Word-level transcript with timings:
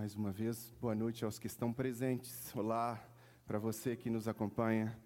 Mais 0.00 0.14
uma 0.14 0.32
vez, 0.32 0.74
boa 0.80 0.94
noite 0.94 1.26
aos 1.26 1.38
que 1.38 1.46
estão 1.46 1.74
presentes. 1.74 2.56
Olá 2.56 2.98
para 3.46 3.58
você 3.58 3.94
que 3.94 4.08
nos 4.08 4.26
acompanha 4.26 4.98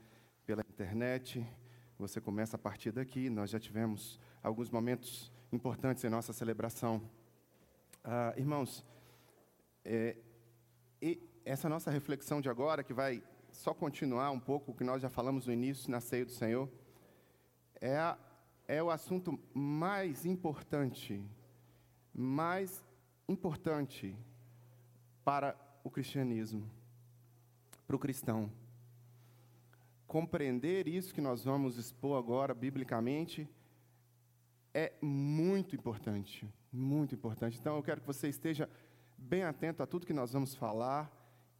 pela 0.46 0.62
internet. 0.62 1.44
Você 1.98 2.20
começa 2.20 2.54
a 2.54 2.58
partir 2.60 2.92
daqui. 2.92 3.28
Nós 3.28 3.50
já 3.50 3.58
tivemos 3.58 4.20
alguns 4.40 4.70
momentos 4.70 5.32
importantes 5.52 6.04
em 6.04 6.08
nossa 6.08 6.32
celebração. 6.32 7.02
Ah, 8.04 8.34
irmãos, 8.36 8.86
é, 9.84 10.16
essa 11.44 11.68
nossa 11.68 11.90
reflexão 11.90 12.40
de 12.40 12.48
agora, 12.48 12.84
que 12.84 12.94
vai 12.94 13.20
só 13.50 13.74
continuar 13.74 14.30
um 14.30 14.38
pouco 14.38 14.70
o 14.70 14.74
que 14.76 14.84
nós 14.84 15.02
já 15.02 15.10
falamos 15.10 15.48
no 15.48 15.52
início, 15.52 15.90
na 15.90 16.00
ceia 16.00 16.24
do 16.24 16.30
Senhor, 16.30 16.70
é, 17.80 17.96
a, 17.96 18.16
é 18.68 18.80
o 18.80 18.92
assunto 18.92 19.40
mais 19.52 20.24
importante, 20.24 21.20
mais 22.14 22.84
importante 23.28 24.16
para 25.24 25.56
o 25.82 25.90
cristianismo, 25.90 26.70
para 27.86 27.96
o 27.96 27.98
cristão. 27.98 28.50
Compreender 30.06 30.86
isso 30.86 31.14
que 31.14 31.20
nós 31.20 31.44
vamos 31.44 31.76
expor 31.78 32.18
agora, 32.18 32.54
biblicamente, 32.54 33.48
é 34.72 34.92
muito 35.00 35.74
importante, 35.74 36.48
muito 36.72 37.14
importante. 37.14 37.58
Então, 37.58 37.76
eu 37.76 37.82
quero 37.82 38.00
que 38.00 38.06
você 38.06 38.28
esteja 38.28 38.68
bem 39.16 39.44
atento 39.44 39.82
a 39.82 39.86
tudo 39.86 40.06
que 40.06 40.12
nós 40.12 40.32
vamos 40.32 40.54
falar 40.54 41.10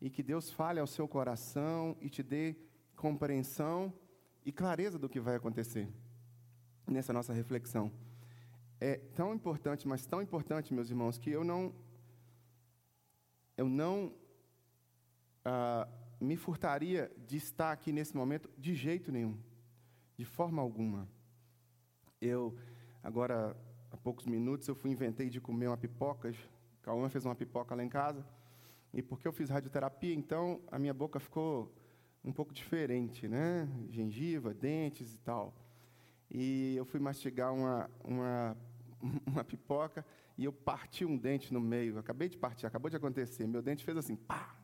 e 0.00 0.10
que 0.10 0.22
Deus 0.22 0.50
fale 0.50 0.78
ao 0.78 0.86
seu 0.86 1.08
coração 1.08 1.96
e 2.00 2.10
te 2.10 2.22
dê 2.22 2.56
compreensão 2.96 3.92
e 4.44 4.52
clareza 4.52 4.98
do 4.98 5.08
que 5.08 5.18
vai 5.18 5.36
acontecer 5.36 5.88
nessa 6.86 7.12
nossa 7.12 7.32
reflexão. 7.32 7.90
É 8.80 8.96
tão 8.96 9.32
importante, 9.34 9.88
mas 9.88 10.04
tão 10.04 10.20
importante, 10.20 10.74
meus 10.74 10.90
irmãos, 10.90 11.16
que 11.16 11.30
eu 11.30 11.42
não 11.42 11.72
eu 13.56 13.68
não 13.68 14.12
ah, 15.44 15.88
me 16.20 16.36
furtaria 16.36 17.10
de 17.26 17.36
estar 17.36 17.70
aqui 17.72 17.92
nesse 17.92 18.16
momento 18.16 18.50
de 18.58 18.74
jeito 18.74 19.12
nenhum, 19.12 19.38
de 20.16 20.24
forma 20.24 20.60
alguma. 20.60 21.08
Eu, 22.20 22.56
agora, 23.02 23.56
há 23.90 23.96
poucos 23.96 24.26
minutos, 24.26 24.66
eu 24.66 24.74
fui 24.74 24.90
inventei 24.90 25.28
de 25.28 25.40
comer 25.40 25.68
uma 25.68 25.76
pipoca. 25.76 26.32
Cauã 26.82 27.08
fez 27.08 27.24
uma 27.24 27.34
pipoca 27.34 27.74
lá 27.74 27.84
em 27.84 27.88
casa. 27.88 28.26
E 28.92 29.02
porque 29.02 29.26
eu 29.26 29.32
fiz 29.32 29.50
radioterapia, 29.50 30.14
então 30.14 30.60
a 30.70 30.78
minha 30.78 30.94
boca 30.94 31.18
ficou 31.18 31.74
um 32.24 32.32
pouco 32.32 32.54
diferente, 32.54 33.28
né? 33.28 33.68
Gengiva, 33.90 34.54
dentes 34.54 35.12
e 35.12 35.18
tal. 35.18 35.54
E 36.30 36.74
eu 36.76 36.84
fui 36.84 36.98
mastigar 37.00 37.52
uma, 37.52 37.90
uma, 38.02 38.56
uma 39.26 39.44
pipoca 39.44 40.06
e 40.36 40.44
eu 40.44 40.52
parti 40.52 41.04
um 41.04 41.16
dente 41.16 41.52
no 41.52 41.60
meio. 41.60 41.98
Acabei 41.98 42.28
de 42.28 42.36
partir, 42.36 42.66
acabou 42.66 42.90
de 42.90 42.96
acontecer. 42.96 43.46
Meu 43.46 43.62
dente 43.62 43.84
fez 43.84 43.96
assim, 43.96 44.16
pá! 44.16 44.56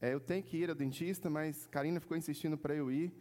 É, 0.00 0.12
eu 0.12 0.20
tenho 0.20 0.42
que 0.42 0.56
ir 0.56 0.68
ao 0.68 0.74
dentista, 0.74 1.28
mas 1.28 1.66
Karina 1.66 2.00
ficou 2.00 2.16
insistindo 2.16 2.56
para 2.56 2.74
eu 2.74 2.90
ir. 2.90 3.12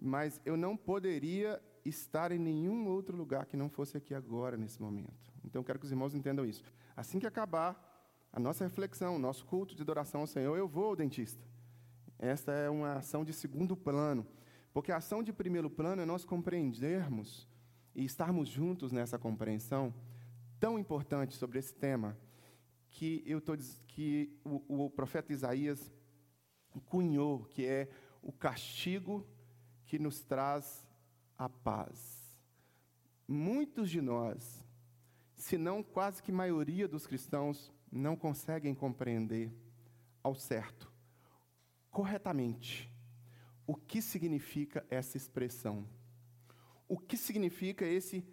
Mas 0.00 0.40
eu 0.44 0.56
não 0.56 0.76
poderia 0.76 1.60
estar 1.84 2.30
em 2.30 2.38
nenhum 2.38 2.86
outro 2.86 3.16
lugar 3.16 3.46
que 3.46 3.56
não 3.56 3.68
fosse 3.68 3.96
aqui 3.96 4.14
agora, 4.14 4.56
nesse 4.56 4.80
momento. 4.80 5.32
Então, 5.44 5.64
quero 5.64 5.78
que 5.78 5.86
os 5.86 5.90
irmãos 5.90 6.14
entendam 6.14 6.44
isso. 6.44 6.62
Assim 6.96 7.18
que 7.18 7.26
acabar 7.26 7.84
a 8.32 8.38
nossa 8.38 8.64
reflexão, 8.64 9.16
o 9.16 9.18
nosso 9.18 9.44
culto 9.46 9.74
de 9.74 9.82
adoração 9.82 10.20
ao 10.20 10.26
Senhor, 10.26 10.56
eu 10.56 10.68
vou 10.68 10.86
ao 10.86 10.96
dentista. 10.96 11.42
Esta 12.18 12.52
é 12.52 12.70
uma 12.70 12.94
ação 12.94 13.24
de 13.24 13.32
segundo 13.32 13.76
plano. 13.76 14.26
Porque 14.72 14.92
a 14.92 14.98
ação 14.98 15.22
de 15.22 15.32
primeiro 15.32 15.68
plano 15.68 16.02
é 16.02 16.04
nós 16.04 16.24
compreendermos 16.24 17.48
e 17.94 18.04
estarmos 18.04 18.48
juntos 18.48 18.92
nessa 18.92 19.18
compreensão 19.18 19.92
tão 20.58 20.78
importante 20.78 21.36
sobre 21.36 21.58
esse 21.58 21.74
tema 21.74 22.16
que 22.90 23.22
eu 23.26 23.40
tô, 23.40 23.56
que 23.86 24.38
o, 24.44 24.84
o 24.84 24.90
profeta 24.90 25.32
Isaías 25.32 25.92
cunhou, 26.86 27.44
que 27.44 27.64
é 27.64 27.88
o 28.22 28.32
castigo 28.32 29.26
que 29.86 29.98
nos 29.98 30.22
traz 30.22 30.86
a 31.36 31.48
paz. 31.48 32.36
Muitos 33.26 33.90
de 33.90 34.00
nós, 34.00 34.64
se 35.36 35.56
não 35.56 35.82
quase 35.82 36.22
que 36.22 36.32
maioria 36.32 36.88
dos 36.88 37.06
cristãos, 37.06 37.72
não 37.90 38.16
conseguem 38.16 38.74
compreender 38.74 39.52
ao 40.22 40.34
certo, 40.34 40.92
corretamente, 41.90 42.92
o 43.66 43.74
que 43.74 44.00
significa 44.00 44.84
essa 44.90 45.16
expressão. 45.16 45.86
O 46.88 46.98
que 46.98 47.16
significa 47.16 47.84
esse 47.84 48.24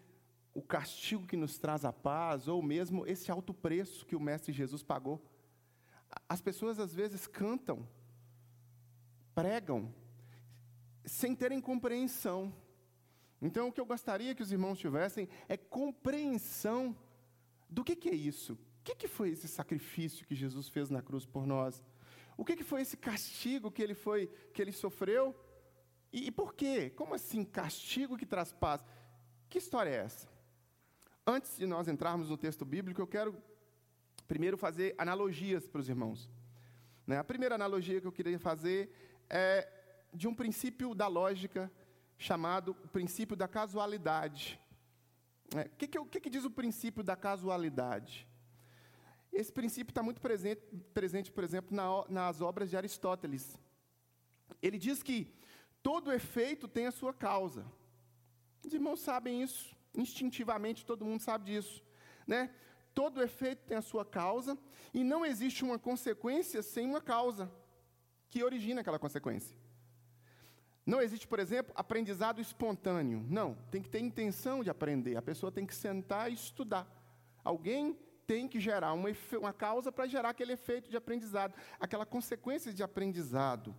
o 0.55 0.61
castigo 0.61 1.27
que 1.27 1.35
nos 1.35 1.59
traz 1.59 1.83
a 1.83 1.91
paz, 1.91 2.47
ou 2.47 2.63
mesmo 2.63 3.05
esse 3.05 3.29
alto 3.29 3.53
preço 3.53 4.05
que 4.05 4.16
o 4.16 4.19
Mestre 4.21 4.53
Jesus 4.53 4.81
pagou. 4.81 5.21
As 6.29 6.41
pessoas 6.41 6.79
às 6.79 6.95
vezes 6.95 7.27
cantam, 7.27 7.85
pregam, 9.35 9.94
sem 11.03 11.35
terem 11.35 11.59
compreensão. 11.59 12.55
Então, 13.41 13.67
o 13.67 13.71
que 13.71 13.81
eu 13.81 13.85
gostaria 13.85 14.33
que 14.33 14.41
os 14.41 14.53
irmãos 14.53 14.79
tivessem 14.79 15.27
é 15.49 15.57
compreensão 15.57 16.97
do 17.69 17.83
que, 17.83 17.94
que 17.94 18.07
é 18.07 18.15
isso. 18.15 18.53
O 18.53 18.83
que, 18.85 18.95
que 18.95 19.09
foi 19.09 19.31
esse 19.31 19.49
sacrifício 19.49 20.25
que 20.25 20.33
Jesus 20.33 20.69
fez 20.69 20.89
na 20.89 21.01
cruz 21.01 21.25
por 21.25 21.45
nós? 21.45 21.83
O 22.38 22.45
que, 22.45 22.55
que 22.55 22.63
foi 22.63 22.81
esse 22.81 22.95
castigo 22.95 23.69
que 23.69 23.83
ele, 23.83 23.94
foi, 23.94 24.27
que 24.53 24.61
ele 24.61 24.71
sofreu? 24.71 25.35
E, 26.13 26.27
e 26.27 26.31
por 26.31 26.53
quê? 26.53 26.89
Como 26.91 27.13
assim 27.13 27.44
castigo 27.44 28.17
que 28.17 28.25
traz 28.25 28.53
paz? 28.53 28.81
Que 29.49 29.57
história 29.57 29.89
é 29.89 29.95
essa? 29.97 30.34
Antes 31.28 31.58
de 31.58 31.66
nós 31.66 31.88
entrarmos 31.88 32.30
no 32.30 32.38
texto 32.38 32.63
bíblico, 32.63 33.02
eu 33.02 33.08
quero 33.08 33.36
primeiro 34.28 34.58
fazer 34.58 34.94
analogias 34.96 35.68
para 35.68 35.81
os 35.81 35.90
irmãos. 35.90 36.30
Né? 37.08 37.18
A 37.18 37.24
primeira 37.24 37.56
analogia 37.56 38.00
que 38.00 38.06
eu 38.06 38.12
queria 38.12 38.38
fazer 38.38 38.91
é 39.28 39.68
de 40.13 40.28
um 40.28 40.36
princípio 40.36 40.94
da 40.94 41.08
lógica 41.08 41.72
chamado 42.16 42.75
princípio 42.75 43.36
da 43.36 43.47
casualidade. 43.47 44.59
O 45.53 45.58
é, 45.58 45.68
que, 45.68 45.88
que, 45.88 46.30
diz 46.30 46.46
o 46.46 46.52
princípio 46.52 47.03
da 47.03 47.16
casualidade? 47.16 48.28
Esse 49.34 49.52
princípio 49.52 49.92
está 49.92 50.03
muito 50.03 50.22
presente, 50.22 50.62
presente, 50.94 51.31
por 51.31 51.44
exemplo, 51.44 51.75
na, 51.75 52.06
nas 52.07 52.40
obras 52.40 52.69
de 52.69 52.78
Aristóteles. 52.78 53.59
Ele 54.62 54.78
diz 54.78 55.02
que 55.02 55.34
todo 55.81 56.13
efeito 56.13 56.68
tem 56.68 56.86
a 56.86 56.92
sua 56.92 57.13
causa. 57.13 57.66
Os 58.63 58.74
irmãos 58.74 59.00
sabem 59.00 59.42
isso. 59.42 59.75
Instintivamente 59.95 60.85
todo 60.85 61.06
mundo 61.06 61.22
sabe 61.22 61.45
disso, 61.45 61.83
né? 62.28 62.50
Todo 62.94 63.22
efeito 63.22 63.66
tem 63.66 63.78
a 63.78 63.81
sua 63.81 64.06
causa 64.06 64.57
e 64.94 65.03
não 65.03 65.25
existe 65.25 65.63
uma 65.63 65.78
consequência 65.78 66.63
sem 66.63 66.88
uma 66.88 67.01
causa 67.01 67.51
que 68.29 68.44
origina 68.44 68.81
aquela 68.81 68.97
consequência. 68.97 69.57
Não 70.85 71.01
existe, 71.01 71.28
por 71.28 71.39
exemplo, 71.39 71.73
aprendizado 71.75 72.39
espontâneo. 72.39 73.25
Não, 73.28 73.56
tem 73.72 73.81
que 73.81 73.89
ter 73.89 74.00
intenção 74.00 74.63
de 74.63 74.69
aprender. 74.69 75.17
A 75.17 75.22
pessoa 75.22 75.51
tem 75.51 75.66
que 75.66 75.73
sentar 75.73 76.31
e 76.31 76.35
estudar. 76.35 76.88
Alguém 77.44 77.97
tem 78.27 78.47
que 78.47 78.59
gerar 78.59 78.94
uma, 78.94 79.09
uma 79.39 79.53
causa 79.53 79.91
para 79.91 80.07
gerar 80.07 80.29
aquele 80.29 80.53
efeito 80.53 80.89
de 80.89 80.97
aprendizado, 80.97 81.53
aquela 81.79 82.06
consequência 82.06 82.73
de 82.73 82.83
aprendizado. 82.83 83.75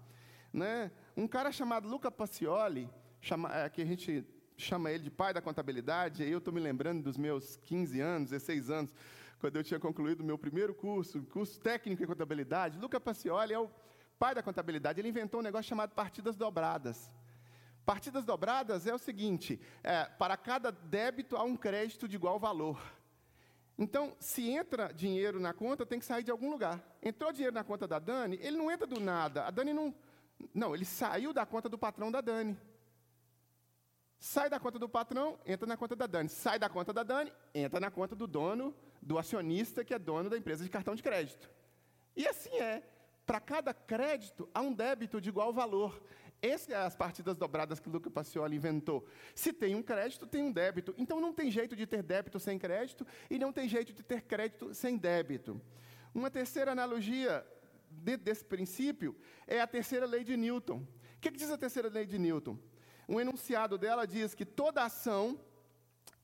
Né? 0.52 0.90
Um 1.16 1.26
cara 1.26 1.52
chamado 1.52 1.88
Luca 1.88 2.10
Pacioli, 2.10 2.88
chama, 3.20 3.54
é, 3.54 3.68
que 3.68 3.82
a 3.82 3.84
gente 3.84 4.24
chama 4.56 4.90
ele 4.90 5.04
de 5.04 5.10
pai 5.10 5.34
da 5.34 5.42
contabilidade, 5.42 6.22
e 6.22 6.30
eu 6.30 6.38
estou 6.38 6.52
me 6.52 6.60
lembrando 6.60 7.02
dos 7.02 7.16
meus 7.16 7.56
15 7.56 8.00
anos, 8.00 8.30
16 8.30 8.70
anos, 8.70 8.90
quando 9.38 9.56
eu 9.56 9.64
tinha 9.64 9.78
concluído 9.78 10.20
o 10.20 10.24
meu 10.24 10.38
primeiro 10.38 10.74
curso, 10.74 11.22
curso 11.24 11.60
técnico 11.60 12.02
em 12.02 12.06
contabilidade. 12.06 12.78
Luca 12.78 12.98
Pacioli 12.98 13.52
é 13.52 13.58
o 13.58 13.70
pai 14.18 14.34
da 14.34 14.42
contabilidade, 14.42 15.00
ele 15.00 15.08
inventou 15.08 15.40
um 15.40 15.42
negócio 15.42 15.68
chamado 15.68 15.94
partidas 15.94 16.36
dobradas. 16.36 17.10
Partidas 17.84 18.24
dobradas 18.24 18.86
é 18.86 18.94
o 18.94 18.98
seguinte: 18.98 19.60
é, 19.84 20.04
para 20.04 20.36
cada 20.36 20.72
débito 20.72 21.36
há 21.36 21.44
um 21.44 21.56
crédito 21.56 22.08
de 22.08 22.16
igual 22.16 22.38
valor. 22.38 22.80
Então, 23.78 24.16
se 24.18 24.48
entra 24.48 24.92
dinheiro 24.92 25.38
na 25.38 25.52
conta, 25.52 25.84
tem 25.84 25.98
que 25.98 26.04
sair 26.04 26.22
de 26.22 26.30
algum 26.30 26.50
lugar. 26.50 26.82
Entrou 27.02 27.30
dinheiro 27.30 27.54
na 27.54 27.62
conta 27.62 27.86
da 27.86 27.98
Dani, 27.98 28.38
ele 28.40 28.56
não 28.56 28.70
entra 28.70 28.86
do 28.86 28.98
nada. 28.98 29.44
A 29.44 29.50
Dani 29.50 29.72
não. 29.72 29.94
Não, 30.52 30.74
ele 30.74 30.84
saiu 30.84 31.32
da 31.32 31.46
conta 31.46 31.68
do 31.68 31.78
patrão 31.78 32.10
da 32.10 32.20
Dani. 32.20 32.58
Sai 34.18 34.48
da 34.48 34.58
conta 34.58 34.78
do 34.78 34.88
patrão, 34.88 35.38
entra 35.44 35.66
na 35.66 35.76
conta 35.76 35.94
da 35.94 36.06
Dani. 36.06 36.28
Sai 36.28 36.58
da 36.58 36.68
conta 36.68 36.92
da 36.92 37.02
Dani, 37.02 37.32
entra 37.54 37.78
na 37.78 37.90
conta 37.90 38.14
do 38.14 38.26
dono, 38.26 38.74
do 39.00 39.18
acionista 39.18 39.84
que 39.84 39.94
é 39.94 39.98
dono 39.98 40.30
da 40.30 40.36
empresa 40.38 40.64
de 40.64 40.70
cartão 40.70 40.94
de 40.94 41.02
crédito. 41.02 41.50
E 42.16 42.26
assim 42.26 42.56
é. 42.58 42.82
Para 43.26 43.40
cada 43.40 43.74
crédito, 43.74 44.48
há 44.54 44.60
um 44.60 44.72
débito 44.72 45.20
de 45.20 45.28
igual 45.28 45.52
valor. 45.52 46.00
Essas 46.40 46.68
são 46.68 46.82
as 46.82 46.94
partidas 46.94 47.36
dobradas 47.36 47.80
que 47.80 47.88
o 47.88 47.92
Luca 47.92 48.10
Pacioli 48.10 48.56
inventou. 48.56 49.06
Se 49.34 49.52
tem 49.52 49.74
um 49.74 49.82
crédito, 49.82 50.26
tem 50.26 50.42
um 50.42 50.52
débito. 50.52 50.94
Então 50.96 51.20
não 51.20 51.32
tem 51.32 51.50
jeito 51.50 51.74
de 51.74 51.86
ter 51.86 52.02
débito 52.02 52.38
sem 52.38 52.58
crédito 52.58 53.06
e 53.28 53.38
não 53.38 53.52
tem 53.52 53.68
jeito 53.68 53.92
de 53.92 54.02
ter 54.02 54.22
crédito 54.22 54.72
sem 54.72 54.96
débito. 54.96 55.60
Uma 56.14 56.30
terceira 56.30 56.72
analogia 56.72 57.44
desse 58.22 58.44
princípio 58.44 59.16
é 59.46 59.60
a 59.60 59.66
terceira 59.66 60.06
lei 60.06 60.22
de 60.22 60.36
Newton. 60.36 60.78
O 61.16 61.20
que, 61.20 61.30
que 61.30 61.38
diz 61.38 61.50
a 61.50 61.58
terceira 61.58 61.88
lei 61.88 62.06
de 62.06 62.18
Newton? 62.18 62.58
Um 63.08 63.20
enunciado 63.20 63.78
dela 63.78 64.06
diz 64.06 64.34
que 64.34 64.44
toda 64.44 64.84
ação 64.84 65.38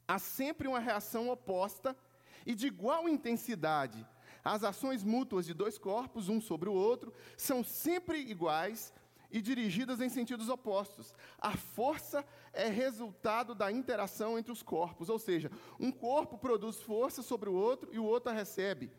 há 0.06 0.18
sempre 0.18 0.66
uma 0.66 0.80
reação 0.80 1.30
oposta 1.30 1.96
e 2.44 2.54
de 2.54 2.66
igual 2.66 3.08
intensidade 3.08 4.06
As 4.44 4.64
ações 4.64 5.04
mútuas 5.04 5.46
de 5.46 5.54
dois 5.54 5.78
corpos, 5.78 6.28
um 6.28 6.40
sobre 6.40 6.68
o 6.68 6.72
outro, 6.72 7.12
são 7.36 7.62
sempre 7.62 8.18
iguais 8.18 8.92
e 9.30 9.40
dirigidas 9.40 10.00
em 10.00 10.08
sentidos 10.08 10.48
opostos. 10.48 11.14
A 11.38 11.56
força 11.56 12.24
é 12.52 12.68
resultado 12.68 13.54
da 13.54 13.70
interação 13.70 14.36
entre 14.36 14.50
os 14.50 14.62
corpos, 14.62 15.08
ou 15.08 15.18
seja, 15.18 15.48
um 15.78 15.92
corpo 15.92 16.36
produz 16.36 16.80
força 16.80 17.22
sobre 17.22 17.48
o 17.48 17.54
outro 17.54 17.88
e 17.92 17.98
o 18.00 18.04
outro 18.04 18.30
a 18.30 18.34
recebe. 18.34 18.90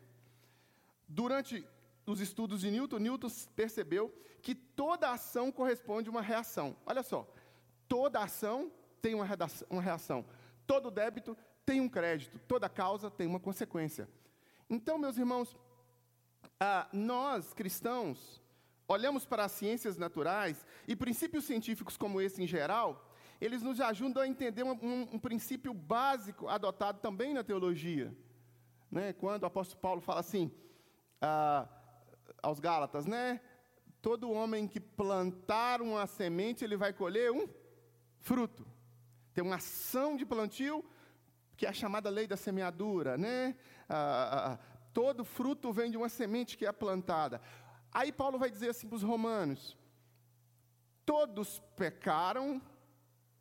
Durante 1.06 1.66
os 2.06 2.20
estudos 2.20 2.62
de 2.62 2.70
Newton, 2.70 2.98
Newton 2.98 3.28
percebeu 3.54 4.12
que 4.42 4.54
toda 4.54 5.10
ação 5.10 5.52
corresponde 5.52 6.08
a 6.08 6.12
uma 6.12 6.22
reação. 6.22 6.76
Olha 6.84 7.02
só, 7.02 7.28
toda 7.88 8.20
ação 8.20 8.70
tem 9.00 9.14
uma 9.14 9.26
reação, 9.82 10.24
todo 10.66 10.90
débito 10.90 11.36
tem 11.64 11.80
um 11.80 11.88
crédito, 11.88 12.38
toda 12.46 12.68
causa 12.68 13.10
tem 13.10 13.26
uma 13.26 13.40
consequência. 13.40 14.08
Então, 14.68 14.98
meus 14.98 15.18
irmãos, 15.18 15.56
ah, 16.60 16.88
nós 16.92 17.52
cristãos 17.52 18.42
olhamos 18.86 19.24
para 19.24 19.44
as 19.44 19.52
ciências 19.52 19.96
naturais 19.96 20.64
e 20.86 20.94
princípios 20.94 21.44
científicos 21.44 21.96
como 21.96 22.20
esse 22.20 22.42
em 22.42 22.46
geral, 22.46 23.10
eles 23.40 23.62
nos 23.62 23.80
ajudam 23.80 24.22
a 24.22 24.28
entender 24.28 24.62
um, 24.62 24.72
um, 24.72 25.08
um 25.12 25.18
princípio 25.18 25.72
básico 25.74 26.48
adotado 26.48 27.00
também 27.00 27.34
na 27.34 27.42
teologia. 27.42 28.14
Né? 28.90 29.12
Quando 29.12 29.42
o 29.42 29.46
apóstolo 29.46 29.80
Paulo 29.80 30.00
fala 30.00 30.20
assim 30.20 30.50
ah, 31.20 31.68
aos 32.42 32.60
Gálatas, 32.60 33.06
né? 33.06 33.40
Todo 34.00 34.30
homem 34.30 34.68
que 34.68 34.78
plantar 34.78 35.80
uma 35.80 36.06
semente, 36.06 36.62
ele 36.62 36.76
vai 36.76 36.92
colher 36.92 37.32
um 37.32 37.48
fruto. 38.24 38.66
Tem 39.32 39.44
uma 39.44 39.56
ação 39.56 40.16
de 40.16 40.26
plantio, 40.26 40.84
que 41.56 41.64
é 41.66 41.68
a 41.68 41.72
chamada 41.72 42.10
lei 42.10 42.26
da 42.26 42.36
semeadura, 42.36 43.16
né? 43.16 43.56
Ah, 43.88 44.58
todo 44.92 45.24
fruto 45.24 45.72
vem 45.72 45.90
de 45.90 45.96
uma 45.96 46.08
semente 46.08 46.58
que 46.58 46.66
é 46.66 46.72
plantada. 46.72 47.40
Aí 47.92 48.10
Paulo 48.10 48.38
vai 48.38 48.50
dizer 48.50 48.70
assim 48.70 48.88
para 48.88 48.96
os 48.96 49.02
romanos: 49.02 49.78
todos 51.06 51.60
pecaram 51.76 52.60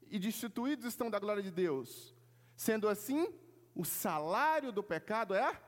e 0.08 0.20
destituídos 0.20 0.86
estão 0.86 1.10
da 1.10 1.18
glória 1.18 1.42
de 1.42 1.50
Deus. 1.50 2.14
Sendo 2.56 2.88
assim, 2.88 3.28
o 3.74 3.84
salário 3.84 4.72
do 4.72 4.84
pecado 4.84 5.34
é 5.34 5.60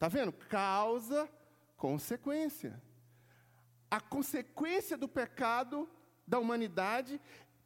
Está 0.00 0.08
vendo? 0.08 0.32
Causa, 0.32 1.28
consequência. 1.76 2.82
A 3.90 4.00
consequência 4.00 4.96
do 4.96 5.06
pecado 5.06 5.86
da 6.26 6.38
humanidade 6.38 7.20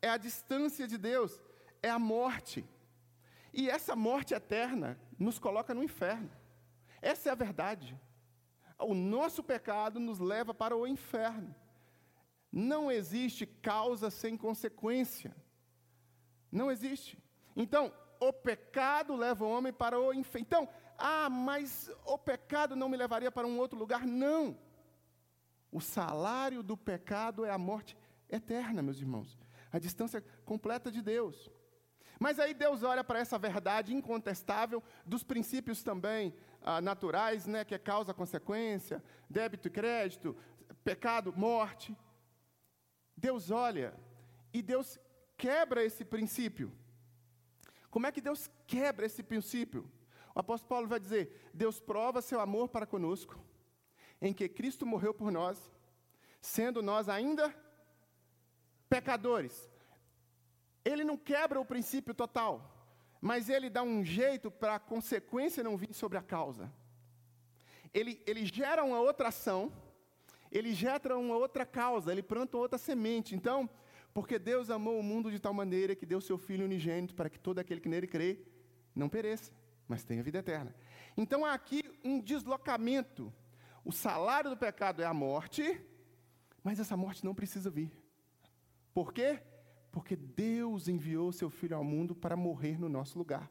é 0.05 0.11
a 0.11 0.19
distância 0.19 0.87
de 0.87 0.99
Deus, 0.99 1.41
é 1.83 1.89
a 1.89 1.99
morte. 1.99 2.63
E 3.55 3.71
essa 3.71 3.97
morte 3.97 4.35
eterna 4.35 5.01
nos 5.19 5.39
coloca 5.39 5.73
no 5.73 5.83
inferno. 5.83 6.31
Essa 7.01 7.31
é 7.31 7.33
a 7.33 7.35
verdade. 7.47 7.99
O 8.79 8.93
nosso 8.93 9.43
pecado 9.43 9.99
nos 9.99 10.19
leva 10.19 10.53
para 10.53 10.77
o 10.77 10.87
inferno. 10.87 11.55
Não 12.53 12.93
existe 12.93 13.47
causa 13.47 14.11
sem 14.11 14.37
consequência. 14.37 15.35
Não 16.53 16.71
existe. 16.71 17.19
Então, 17.57 17.91
o 18.21 18.31
pecado 18.31 19.17
leva 19.17 19.47
o 19.47 19.51
homem 19.51 19.73
para 19.73 19.99
o 19.99 20.13
inferno. 20.13 20.47
Então, 20.47 20.69
ah, 20.99 21.31
mas 21.31 21.91
o 22.05 22.19
pecado 22.19 22.77
não 22.77 22.91
me 22.91 22.97
levaria 22.99 23.33
para 23.33 23.47
um 23.47 23.59
outro 23.59 23.79
lugar? 23.79 24.05
Não. 24.07 24.59
O 25.73 25.81
salário 25.81 26.63
do 26.63 26.77
pecado 26.77 27.45
é 27.47 27.51
a 27.51 27.59
morte 27.59 27.97
eterna, 28.29 28.83
meus 28.83 28.99
irmãos. 28.99 29.44
A 29.75 29.79
distância 29.81 30.25
completa 30.45 30.89
de 30.89 31.03
Deus. 31.03 31.51
Mas 32.21 32.39
aí 32.39 32.55
Deus 32.55 32.85
olha 32.85 33.03
para 33.03 33.19
essa 33.19 33.37
verdade 33.37 33.93
incontestável 33.93 34.81
dos 35.05 35.25
princípios 35.25 35.83
também 35.83 36.33
ah, 36.63 36.81
naturais, 36.81 37.45
né, 37.49 37.65
que 37.65 37.75
é 37.75 37.79
causa 37.79 38.15
consequência, 38.15 39.03
débito 39.29 39.67
e 39.67 39.73
crédito, 39.73 40.37
pecado, 40.85 41.35
morte. 41.37 41.93
Deus 43.17 43.51
olha 43.51 43.93
e 44.53 44.63
Deus 44.63 44.97
quebra 45.37 45.85
esse 45.85 46.05
princípio. 46.05 46.73
Como 47.91 48.07
é 48.07 48.13
que 48.13 48.21
Deus 48.21 48.49
quebra 48.69 49.07
esse 49.07 49.25
princípio? 49.25 49.91
O 50.37 50.39
apóstolo 50.39 50.69
Paulo 50.69 50.87
vai 50.87 51.01
dizer: 51.01 51.51
Deus 51.53 51.81
prova 51.81 52.23
seu 52.23 52.39
amor 52.39 52.69
para 52.69 52.87
conosco, 52.87 53.37
em 54.23 54.33
que 54.33 54.49
Cristo 54.49 54.87
morreu 54.87 55.13
por 55.13 55.33
nós, 55.33 55.69
sendo 56.41 56.81
nós 56.81 57.09
ainda 57.09 57.53
pecadores. 58.95 59.55
Ele 60.85 61.03
não 61.11 61.17
quebra 61.17 61.59
o 61.61 61.65
princípio 61.73 62.15
total, 62.23 62.53
mas 63.21 63.49
ele 63.49 63.69
dá 63.77 63.83
um 63.83 64.05
jeito 64.05 64.51
para 64.51 64.75
a 64.77 64.85
consequência 64.93 65.65
não 65.69 65.77
vir 65.77 65.93
sobre 66.03 66.19
a 66.19 66.23
causa. 66.23 66.73
Ele, 67.93 68.13
ele 68.27 68.45
gera 68.45 68.85
uma 68.85 69.01
outra 69.01 69.29
ação, 69.29 69.73
ele 70.51 70.73
gera 70.75 71.17
uma 71.17 71.37
outra 71.37 71.65
causa, 71.65 72.13
ele 72.13 72.23
planta 72.23 72.57
outra 72.57 72.79
semente. 72.79 73.35
Então, 73.35 73.69
porque 74.13 74.39
Deus 74.39 74.71
amou 74.71 74.97
o 74.99 75.03
mundo 75.03 75.31
de 75.31 75.41
tal 75.41 75.55
maneira 75.55 75.97
que 75.97 76.07
deu 76.07 76.21
seu 76.21 76.39
Filho 76.39 76.65
unigênito 76.65 77.15
para 77.15 77.31
que 77.31 77.39
todo 77.39 77.59
aquele 77.59 77.81
que 77.81 77.89
nele 77.89 78.07
crê 78.07 78.39
não 78.95 79.09
pereça, 79.09 79.51
mas 79.89 80.05
tenha 80.05 80.23
vida 80.23 80.39
eterna. 80.39 80.73
Então 81.17 81.45
há 81.45 81.53
aqui 81.53 81.83
um 82.05 82.21
deslocamento. 82.21 83.33
O 83.85 83.91
salário 83.91 84.51
do 84.51 84.57
pecado 84.57 85.03
é 85.03 85.07
a 85.07 85.15
morte, 85.15 85.81
mas 86.63 86.79
essa 86.79 86.97
morte 86.97 87.25
não 87.25 87.35
precisa 87.35 87.71
vir. 87.71 88.04
Por 88.95 89.13
quê? 89.13 89.43
Porque 89.91 90.15
Deus 90.15 90.87
enviou 90.87 91.33
seu 91.33 91.51
Filho 91.51 91.77
ao 91.77 91.85
mundo 91.85 92.15
para 92.15 92.37
morrer 92.37 92.79
no 92.79 92.89
nosso 92.89 93.19
lugar. 93.19 93.51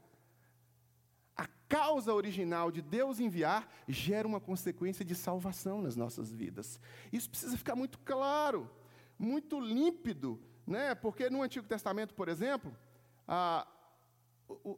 A 1.36 1.46
causa 1.68 2.14
original 2.14 2.72
de 2.72 2.82
Deus 2.82 3.20
enviar 3.20 3.70
gera 3.88 4.28
uma 4.28 4.40
consequência 4.40 5.04
de 5.04 5.14
salvação 5.14 5.82
nas 5.82 5.98
nossas 5.98 6.32
vidas. 6.32 6.80
Isso 7.12 7.30
precisa 7.30 7.58
ficar 7.58 7.76
muito 7.76 8.00
claro, 8.00 8.70
muito 9.20 9.60
límpido, 9.60 10.40
né? 10.66 10.96
Porque 10.96 11.30
no 11.30 11.42
Antigo 11.42 11.68
Testamento, 11.68 12.14
por 12.14 12.30
exemplo, 12.30 12.74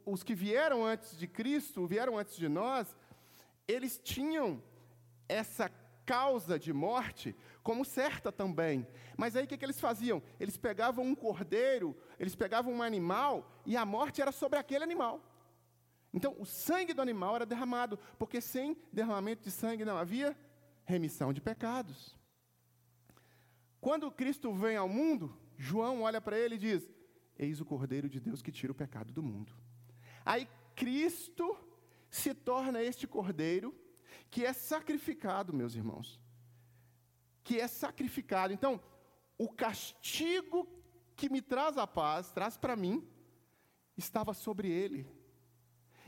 os 0.04 0.22
que 0.22 0.34
vieram 0.34 0.84
antes 0.84 1.16
de 1.16 1.28
Cristo, 1.28 1.86
vieram 1.86 2.18
antes 2.18 2.36
de 2.36 2.48
nós, 2.48 2.96
eles 3.68 4.00
tinham 4.02 4.62
essa 5.28 5.68
causa 6.04 6.58
de 6.58 6.72
morte 6.72 7.34
como 7.66 7.84
certa 7.84 8.30
também. 8.30 8.86
Mas 9.16 9.34
aí 9.34 9.44
o 9.44 9.48
que, 9.48 9.58
que 9.58 9.64
eles 9.64 9.80
faziam? 9.80 10.22
Eles 10.38 10.56
pegavam 10.56 11.04
um 11.04 11.16
cordeiro, 11.16 11.96
eles 12.16 12.36
pegavam 12.36 12.72
um 12.72 12.80
animal 12.80 13.50
e 13.66 13.76
a 13.76 13.84
morte 13.84 14.22
era 14.22 14.30
sobre 14.30 14.56
aquele 14.56 14.84
animal. 14.84 15.20
Então 16.14 16.36
o 16.38 16.46
sangue 16.46 16.94
do 16.94 17.02
animal 17.02 17.34
era 17.34 17.44
derramado, 17.44 17.98
porque 18.20 18.40
sem 18.40 18.76
derramamento 18.92 19.42
de 19.42 19.50
sangue 19.50 19.84
não 19.84 19.96
havia 19.98 20.38
remissão 20.84 21.32
de 21.32 21.40
pecados. 21.40 22.16
Quando 23.80 24.12
Cristo 24.12 24.54
vem 24.54 24.76
ao 24.76 24.88
mundo, 24.88 25.36
João 25.58 26.02
olha 26.02 26.20
para 26.20 26.38
ele 26.38 26.54
e 26.54 26.58
diz: 26.58 26.88
Eis 27.36 27.60
o 27.60 27.64
cordeiro 27.64 28.08
de 28.08 28.20
Deus 28.20 28.42
que 28.42 28.52
tira 28.52 28.70
o 28.70 28.76
pecado 28.76 29.12
do 29.12 29.24
mundo. 29.24 29.52
Aí 30.24 30.48
Cristo 30.76 31.58
se 32.08 32.32
torna 32.32 32.80
este 32.80 33.08
cordeiro 33.08 33.74
que 34.30 34.46
é 34.46 34.52
sacrificado, 34.52 35.52
meus 35.52 35.74
irmãos. 35.74 36.24
Que 37.46 37.60
é 37.60 37.68
sacrificado. 37.68 38.52
Então, 38.52 38.72
o 39.38 39.48
castigo 39.48 40.68
que 41.14 41.28
me 41.34 41.40
traz 41.40 41.78
a 41.78 41.86
paz, 41.86 42.32
traz 42.32 42.56
para 42.56 42.74
mim, 42.74 43.06
estava 43.96 44.34
sobre 44.34 44.68
ele. 44.68 45.06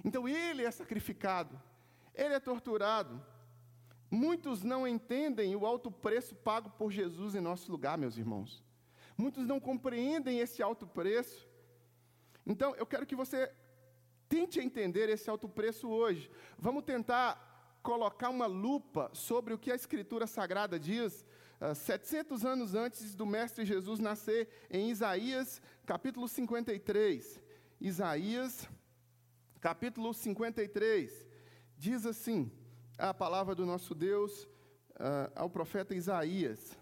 Então, 0.04 0.28
ele 0.28 0.64
é 0.64 0.70
sacrificado, 0.70 1.54
ele 2.12 2.34
é 2.34 2.40
torturado. 2.40 3.14
Muitos 4.10 4.64
não 4.72 4.86
entendem 4.94 5.54
o 5.54 5.64
alto 5.64 5.90
preço 5.90 6.34
pago 6.34 6.70
por 6.70 6.90
Jesus 6.90 7.34
em 7.34 7.40
nosso 7.40 7.70
lugar, 7.70 7.96
meus 7.96 8.16
irmãos. 8.16 8.64
Muitos 9.16 9.46
não 9.46 9.60
compreendem 9.60 10.40
esse 10.40 10.60
alto 10.62 10.86
preço. 10.86 11.48
Então, 12.44 12.74
eu 12.74 12.86
quero 12.86 13.06
que 13.06 13.20
você 13.22 13.52
tente 14.28 14.58
entender 14.58 15.08
esse 15.08 15.30
alto 15.30 15.48
preço 15.48 15.88
hoje. 15.88 16.30
Vamos 16.58 16.84
tentar 16.84 17.47
colocar 17.82 18.28
uma 18.28 18.46
lupa 18.46 19.10
sobre 19.12 19.54
o 19.54 19.58
que 19.58 19.70
a 19.70 19.74
Escritura 19.74 20.26
Sagrada 20.26 20.78
diz, 20.78 21.22
uh, 21.60 21.66
ah, 21.66 21.74
700 21.74 22.44
anos 22.44 22.74
antes 22.74 23.14
do 23.14 23.26
Mestre 23.26 23.64
Jesus 23.64 23.98
nascer, 23.98 24.48
em 24.70 24.90
Isaías, 24.90 25.60
capítulo 25.86 26.28
53. 26.28 27.40
Isaías, 27.80 28.68
capítulo 29.60 30.12
53, 30.12 31.28
diz 31.76 32.04
assim: 32.04 32.50
a 32.98 33.14
palavra 33.14 33.54
do 33.54 33.64
nosso 33.64 33.94
Deus 33.94 34.42
uh, 34.42 35.30
ao 35.34 35.48
profeta 35.48 35.94
Isaías. 35.94 36.76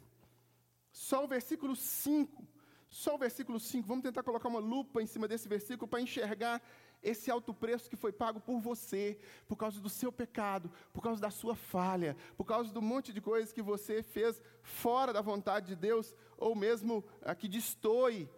Só 0.91 1.25
o 1.25 1.29
versículo 1.29 1.77
5, 1.77 2.49
só 2.89 3.15
o 3.15 3.19
versículo 3.19 3.61
5, 3.61 3.87
vamos 3.87 4.03
tentar 4.03 4.23
colocar 4.23 4.49
uma 4.49 4.59
lupa 4.59 5.03
em 5.03 5.07
cima 5.07 5.29
desse 5.29 5.47
versículo 5.47 5.87
para 5.87 6.01
enxergar 6.01 6.63
esse 7.03 7.31
alto 7.31 7.55
preço 7.55 7.89
que 7.89 7.97
foi 7.97 8.13
pago 8.13 8.41
por 8.41 8.61
você, 8.61 9.19
por 9.47 9.57
causa 9.57 9.81
do 9.81 9.89
seu 9.89 10.11
pecado, 10.11 10.71
por 10.93 11.03
causa 11.03 11.21
da 11.21 11.31
sua 11.31 11.55
falha, 11.55 12.17
por 12.37 12.45
causa 12.45 12.73
do 12.73 12.83
monte 12.83 13.13
de 13.13 13.21
coisas 13.21 13.53
que 13.53 13.63
você 13.63 14.03
fez 14.03 14.43
fora 14.63 15.13
da 15.13 15.21
vontade 15.21 15.67
de 15.67 15.77
Deus, 15.77 16.15
ou 16.37 16.55
mesmo 16.55 17.05
a 17.23 17.35
que 17.35 17.49
destoie 17.49 18.29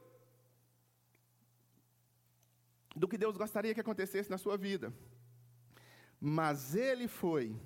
do 2.95 3.09
que 3.09 3.17
Deus 3.17 3.37
gostaria 3.37 3.73
que 3.73 3.81
acontecesse 3.81 4.31
na 4.31 4.39
sua 4.39 4.57
vida. 4.57 4.93
Mas 6.21 6.75
Ele 6.75 7.07
foi 7.07 7.57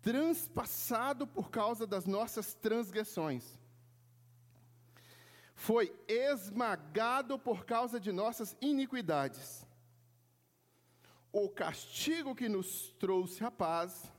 transpassado 0.00 1.26
por 1.26 1.50
causa 1.50 1.84
das 1.84 2.06
nossas 2.06 2.54
transgressões, 2.54 3.58
foi 5.52 5.92
esmagado 6.06 7.38
por 7.38 7.64
causa 7.64 7.98
de 7.98 8.12
nossas 8.12 8.56
iniquidades. 8.60 9.65
O 11.38 11.50
castigo 11.50 12.34
que 12.34 12.48
nos 12.48 12.88
trouxe 12.98 13.44
a 13.44 13.50
paz 13.50 14.10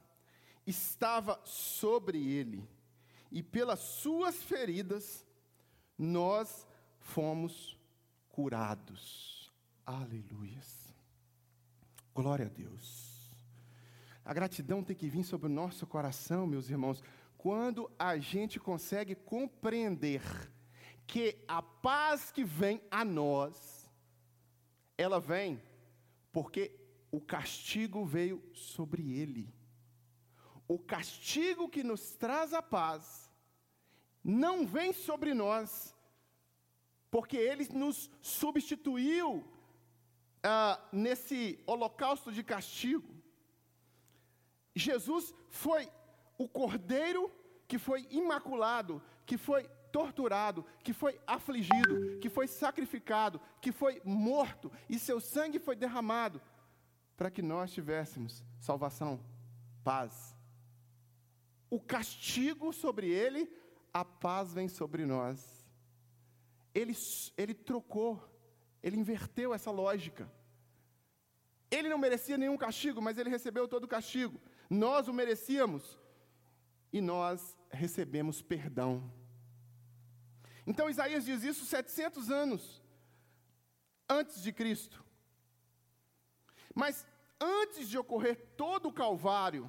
estava 0.67 1.41
sobre 1.43 2.23
ele, 2.23 2.69
e 3.31 3.41
pelas 3.41 3.79
suas 3.79 4.35
feridas 4.43 5.25
nós 5.97 6.67
fomos 6.99 7.75
curados. 8.29 9.51
Aleluias. 9.83 10.93
Glória 12.13 12.45
a 12.45 12.49
Deus. 12.49 13.35
A 14.23 14.31
gratidão 14.31 14.83
tem 14.83 14.95
que 14.95 15.09
vir 15.09 15.23
sobre 15.23 15.47
o 15.47 15.51
nosso 15.51 15.87
coração, 15.87 16.45
meus 16.45 16.69
irmãos, 16.69 17.03
quando 17.35 17.89
a 17.97 18.19
gente 18.19 18.59
consegue 18.59 19.15
compreender 19.15 20.21
que 21.07 21.43
a 21.47 21.63
paz 21.63 22.29
que 22.29 22.43
vem 22.43 22.79
a 22.91 23.03
nós, 23.03 23.89
ela 24.95 25.19
vem 25.19 25.59
porque 26.31 26.85
o 27.11 27.21
castigo 27.21 28.05
veio 28.05 28.43
sobre 28.53 29.17
ele. 29.17 29.53
O 30.67 30.77
castigo 30.77 31.69
que 31.69 31.83
nos 31.83 32.11
traz 32.11 32.53
a 32.53 32.61
paz 32.61 33.31
não 34.23 34.67
vem 34.67 34.91
sobre 34.91 35.33
nós, 35.33 35.95
porque 37.09 37.37
ele 37.37 37.67
nos 37.73 38.09
substituiu 38.21 39.47
ah, 40.43 40.79
nesse 40.91 41.63
holocausto 41.65 42.31
de 42.31 42.43
castigo. 42.43 43.15
Jesus 44.75 45.33
foi 45.49 45.89
o 46.37 46.47
cordeiro 46.47 47.31
que 47.67 47.79
foi 47.79 48.05
imaculado, 48.11 49.01
que 49.25 49.37
foi 49.37 49.63
torturado, 49.91 50.65
que 50.83 50.93
foi 50.93 51.19
afligido, 51.25 52.19
que 52.19 52.29
foi 52.29 52.47
sacrificado, 52.47 53.41
que 53.61 53.71
foi 53.71 54.01
morto, 54.03 54.71
e 54.89 54.99
seu 54.99 55.19
sangue 55.19 55.57
foi 55.57 55.75
derramado 55.75 56.41
para 57.17 57.31
que 57.31 57.41
nós 57.41 57.73
tivéssemos 57.73 58.43
salvação, 58.59 59.19
paz. 59.83 60.37
O 61.69 61.81
castigo 61.81 62.71
sobre 62.71 63.09
ele, 63.09 63.51
a 63.91 64.05
paz 64.05 64.53
vem 64.53 64.69
sobre 64.69 65.05
nós. 65.05 65.65
Ele, 66.73 66.95
ele 67.35 67.55
trocou, 67.55 68.23
ele 68.83 68.95
inverteu 68.95 69.51
essa 69.51 69.71
lógica. 69.71 70.31
Ele 71.71 71.89
não 71.89 71.97
merecia 71.97 72.37
nenhum 72.37 72.55
castigo, 72.55 73.01
mas 73.01 73.17
ele 73.17 73.31
recebeu 73.31 73.67
todo 73.67 73.85
o 73.85 73.87
castigo. 73.87 74.39
Nós 74.69 75.07
o 75.07 75.13
merecíamos 75.13 75.99
e 76.93 77.01
nós 77.01 77.57
recebemos 77.71 78.41
perdão. 78.43 79.11
Então 80.67 80.89
Isaías 80.89 81.25
diz 81.25 81.43
isso 81.43 81.65
700 81.65 82.29
anos 82.29 82.83
antes 84.07 84.41
de 84.41 84.53
Cristo. 84.53 85.06
Mas 86.77 87.07
antes 87.41 87.89
de 87.89 87.97
ocorrer 87.97 88.35
todo 88.55 88.89
o 88.89 88.93
Calvário, 88.93 89.67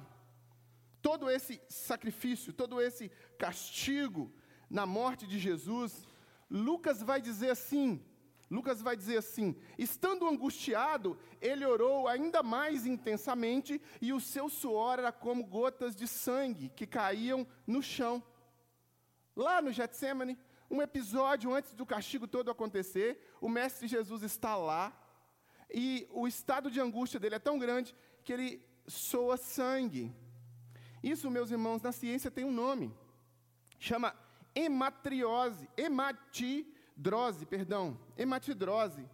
todo 1.01 1.27
esse 1.27 1.59
sacrifício, 1.67 2.53
todo 2.53 2.79
esse 2.79 3.09
castigo 3.35 4.31
na 4.69 4.85
morte 4.85 5.25
de 5.25 5.39
Jesus, 5.39 6.07
Lucas 6.47 7.01
vai 7.01 7.19
dizer 7.19 7.49
assim: 7.49 7.99
Lucas 8.47 8.79
vai 8.83 8.95
dizer 8.95 9.17
assim: 9.17 9.55
estando 9.75 10.27
angustiado, 10.27 11.17
ele 11.41 11.65
orou 11.65 12.07
ainda 12.07 12.43
mais 12.43 12.85
intensamente, 12.85 13.81
e 13.99 14.13
o 14.13 14.19
seu 14.19 14.47
suor 14.47 14.99
era 14.99 15.11
como 15.11 15.43
gotas 15.43 15.95
de 15.95 16.07
sangue 16.07 16.69
que 16.69 16.85
caíam 16.85 17.47
no 17.65 17.81
chão. 17.81 18.21
Lá 19.35 19.63
no 19.63 19.71
Getsemane, 19.71 20.37
um 20.69 20.79
episódio 20.79 21.51
antes 21.51 21.73
do 21.73 21.87
castigo 21.87 22.27
todo 22.27 22.51
acontecer, 22.51 23.19
o 23.41 23.49
Mestre 23.49 23.87
Jesus 23.87 24.21
está 24.21 24.55
lá 24.55 24.98
e 25.71 26.07
o 26.11 26.27
estado 26.27 26.71
de 26.71 26.79
angústia 26.79 27.19
dele 27.19 27.35
é 27.35 27.39
tão 27.39 27.59
grande 27.59 27.95
que 28.23 28.33
ele 28.33 28.65
soa 28.87 29.37
sangue. 29.37 30.13
Isso, 31.01 31.29
meus 31.29 31.51
irmãos, 31.51 31.81
na 31.81 31.91
ciência 31.91 32.31
tem 32.31 32.43
um 32.43 32.51
nome. 32.51 32.93
Chama 33.79 34.13
hematriose, 34.55 35.69
hematidrose, 35.77 37.45
perdão, 37.45 37.99
hematidrose. 38.17 39.07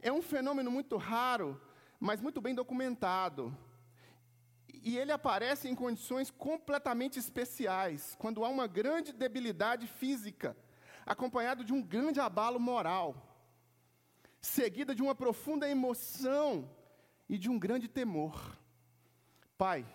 É 0.00 0.12
um 0.12 0.22
fenômeno 0.22 0.70
muito 0.70 0.96
raro, 0.96 1.60
mas 2.00 2.20
muito 2.20 2.40
bem 2.40 2.54
documentado. 2.54 3.56
E 4.68 4.96
ele 4.96 5.12
aparece 5.12 5.68
em 5.68 5.74
condições 5.74 6.30
completamente 6.30 7.18
especiais, 7.18 8.16
quando 8.18 8.44
há 8.44 8.48
uma 8.48 8.66
grande 8.66 9.12
debilidade 9.12 9.86
física 9.86 10.56
acompanhado 11.04 11.64
de 11.64 11.72
um 11.72 11.82
grande 11.82 12.20
abalo 12.20 12.58
moral, 12.58 13.25
seguida 14.46 14.94
de 14.94 15.02
uma 15.02 15.14
profunda 15.14 15.68
emoção 15.68 16.70
e 17.28 17.36
de 17.36 17.50
um 17.50 17.58
grande 17.58 17.88
temor. 17.88 18.58
Pai, 19.58 19.86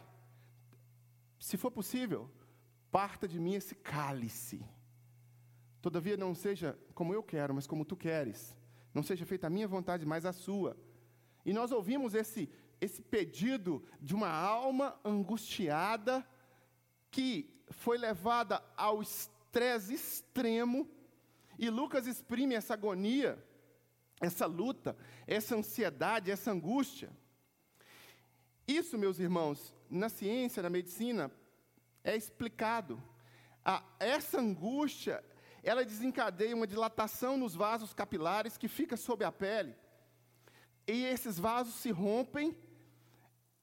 se 1.39 1.57
for 1.57 1.71
possível, 1.71 2.29
parta 2.91 3.27
de 3.27 3.39
mim 3.39 3.55
esse 3.55 3.75
cálice. 3.75 4.63
Todavia 5.81 6.17
não 6.17 6.35
seja 6.35 6.77
como 6.93 7.13
eu 7.13 7.23
quero, 7.23 7.53
mas 7.53 7.65
como 7.65 7.85
tu 7.85 7.95
queres. 7.95 8.55
Não 8.93 9.01
seja 9.01 9.25
feita 9.25 9.47
a 9.47 9.49
minha 9.49 9.67
vontade, 9.67 10.05
mas 10.05 10.25
a 10.25 10.33
sua. 10.33 10.77
E 11.45 11.53
nós 11.53 11.71
ouvimos 11.71 12.13
esse, 12.13 12.49
esse 12.79 13.01
pedido 13.01 13.83
de 13.99 14.13
uma 14.13 14.29
alma 14.29 14.99
angustiada 15.03 16.27
que 17.09 17.49
foi 17.69 17.97
levada 17.97 18.63
ao 18.75 19.01
estresse 19.01 19.93
extremo 19.93 20.87
e 21.57 21.69
Lucas 21.69 22.05
exprime 22.05 22.55
essa 22.55 22.73
agonia, 22.73 23.43
essa 24.21 24.45
luta, 24.45 24.95
essa 25.25 25.55
ansiedade, 25.55 26.29
essa 26.29 26.51
angústia. 26.51 27.09
Isso, 28.67 28.97
meus 28.97 29.19
irmãos, 29.19 29.75
na 29.89 30.07
ciência, 30.07 30.61
na 30.61 30.69
medicina, 30.69 31.31
é 32.03 32.15
explicado. 32.15 33.01
Ah, 33.65 33.83
essa 33.99 34.39
angústia, 34.39 35.23
ela 35.63 35.83
desencadeia 35.83 36.55
uma 36.55 36.67
dilatação 36.67 37.35
nos 37.35 37.55
vasos 37.55 37.93
capilares 37.93 38.57
que 38.57 38.67
fica 38.67 38.95
sob 38.95 39.25
a 39.25 39.31
pele. 39.31 39.75
E 40.87 41.03
esses 41.03 41.39
vasos 41.39 41.73
se 41.75 41.91
rompem 41.91 42.55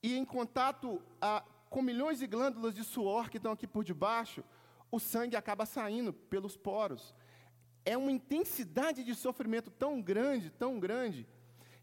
e 0.03 0.17
em 0.17 0.25
contato 0.25 1.01
ah, 1.21 1.45
com 1.71 1.83
milhões 1.83 2.19
de 2.19 2.27
glândulas 2.27 2.75
de 2.75 2.83
suor 2.83 3.31
que 3.31 3.37
estão 3.37 3.53
aqui 3.53 3.67
por 3.67 3.85
debaixo, 3.85 4.43
o 4.91 4.99
sangue 4.99 5.37
acaba 5.37 5.67
saindo 5.67 6.13
pelos 6.13 6.57
poros 6.57 7.15
é 7.89 7.97
uma 7.97 8.13
intensidade 8.13 9.03
de 9.03 9.15
sofrimento 9.15 9.71
tão 9.71 10.03
grande, 10.03 10.51
tão 10.51 10.79
grande, 10.79 11.27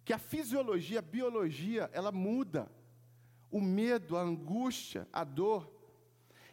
que 0.04 0.14
a 0.14 0.20
fisiologia, 0.20 1.00
a 1.00 1.02
biologia, 1.02 1.90
ela 1.92 2.12
muda. 2.12 2.72
O 3.50 3.60
medo, 3.60 4.16
a 4.16 4.22
angústia, 4.22 5.08
a 5.12 5.24
dor. 5.24 5.68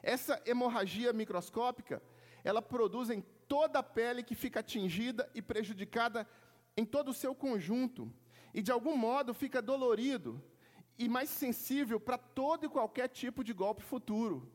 Essa 0.03 0.43
hemorragia 0.47 1.13
microscópica, 1.13 2.03
ela 2.43 2.63
produz 2.63 3.11
em 3.11 3.21
toda 3.47 3.81
a 3.81 3.83
pele 3.83 4.23
que 4.23 4.35
fica 4.35 4.61
atingida 4.61 5.31
e 5.35 5.43
prejudicada 5.43 6.27
em 6.75 6.87
todo 6.87 7.11
o 7.11 7.15
seu 7.15 7.35
conjunto. 7.35 8.11
E 8.55 8.63
de 8.63 8.73
algum 8.73 8.97
modo 8.97 9.35
fica 9.35 9.61
dolorido 9.61 10.43
e 10.99 11.11
mais 11.11 11.29
sensível 11.29 12.01
para 12.01 12.17
todo 12.17 12.65
e 12.65 12.71
qualquer 12.71 13.09
tipo 13.09 13.45
de 13.45 13.53
golpe 13.53 13.83
futuro. 13.83 14.51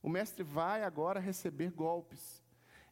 O 0.00 0.08
mestre 0.08 0.44
vai 0.44 0.84
agora 0.84 1.18
receber 1.18 1.72
golpes. 1.72 2.46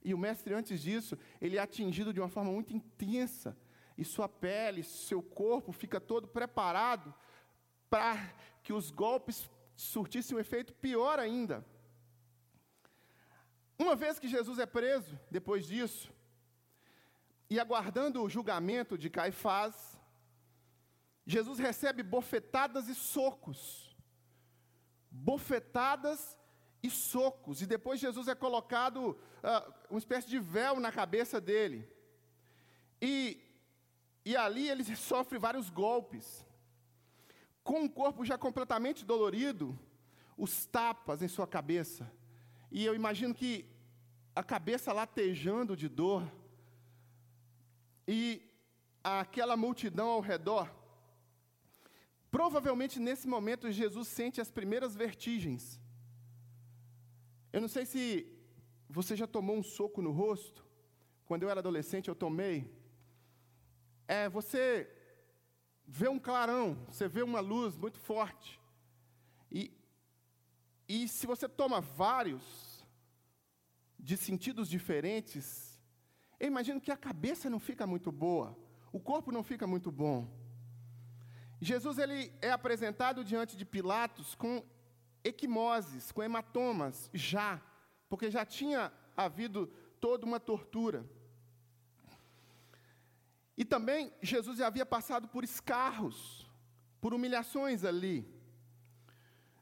E 0.07 0.15
o 0.15 0.19
mestre, 0.19 0.55
antes 0.55 0.81
disso, 0.81 1.19
ele 1.41 1.57
é 1.57 1.61
atingido 1.61 2.13
de 2.13 2.21
uma 2.21 2.29
forma 2.29 2.53
muito 2.53 2.73
intensa. 2.73 3.59
E 3.99 4.05
sua 4.05 4.29
pele, 4.29 4.85
seu 4.85 5.21
corpo 5.21 5.73
fica 5.73 5.99
todo 5.99 6.29
preparado 6.29 7.13
para 7.91 8.33
que 8.63 8.73
os 8.73 8.93
golpes 8.93 9.51
surtissem 9.75 10.37
um 10.37 10.41
efeito 10.41 10.73
pior 10.75 11.19
ainda. 11.19 11.67
Uma 13.77 13.97
vez 13.97 14.21
que 14.21 14.29
Jesus 14.29 14.61
é 14.61 14.65
preso, 14.65 15.19
depois 15.29 15.67
disso, 15.67 16.15
e 17.51 17.59
aguardando 17.59 18.23
o 18.23 18.31
julgamento 18.31 18.97
de 18.97 19.11
Caifás, 19.11 19.99
Jesus 21.27 21.59
recebe 21.59 22.05
bofetadas 22.05 22.87
e 22.87 22.95
socos. 22.95 23.97
Bofetadas 25.11 26.39
e 26.83 26.91
socos. 26.91 27.63
E 27.63 27.67
depois 27.67 28.01
Jesus 28.01 28.29
é 28.29 28.35
colocado 28.35 29.11
uh, 29.11 29.75
uma 29.91 29.99
espécie 29.99 30.29
de 30.29 30.39
véu 30.39 30.79
na 30.81 30.93
cabeça 30.93 31.41
dele. 31.41 31.89
E, 33.01 33.41
e 34.25 34.37
ali 34.37 34.69
ele 34.69 34.85
sofre 34.97 35.39
vários 35.39 35.71
golpes. 35.71 36.45
Com 37.63 37.85
o 37.85 37.91
corpo 37.91 38.25
já 38.25 38.39
completamente 38.39 39.05
dolorido, 39.05 39.79
os 40.37 40.67
tapas 40.67 41.23
em 41.23 41.29
sua 41.29 41.47
cabeça. 41.47 42.11
E 42.71 42.85
eu 42.85 42.95
imagino 42.95 43.35
que 43.35 43.69
a 44.35 44.43
cabeça 44.43 44.93
latejando 44.93 45.77
de 45.77 45.89
dor. 45.89 46.23
E 48.07 48.43
aquela 49.03 49.57
multidão 49.57 50.09
ao 50.09 50.21
redor. 50.21 50.71
Provavelmente 52.31 53.01
nesse 53.01 53.27
momento 53.27 53.71
Jesus 53.71 54.09
sente 54.09 54.41
as 54.41 54.51
primeiras 54.51 54.95
vertigens 54.95 55.81
Eu 57.57 57.63
não 57.63 57.69
sei 57.69 57.87
se 57.87 58.31
você 58.87 59.17
já 59.17 59.27
tomou 59.27 59.57
um 59.57 59.63
soco 59.63 60.03
no 60.03 60.11
rosto. 60.11 60.63
Quando 61.25 61.43
eu 61.43 61.49
era 61.49 61.61
adolescente, 61.61 62.07
eu 62.07 62.15
tomei. 62.15 62.71
É, 64.07 64.29
você 64.29 64.87
vê 65.87 66.07
um 66.07 66.19
clarão, 66.19 66.77
você 66.87 67.09
vê 67.09 67.23
uma 67.23 67.41
luz 67.41 67.75
muito 67.75 67.99
forte. 67.99 68.61
E, 69.51 69.73
e 70.87 71.09
se 71.09 71.27
você 71.27 71.49
toma 71.49 71.81
vários, 71.81 72.45
de 73.99 74.19
sentidos 74.19 74.69
diferentes, 74.69 75.81
eu 76.39 76.49
imagino 76.49 76.79
que 76.79 76.93
a 76.93 76.97
cabeça 77.09 77.49
não 77.49 77.59
fica 77.59 77.87
muito 77.87 78.13
boa, 78.13 78.55
o 78.93 79.01
corpo 79.01 79.33
não 79.33 79.43
fica 79.43 79.67
muito 79.67 79.91
bom. 79.91 80.29
Jesus 81.59 81.97
ele 81.97 82.31
é 82.43 82.51
apresentado 82.51 83.25
diante 83.25 83.57
de 83.57 83.65
Pilatos 83.65 84.35
com 84.35 84.63
equimoses, 85.27 86.13
com 86.13 86.23
hematomas, 86.23 87.11
já, 87.13 87.61
porque 88.09 88.31
já 88.31 88.45
tinha 88.45 88.93
havido 89.17 89.67
toda 90.01 90.25
uma 90.25 90.39
tortura. 90.39 91.05
E 93.57 93.65
também 93.65 94.13
Jesus 94.21 94.59
já 94.59 94.67
havia 94.67 94.85
passado 94.85 95.27
por 95.29 95.43
escarros, 95.43 96.49
por 97.01 97.15
humilhações 97.15 97.85
ali. 97.85 98.29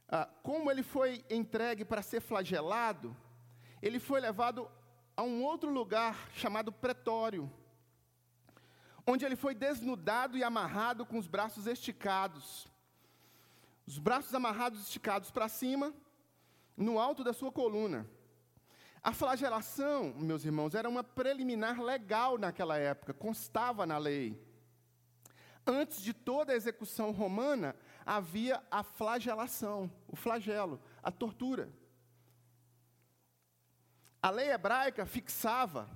Ah, 0.07 0.29
como 0.43 0.69
ele 0.69 0.83
foi 0.83 1.25
entregue 1.29 1.83
para 1.85 2.01
ser 2.01 2.21
flagelado, 2.21 3.15
ele 3.81 3.99
foi 3.99 4.19
levado 4.19 4.69
a 5.15 5.23
um 5.23 5.43
outro 5.43 5.69
lugar 5.71 6.29
chamado 6.33 6.71
pretório, 6.71 7.51
onde 9.07 9.25
ele 9.25 9.35
foi 9.35 9.55
desnudado 9.55 10.37
e 10.37 10.43
amarrado 10.43 11.05
com 11.05 11.17
os 11.17 11.27
braços 11.27 11.65
esticados. 11.65 12.67
Os 13.85 13.97
braços 13.99 14.33
amarrados 14.33 14.81
esticados 14.81 15.29
para 15.31 15.47
cima, 15.47 15.93
no 16.75 16.99
alto 16.99 17.23
da 17.23 17.33
sua 17.33 17.51
coluna. 17.51 18.07
A 19.01 19.13
flagelação, 19.13 20.13
meus 20.15 20.43
irmãos, 20.43 20.73
era 20.73 20.89
uma 20.89 21.03
preliminar 21.03 21.79
legal 21.79 22.37
naquela 22.37 22.77
época, 22.77 23.13
constava 23.13 23.85
na 23.85 23.97
lei. 23.97 24.35
Antes 25.67 26.01
de 26.01 26.13
toda 26.13 26.53
a 26.53 26.55
execução 26.55 27.11
romana, 27.11 27.75
havia 28.05 28.63
a 28.69 28.83
flagelação, 28.83 29.91
o 30.07 30.15
flagelo, 30.15 30.81
a 31.03 31.11
tortura. 31.11 31.71
A 34.21 34.31
lei 34.31 34.49
hebraica 34.49 35.05
fixava 35.05 35.87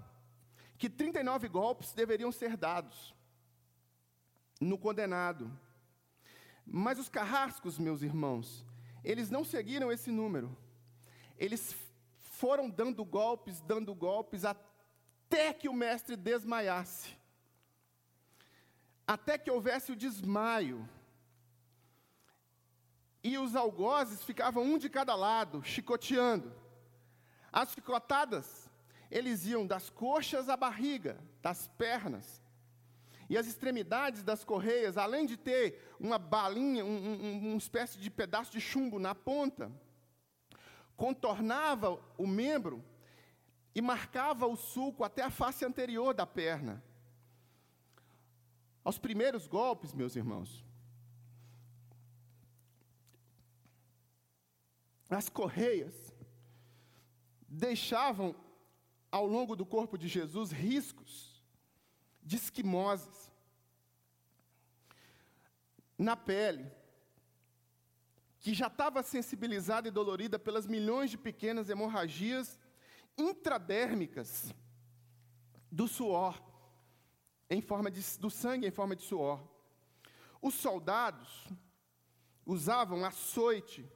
que 0.77 0.89
39 0.89 1.48
golpes 1.50 1.93
deveriam 1.93 2.31
ser 2.31 2.55
dados 2.55 3.13
no 4.62 4.77
condenado. 4.77 5.51
Mas 6.72 7.00
os 7.00 7.10
carrascos, 7.10 7.80
meus 7.80 8.04
irmãos, 8.04 8.64
eles 9.04 9.30
não 9.30 9.44
seguiram 9.44 9.92
esse 9.92 10.12
número. 10.12 10.56
Eles 11.38 11.76
foram 12.18 12.70
dando 12.70 13.04
golpes, 13.04 13.60
dando 13.62 13.94
golpes, 13.96 14.46
até 14.46 15.52
que 15.52 15.68
o 15.68 15.74
mestre 15.74 16.16
desmaiasse. 16.16 17.18
Até 19.08 19.38
que 19.38 19.50
houvesse 19.50 19.92
o 19.92 19.96
desmaio. 19.96 20.88
E 23.24 23.38
os 23.38 23.56
algozes 23.56 24.24
ficavam 24.24 24.64
um 24.64 24.78
de 24.78 24.90
cada 24.90 25.16
lado, 25.16 25.64
chicoteando. 25.64 26.54
As 27.52 27.72
chicotadas, 27.72 28.70
eles 29.10 29.46
iam 29.46 29.66
das 29.66 29.90
coxas 29.90 30.48
à 30.50 30.56
barriga, 30.56 31.20
das 31.42 31.68
pernas. 31.68 32.42
E 33.30 33.38
as 33.38 33.46
extremidades 33.46 34.24
das 34.24 34.44
correias, 34.44 34.98
além 34.98 35.28
de 35.28 35.38
ter 35.38 35.96
uma 36.00 36.18
balinha, 36.18 36.84
um, 36.84 36.98
um, 36.98 37.50
uma 37.50 37.58
espécie 37.58 38.00
de 38.00 38.10
pedaço 38.10 38.52
de 38.52 38.60
chumbo 38.60 38.98
na 38.98 39.14
ponta, 39.14 39.72
contornava 40.98 42.02
o 42.18 42.26
membro 42.26 42.84
e 43.76 43.82
marcava 43.82 44.48
o 44.48 44.56
sulco 44.56 45.04
até 45.04 45.22
a 45.22 45.30
face 45.30 45.63
anterior 45.63 46.12
da 46.12 46.26
perna. 46.26 46.84
Aos 48.84 48.98
primeiros 48.98 49.46
golpes, 49.46 49.94
meus 49.94 50.15
irmãos, 50.15 50.65
as 55.08 55.30
correias 55.30 55.94
deixavam 57.48 58.36
ao 59.12 59.28
longo 59.28 59.56
do 59.56 59.65
corpo 59.68 60.00
de 60.00 60.08
Jesus 60.08 60.52
riscos 60.52 61.29
de 62.30 62.36
esquimoses 62.36 63.32
na 65.98 66.15
pele, 66.15 66.72
que 68.39 68.54
já 68.54 68.68
estava 68.68 69.02
sensibilizada 69.02 69.88
e 69.88 69.92
dolorida 69.92 70.38
pelas 70.38 70.68
milhões 70.68 71.10
de 71.10 71.18
pequenas 71.18 71.72
hemorragias 71.72 72.60
intradérmicas 73.18 74.54
do 75.72 75.88
suor, 75.88 76.39
em 77.50 77.62
forma 77.62 77.89
de, 77.89 78.02
do 78.20 78.30
sangue 78.30 78.68
em 78.68 78.72
forma 78.80 78.96
de 78.96 79.02
suor. 79.02 79.42
Os 80.39 80.54
soldados 80.54 81.48
usavam 82.46 83.04
açoite, 83.04 83.92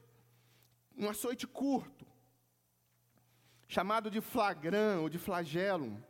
um 0.96 1.08
açoite 1.08 1.46
curto, 1.46 2.04
chamado 3.68 4.10
de 4.10 4.20
flagrão 4.20 5.02
ou 5.02 5.08
de 5.08 5.18
flagelo, 5.18 6.04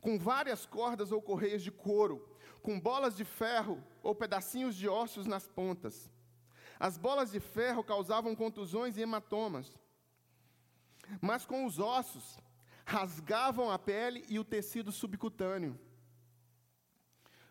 com 0.00 0.18
várias 0.18 0.66
cordas 0.66 1.12
ou 1.12 1.20
correias 1.20 1.62
de 1.62 1.70
couro, 1.70 2.26
com 2.62 2.80
bolas 2.80 3.16
de 3.16 3.24
ferro 3.24 3.82
ou 4.02 4.14
pedacinhos 4.14 4.74
de 4.74 4.88
ossos 4.88 5.26
nas 5.26 5.46
pontas. 5.48 6.10
As 6.78 6.96
bolas 6.96 7.30
de 7.30 7.40
ferro 7.40 7.84
causavam 7.84 8.34
contusões 8.34 8.96
e 8.96 9.02
hematomas. 9.02 9.78
Mas 11.20 11.44
com 11.44 11.66
os 11.66 11.78
ossos, 11.78 12.38
rasgavam 12.86 13.70
a 13.70 13.78
pele 13.78 14.24
e 14.28 14.38
o 14.38 14.44
tecido 14.44 14.90
subcutâneo. 14.90 15.78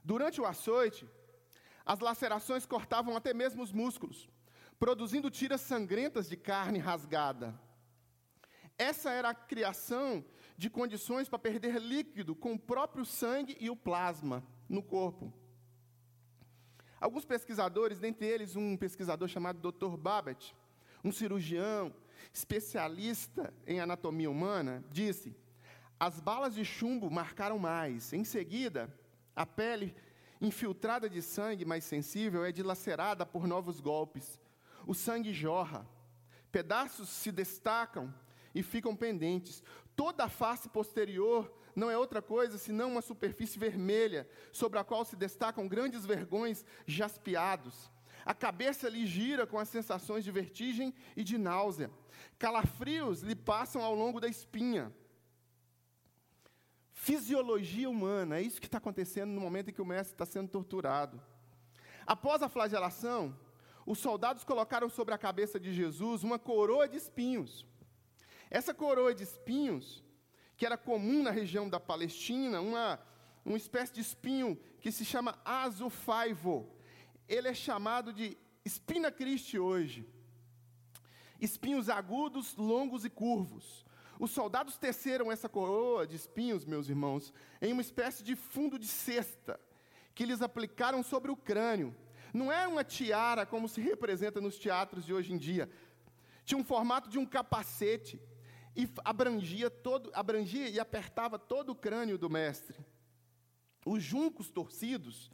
Durante 0.03 0.41
o 0.41 0.45
açoite, 0.45 1.07
as 1.85 1.99
lacerações 1.99 2.65
cortavam 2.65 3.15
até 3.15 3.33
mesmo 3.33 3.61
os 3.61 3.71
músculos, 3.71 4.29
produzindo 4.79 5.29
tiras 5.29 5.61
sangrentas 5.61 6.27
de 6.27 6.37
carne 6.37 6.79
rasgada. 6.79 7.59
Essa 8.77 9.11
era 9.11 9.29
a 9.29 9.35
criação 9.35 10.23
de 10.59 10.69
condições 10.69 11.29
para 11.29 11.39
perder 11.39 11.79
líquido 11.79 12.35
com 12.35 12.51
o 12.51 12.59
próprio 12.59 13.05
sangue 13.05 13.55
e 13.61 13.69
o 13.69 13.77
plasma 13.77 14.43
no 14.67 14.83
corpo. 14.83 15.33
Alguns 16.99 17.23
pesquisadores, 17.23 17.97
dentre 17.97 18.27
eles 18.27 18.57
um 18.57 18.75
pesquisador 18.75 19.29
chamado 19.29 19.71
Dr. 19.71 19.95
Babbitt, 19.95 20.53
um 21.01 21.13
cirurgião 21.13 21.95
especialista 22.33 23.53
em 23.65 23.79
anatomia 23.79 24.29
humana, 24.29 24.83
disse: 24.91 25.33
as 25.97 26.19
balas 26.19 26.53
de 26.53 26.65
chumbo 26.65 27.09
marcaram 27.09 27.57
mais. 27.57 28.11
Em 28.11 28.25
seguida, 28.25 28.93
a 29.33 29.45
pele 29.45 29.95
infiltrada 30.41 31.09
de 31.09 31.21
sangue 31.21 31.63
mais 31.63 31.85
sensível 31.85 32.43
é 32.43 32.51
dilacerada 32.51 33.25
por 33.25 33.47
novos 33.47 33.79
golpes. 33.79 34.37
O 34.85 34.93
sangue 34.93 35.31
jorra. 35.31 35.87
Pedaços 36.51 37.07
se 37.07 37.31
destacam 37.31 38.13
e 38.53 38.61
ficam 38.61 38.93
pendentes. 38.93 39.63
Toda 39.99 40.23
a 40.23 40.29
face 40.29 40.69
posterior 40.69 41.53
não 41.75 41.91
é 41.91 41.97
outra 41.97 42.21
coisa 42.21 42.57
senão 42.57 42.93
uma 42.93 43.01
superfície 43.01 43.59
vermelha, 43.59 44.29
sobre 44.49 44.79
a 44.79 44.83
qual 44.85 45.03
se 45.03 45.17
destacam 45.17 45.67
grandes 45.67 46.05
vergões 46.05 46.63
jaspeados. 46.87 47.91
A 48.23 48.33
cabeça 48.33 48.87
lhe 48.87 49.05
gira 49.05 49.45
com 49.45 49.59
as 49.59 49.67
sensações 49.67 50.23
de 50.23 50.31
vertigem 50.31 50.93
e 51.17 51.21
de 51.21 51.37
náusea. 51.37 51.91
Calafrios 52.37 53.23
lhe 53.23 53.35
passam 53.35 53.81
ao 53.81 53.93
longo 53.93 54.21
da 54.21 54.29
espinha. 54.29 54.89
Fisiologia 56.93 57.89
humana, 57.89 58.37
é 58.37 58.41
isso 58.41 58.61
que 58.61 58.67
está 58.67 58.77
acontecendo 58.77 59.31
no 59.31 59.41
momento 59.41 59.69
em 59.69 59.73
que 59.73 59.81
o 59.81 59.85
mestre 59.85 60.13
está 60.13 60.25
sendo 60.25 60.47
torturado. 60.47 61.21
Após 62.07 62.41
a 62.41 62.47
flagelação, 62.47 63.37
os 63.85 63.99
soldados 63.99 64.45
colocaram 64.45 64.87
sobre 64.87 65.13
a 65.13 65.17
cabeça 65.17 65.59
de 65.59 65.73
Jesus 65.73 66.23
uma 66.23 66.39
coroa 66.39 66.87
de 66.87 66.95
espinhos. 66.95 67.67
Essa 68.49 68.73
coroa 68.73 69.13
de 69.13 69.23
espinhos 69.23 70.03
que 70.59 70.65
era 70.65 70.77
comum 70.77 71.23
na 71.23 71.31
região 71.31 71.69
da 71.69 71.79
Palestina, 71.79 72.59
uma, 72.59 72.99
uma 73.45 73.55
espécie 73.55 73.93
de 73.93 74.01
espinho 74.01 74.59
que 74.81 74.91
se 74.91 75.05
chama 75.05 75.39
azufaivo. 75.45 76.69
Ele 77.29 77.47
é 77.47 77.53
chamado 77.53 78.11
de 78.11 78.37
espina 78.65 79.09
Christi 79.09 79.57
hoje. 79.57 80.05
Espinhos 81.39 81.87
agudos, 81.89 82.57
longos 82.57 83.05
e 83.05 83.09
curvos. 83.09 83.85
Os 84.19 84.31
soldados 84.31 84.77
teceram 84.77 85.31
essa 85.31 85.47
coroa 85.47 86.05
de 86.05 86.17
espinhos, 86.17 86.65
meus 86.65 86.89
irmãos, 86.89 87.33
em 87.61 87.71
uma 87.71 87.81
espécie 87.81 88.21
de 88.21 88.35
fundo 88.35 88.77
de 88.77 88.85
cesta, 88.85 89.57
que 90.13 90.23
eles 90.23 90.41
aplicaram 90.41 91.01
sobre 91.01 91.31
o 91.31 91.37
crânio. 91.37 91.95
Não 92.33 92.51
é 92.51 92.67
uma 92.67 92.83
tiara 92.83 93.45
como 93.45 93.69
se 93.69 93.79
representa 93.79 94.41
nos 94.41 94.57
teatros 94.59 95.05
de 95.05 95.13
hoje 95.13 95.31
em 95.31 95.37
dia. 95.37 95.69
Tinha 96.43 96.59
um 96.59 96.65
formato 96.65 97.09
de 97.09 97.17
um 97.17 97.25
capacete 97.25 98.21
e 98.79 98.89
abrangia 99.03 99.69
todo, 99.69 100.09
abrangia 100.13 100.69
e 100.69 100.79
apertava 100.79 101.37
todo 101.37 101.71
o 101.71 101.75
crânio 101.75 102.17
do 102.17 102.29
mestre. 102.29 102.77
Os 103.85 104.01
juncos 104.01 104.49
torcidos 104.49 105.29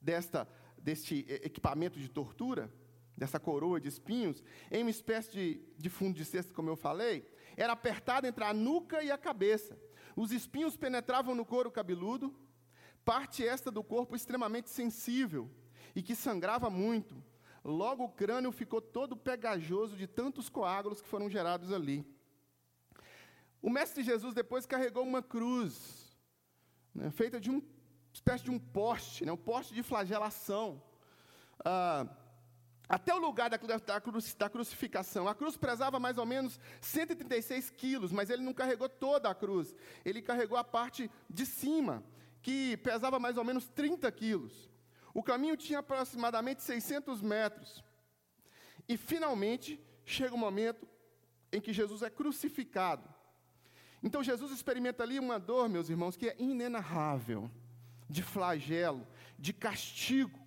desta, 0.00 0.48
deste 0.78 1.26
equipamento 1.28 1.98
de 1.98 2.08
tortura 2.08 2.72
dessa 3.16 3.40
coroa 3.40 3.80
de 3.80 3.88
espinhos, 3.88 4.44
em 4.70 4.82
uma 4.82 4.90
espécie 4.90 5.32
de, 5.32 5.60
de 5.76 5.88
fundo 5.88 6.14
de 6.14 6.24
cesto, 6.24 6.52
como 6.52 6.68
eu 6.68 6.76
falei, 6.76 7.26
era 7.56 7.72
apertado 7.72 8.26
entre 8.26 8.44
a 8.44 8.52
nuca 8.52 9.02
e 9.02 9.10
a 9.10 9.16
cabeça. 9.16 9.76
Os 10.14 10.30
espinhos 10.30 10.76
penetravam 10.76 11.34
no 11.34 11.44
couro 11.44 11.70
cabeludo, 11.70 12.32
parte 13.04 13.44
esta 13.44 13.70
do 13.70 13.82
corpo 13.82 14.14
extremamente 14.14 14.68
sensível 14.68 15.50
e 15.94 16.02
que 16.02 16.14
sangrava 16.14 16.68
muito. 16.68 17.16
Logo 17.64 18.04
o 18.04 18.08
crânio 18.08 18.52
ficou 18.52 18.80
todo 18.80 19.16
pegajoso 19.16 19.96
de 19.96 20.06
tantos 20.06 20.48
coágulos 20.48 21.00
que 21.00 21.08
foram 21.08 21.28
gerados 21.28 21.72
ali. 21.72 22.06
O 23.60 23.70
Mestre 23.70 24.02
Jesus 24.02 24.34
depois 24.34 24.66
carregou 24.66 25.02
uma 25.02 25.22
cruz, 25.22 26.16
né, 26.94 27.10
feita 27.10 27.40
de 27.40 27.50
uma 27.50 27.62
espécie 28.12 28.44
de 28.44 28.50
um 28.50 28.58
poste, 28.58 29.24
né, 29.24 29.32
um 29.32 29.36
poste 29.36 29.74
de 29.74 29.82
flagelação. 29.82 30.82
Ah, 31.64 32.06
até 32.88 33.12
o 33.12 33.18
lugar 33.18 33.50
da, 33.50 33.56
da, 33.56 33.78
da, 33.78 34.48
crucificação. 34.48 35.26
A 35.26 35.34
cruz 35.34 35.56
pesava 35.56 35.98
mais 35.98 36.18
ou 36.18 36.26
menos 36.26 36.60
136 36.80 37.70
quilos, 37.70 38.12
mas 38.12 38.30
ele 38.30 38.42
não 38.42 38.54
carregou 38.54 38.88
toda 38.88 39.28
a 39.28 39.34
cruz. 39.34 39.74
Ele 40.04 40.22
carregou 40.22 40.56
a 40.56 40.62
parte 40.62 41.10
de 41.28 41.44
cima, 41.44 42.04
que 42.40 42.76
pesava 42.76 43.18
mais 43.18 43.36
ou 43.36 43.44
menos 43.44 43.68
30 43.68 44.10
quilos. 44.12 44.70
O 45.12 45.22
caminho 45.22 45.56
tinha 45.56 45.80
aproximadamente 45.80 46.62
600 46.62 47.20
metros. 47.22 47.82
E 48.88 48.96
finalmente 48.96 49.80
chega 50.04 50.34
o 50.34 50.38
momento 50.38 50.86
em 51.50 51.60
que 51.60 51.72
Jesus 51.72 52.02
é 52.02 52.10
crucificado. 52.10 53.15
Então 54.02 54.22
Jesus 54.22 54.52
experimenta 54.52 55.02
ali 55.02 55.18
uma 55.18 55.38
dor, 55.38 55.68
meus 55.68 55.88
irmãos, 55.88 56.16
que 56.16 56.28
é 56.28 56.36
inenarrável, 56.38 57.50
de 58.08 58.22
flagelo, 58.22 59.06
de 59.38 59.52
castigo 59.52 60.46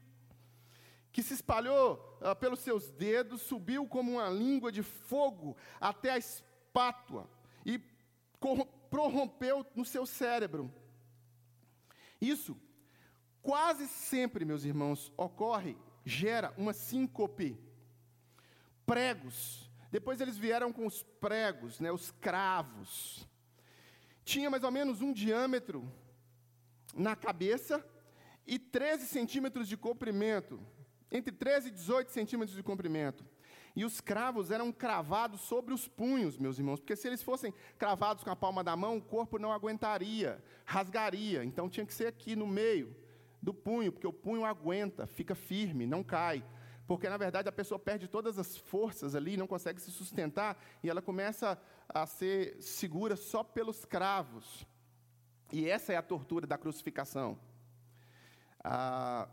que 1.11 1.23
se 1.23 1.33
espalhou 1.33 2.17
uh, 2.21 2.35
pelos 2.35 2.59
seus 2.59 2.91
dedos, 2.91 3.41
subiu 3.41 3.87
como 3.87 4.13
uma 4.13 4.29
língua 4.29 4.71
de 4.71 4.83
fogo 4.83 5.57
até 5.79 6.11
a 6.11 6.17
espátua 6.17 7.29
e 7.65 7.77
prorrompeu 8.89 9.65
no 9.75 9.83
seu 9.83 10.05
cérebro. 10.05 10.73
Isso 12.21 12.57
quase 13.41 13.87
sempre, 13.87 14.45
meus 14.45 14.63
irmãos, 14.63 15.11
ocorre, 15.17 15.77
gera 16.05 16.53
uma 16.57 16.73
síncope. 16.73 17.59
Pregos. 18.85 19.69
Depois 19.91 20.21
eles 20.21 20.37
vieram 20.37 20.71
com 20.71 20.85
os 20.85 21.03
pregos, 21.03 21.79
né, 21.79 21.91
os 21.91 22.11
cravos. 22.11 23.27
Tinha 24.29 24.47
mais 24.47 24.63
ou 24.63 24.69
menos 24.69 25.01
um 25.01 25.11
diâmetro 25.11 25.91
na 26.93 27.15
cabeça 27.15 27.83
e 28.45 28.59
13 28.59 29.07
centímetros 29.07 29.67
de 29.67 29.75
comprimento 29.75 30.59
entre 31.11 31.31
13 31.31 31.69
e 31.69 31.71
18 31.71 32.11
centímetros 32.11 32.55
de 32.55 32.61
comprimento. 32.61 33.25
E 33.75 33.83
os 33.83 33.99
cravos 33.99 34.51
eram 34.51 34.71
cravados 34.71 35.41
sobre 35.41 35.73
os 35.73 35.87
punhos, 35.87 36.37
meus 36.37 36.59
irmãos, 36.59 36.79
porque 36.79 36.95
se 36.95 37.07
eles 37.07 37.23
fossem 37.23 37.51
cravados 37.79 38.23
com 38.23 38.29
a 38.29 38.35
palma 38.35 38.63
da 38.63 38.75
mão, 38.75 38.97
o 38.97 39.01
corpo 39.01 39.39
não 39.39 39.51
aguentaria, 39.51 40.43
rasgaria. 40.63 41.43
Então 41.43 41.67
tinha 41.67 41.83
que 41.83 41.93
ser 41.95 42.05
aqui 42.05 42.35
no 42.35 42.45
meio 42.45 42.95
do 43.41 43.51
punho, 43.51 43.91
porque 43.91 44.05
o 44.05 44.13
punho 44.13 44.45
aguenta, 44.45 45.07
fica 45.07 45.33
firme, 45.33 45.87
não 45.87 46.03
cai. 46.03 46.45
Porque 46.89 47.07
na 47.07 47.17
verdade 47.17 47.47
a 47.47 47.51
pessoa 47.51 47.77
perde 47.77 48.07
todas 48.07 48.39
as 48.39 48.57
forças 48.57 49.13
ali, 49.13 49.37
não 49.37 49.45
consegue 49.45 49.79
se 49.79 49.91
sustentar 49.91 50.59
e 50.81 50.89
ela 50.89 51.03
começa 51.03 51.55
a 51.87 52.03
ser 52.07 52.59
segura 52.59 53.15
só 53.15 53.43
pelos 53.43 53.85
cravos. 53.85 54.65
E 55.53 55.69
essa 55.69 55.93
é 55.93 55.97
a 55.97 56.01
tortura 56.01 56.47
da 56.47 56.57
crucificação. 56.57 57.39
Ah, 58.63 59.29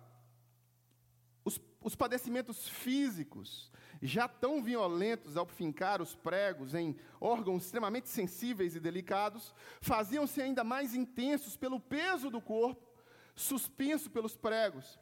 os, 1.47 1.59
os 1.83 1.95
padecimentos 1.97 2.69
físicos, 2.69 3.73
já 4.03 4.29
tão 4.29 4.63
violentos 4.63 5.35
ao 5.39 5.47
fincar 5.47 6.03
os 6.03 6.15
pregos 6.15 6.75
em 6.75 6.95
órgãos 7.19 7.65
extremamente 7.65 8.11
sensíveis 8.11 8.77
e 8.77 8.81
delicados, 8.81 9.55
faziam-se 9.81 10.43
ainda 10.43 10.63
mais 10.63 10.95
intensos 10.95 11.57
pelo 11.57 11.81
peso 11.81 12.29
do 12.29 12.43
corpo, 12.43 12.87
suspenso 13.35 14.11
pelos 14.11 14.37
pregos, 14.37 15.01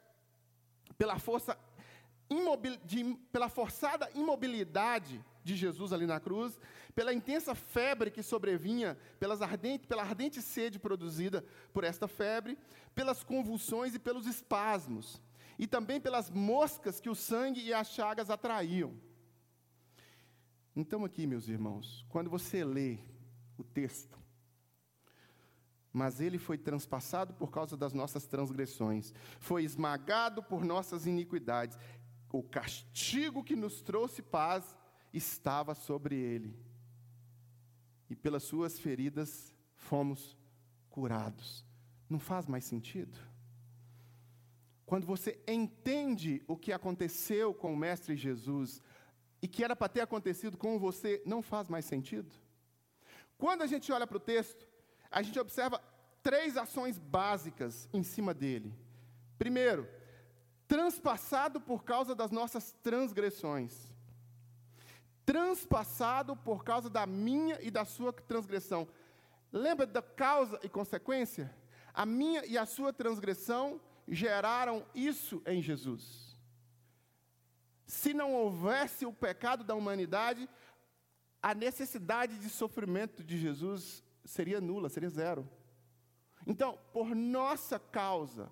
pela 0.96 1.18
força 1.18 1.58
imobil, 2.30 2.76
de, 2.84 3.14
pela 3.32 3.48
forçada 3.48 4.10
imobilidade 4.14 5.24
de 5.42 5.54
Jesus 5.54 5.92
ali 5.92 6.06
na 6.06 6.18
cruz, 6.18 6.58
pela 6.94 7.12
intensa 7.12 7.54
febre 7.54 8.10
que 8.10 8.22
sobrevinha, 8.22 8.96
pelas 9.18 9.42
ardente, 9.42 9.86
pela 9.86 10.02
ardente 10.02 10.40
sede 10.40 10.78
produzida 10.78 11.44
por 11.72 11.84
esta 11.84 12.08
febre, 12.08 12.56
pelas 12.94 13.22
convulsões 13.22 13.94
e 13.94 13.98
pelos 13.98 14.26
espasmos 14.26 15.20
e 15.58 15.66
também 15.66 16.00
pelas 16.00 16.30
moscas 16.30 17.00
que 17.00 17.10
o 17.10 17.14
sangue 17.14 17.60
e 17.60 17.72
as 17.72 17.88
chagas 17.88 18.30
atraíam. 18.30 18.94
Então, 20.74 21.04
aqui, 21.04 21.26
meus 21.26 21.48
irmãos, 21.48 22.04
quando 22.08 22.28
você 22.28 22.64
lê 22.64 22.98
o 23.56 23.62
texto, 23.62 24.18
mas 25.92 26.20
ele 26.20 26.38
foi 26.38 26.58
transpassado 26.58 27.32
por 27.34 27.52
causa 27.52 27.76
das 27.76 27.92
nossas 27.92 28.26
transgressões, 28.26 29.14
foi 29.38 29.62
esmagado 29.62 30.42
por 30.42 30.64
nossas 30.64 31.06
iniquidades. 31.06 31.78
O 32.34 32.42
castigo 32.42 33.44
que 33.44 33.54
nos 33.54 33.80
trouxe 33.80 34.20
paz 34.20 34.76
estava 35.12 35.72
sobre 35.72 36.16
ele, 36.16 36.58
e 38.10 38.16
pelas 38.16 38.42
suas 38.42 38.76
feridas 38.76 39.54
fomos 39.76 40.36
curados. 40.90 41.64
Não 42.10 42.18
faz 42.18 42.46
mais 42.46 42.64
sentido? 42.64 43.16
Quando 44.84 45.06
você 45.06 45.40
entende 45.46 46.42
o 46.48 46.56
que 46.56 46.72
aconteceu 46.72 47.54
com 47.54 47.72
o 47.72 47.76
Mestre 47.76 48.16
Jesus 48.16 48.82
e 49.40 49.46
que 49.46 49.62
era 49.62 49.76
para 49.76 49.88
ter 49.88 50.00
acontecido 50.00 50.56
com 50.56 50.76
você, 50.76 51.22
não 51.24 51.40
faz 51.40 51.68
mais 51.68 51.84
sentido? 51.84 52.34
Quando 53.38 53.62
a 53.62 53.68
gente 53.68 53.92
olha 53.92 54.08
para 54.08 54.16
o 54.16 54.26
texto, 54.34 54.66
a 55.08 55.22
gente 55.22 55.38
observa 55.38 55.80
três 56.20 56.56
ações 56.56 56.98
básicas 56.98 57.88
em 57.92 58.02
cima 58.02 58.34
dele. 58.34 58.74
Primeiro, 59.38 59.88
transpassado 60.74 61.60
por 61.60 61.84
causa 61.84 62.16
das 62.16 62.32
nossas 62.32 62.72
transgressões. 62.82 63.94
Transpassado 65.24 66.34
por 66.34 66.64
causa 66.64 66.90
da 66.90 67.06
minha 67.06 67.62
e 67.62 67.70
da 67.70 67.84
sua 67.84 68.12
transgressão. 68.12 68.88
Lembra 69.52 69.86
da 69.86 70.02
causa 70.02 70.58
e 70.64 70.68
consequência? 70.68 71.54
A 71.94 72.04
minha 72.04 72.44
e 72.44 72.58
a 72.58 72.66
sua 72.66 72.92
transgressão 72.92 73.80
geraram 74.08 74.84
isso 74.92 75.40
em 75.46 75.62
Jesus. 75.62 76.36
Se 77.86 78.12
não 78.12 78.34
houvesse 78.34 79.06
o 79.06 79.12
pecado 79.12 79.62
da 79.62 79.76
humanidade, 79.76 80.48
a 81.40 81.54
necessidade 81.54 82.36
de 82.36 82.50
sofrimento 82.50 83.22
de 83.22 83.38
Jesus 83.38 84.02
seria 84.24 84.60
nula, 84.60 84.88
seria 84.88 85.08
zero. 85.08 85.48
Então, 86.44 86.76
por 86.92 87.14
nossa 87.14 87.78
causa, 87.78 88.50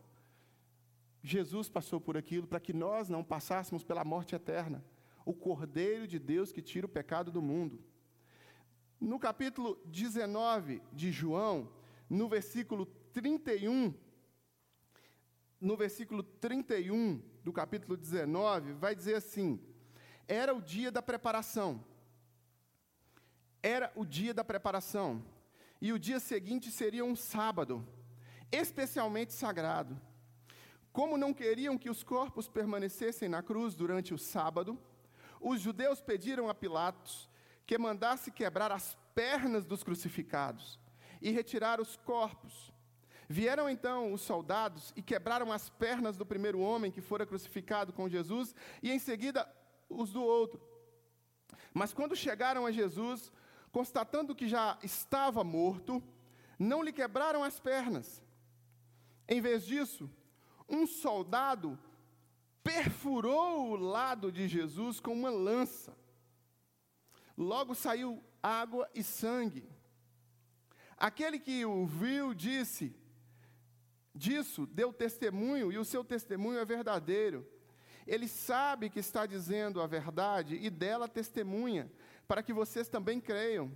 Jesus 1.22 1.68
passou 1.68 2.00
por 2.00 2.16
aquilo 2.16 2.46
para 2.46 2.58
que 2.58 2.72
nós 2.72 3.08
não 3.08 3.22
passássemos 3.22 3.84
pela 3.84 4.04
morte 4.04 4.34
eterna. 4.34 4.84
O 5.24 5.32
Cordeiro 5.32 6.06
de 6.06 6.18
Deus 6.18 6.50
que 6.50 6.60
tira 6.60 6.86
o 6.86 6.88
pecado 6.88 7.30
do 7.30 7.40
mundo. 7.40 7.80
No 9.00 9.18
capítulo 9.18 9.80
19 9.86 10.82
de 10.92 11.12
João, 11.12 11.70
no 12.10 12.28
versículo 12.28 12.86
31, 13.12 13.94
no 15.60 15.76
versículo 15.76 16.24
31 16.24 17.22
do 17.44 17.52
capítulo 17.52 17.96
19, 17.96 18.72
vai 18.72 18.94
dizer 18.94 19.14
assim: 19.14 19.60
Era 20.26 20.52
o 20.52 20.60
dia 20.60 20.90
da 20.90 21.00
preparação. 21.00 21.84
Era 23.62 23.92
o 23.94 24.04
dia 24.04 24.34
da 24.34 24.42
preparação. 24.42 25.24
E 25.80 25.92
o 25.92 25.98
dia 25.98 26.18
seguinte 26.18 26.70
seria 26.70 27.04
um 27.04 27.14
sábado, 27.14 27.86
especialmente 28.50 29.32
sagrado. 29.32 30.00
Como 30.92 31.16
não 31.16 31.32
queriam 31.32 31.78
que 31.78 31.90
os 31.90 32.02
corpos 32.02 32.48
permanecessem 32.48 33.28
na 33.28 33.42
cruz 33.42 33.74
durante 33.74 34.12
o 34.12 34.18
sábado, 34.18 34.78
os 35.40 35.60
judeus 35.60 36.00
pediram 36.00 36.48
a 36.48 36.54
Pilatos 36.54 37.28
que 37.66 37.78
mandasse 37.78 38.30
quebrar 38.30 38.70
as 38.70 38.96
pernas 39.14 39.64
dos 39.64 39.82
crucificados 39.82 40.78
e 41.20 41.30
retirar 41.30 41.80
os 41.80 41.96
corpos 41.96 42.72
Vieram 43.32 43.66
então 43.66 44.12
os 44.12 44.20
soldados 44.20 44.92
e 44.94 45.00
quebraram 45.00 45.50
as 45.50 45.70
pernas 45.70 46.18
do 46.18 46.26
primeiro 46.26 46.60
homem 46.60 46.92
que 46.92 47.00
fora 47.00 47.24
crucificado 47.24 47.90
com 47.90 48.06
Jesus, 48.06 48.54
e 48.82 48.90
em 48.90 48.98
seguida 48.98 49.50
os 49.88 50.12
do 50.12 50.22
outro. 50.22 50.60
Mas 51.72 51.94
quando 51.94 52.14
chegaram 52.14 52.66
a 52.66 52.70
Jesus, 52.70 53.32
constatando 53.70 54.34
que 54.34 54.46
já 54.46 54.78
estava 54.82 55.42
morto, 55.42 56.02
não 56.58 56.82
lhe 56.82 56.92
quebraram 56.92 57.42
as 57.42 57.58
pernas. 57.58 58.22
Em 59.26 59.40
vez 59.40 59.64
disso, 59.64 60.10
um 60.72 60.86
soldado 60.86 61.78
perfurou 62.64 63.70
o 63.70 63.76
lado 63.76 64.32
de 64.32 64.48
Jesus 64.48 64.98
com 64.98 65.12
uma 65.12 65.30
lança. 65.30 65.94
Logo 67.36 67.74
saiu 67.74 68.24
água 68.42 68.88
e 68.94 69.02
sangue. 69.02 69.68
Aquele 70.96 71.38
que 71.38 71.64
o 71.64 71.84
viu 71.84 72.32
disse: 72.32 72.96
disso 74.14 74.66
deu 74.66 74.92
testemunho 74.92 75.70
e 75.70 75.76
o 75.76 75.84
seu 75.84 76.02
testemunho 76.02 76.58
é 76.58 76.64
verdadeiro. 76.64 77.46
Ele 78.06 78.26
sabe 78.26 78.90
que 78.90 78.98
está 78.98 79.26
dizendo 79.26 79.80
a 79.80 79.86
verdade 79.86 80.56
e 80.56 80.68
dela 80.70 81.06
testemunha, 81.06 81.90
para 82.26 82.42
que 82.42 82.52
vocês 82.52 82.88
também 82.88 83.20
creiam. 83.20 83.70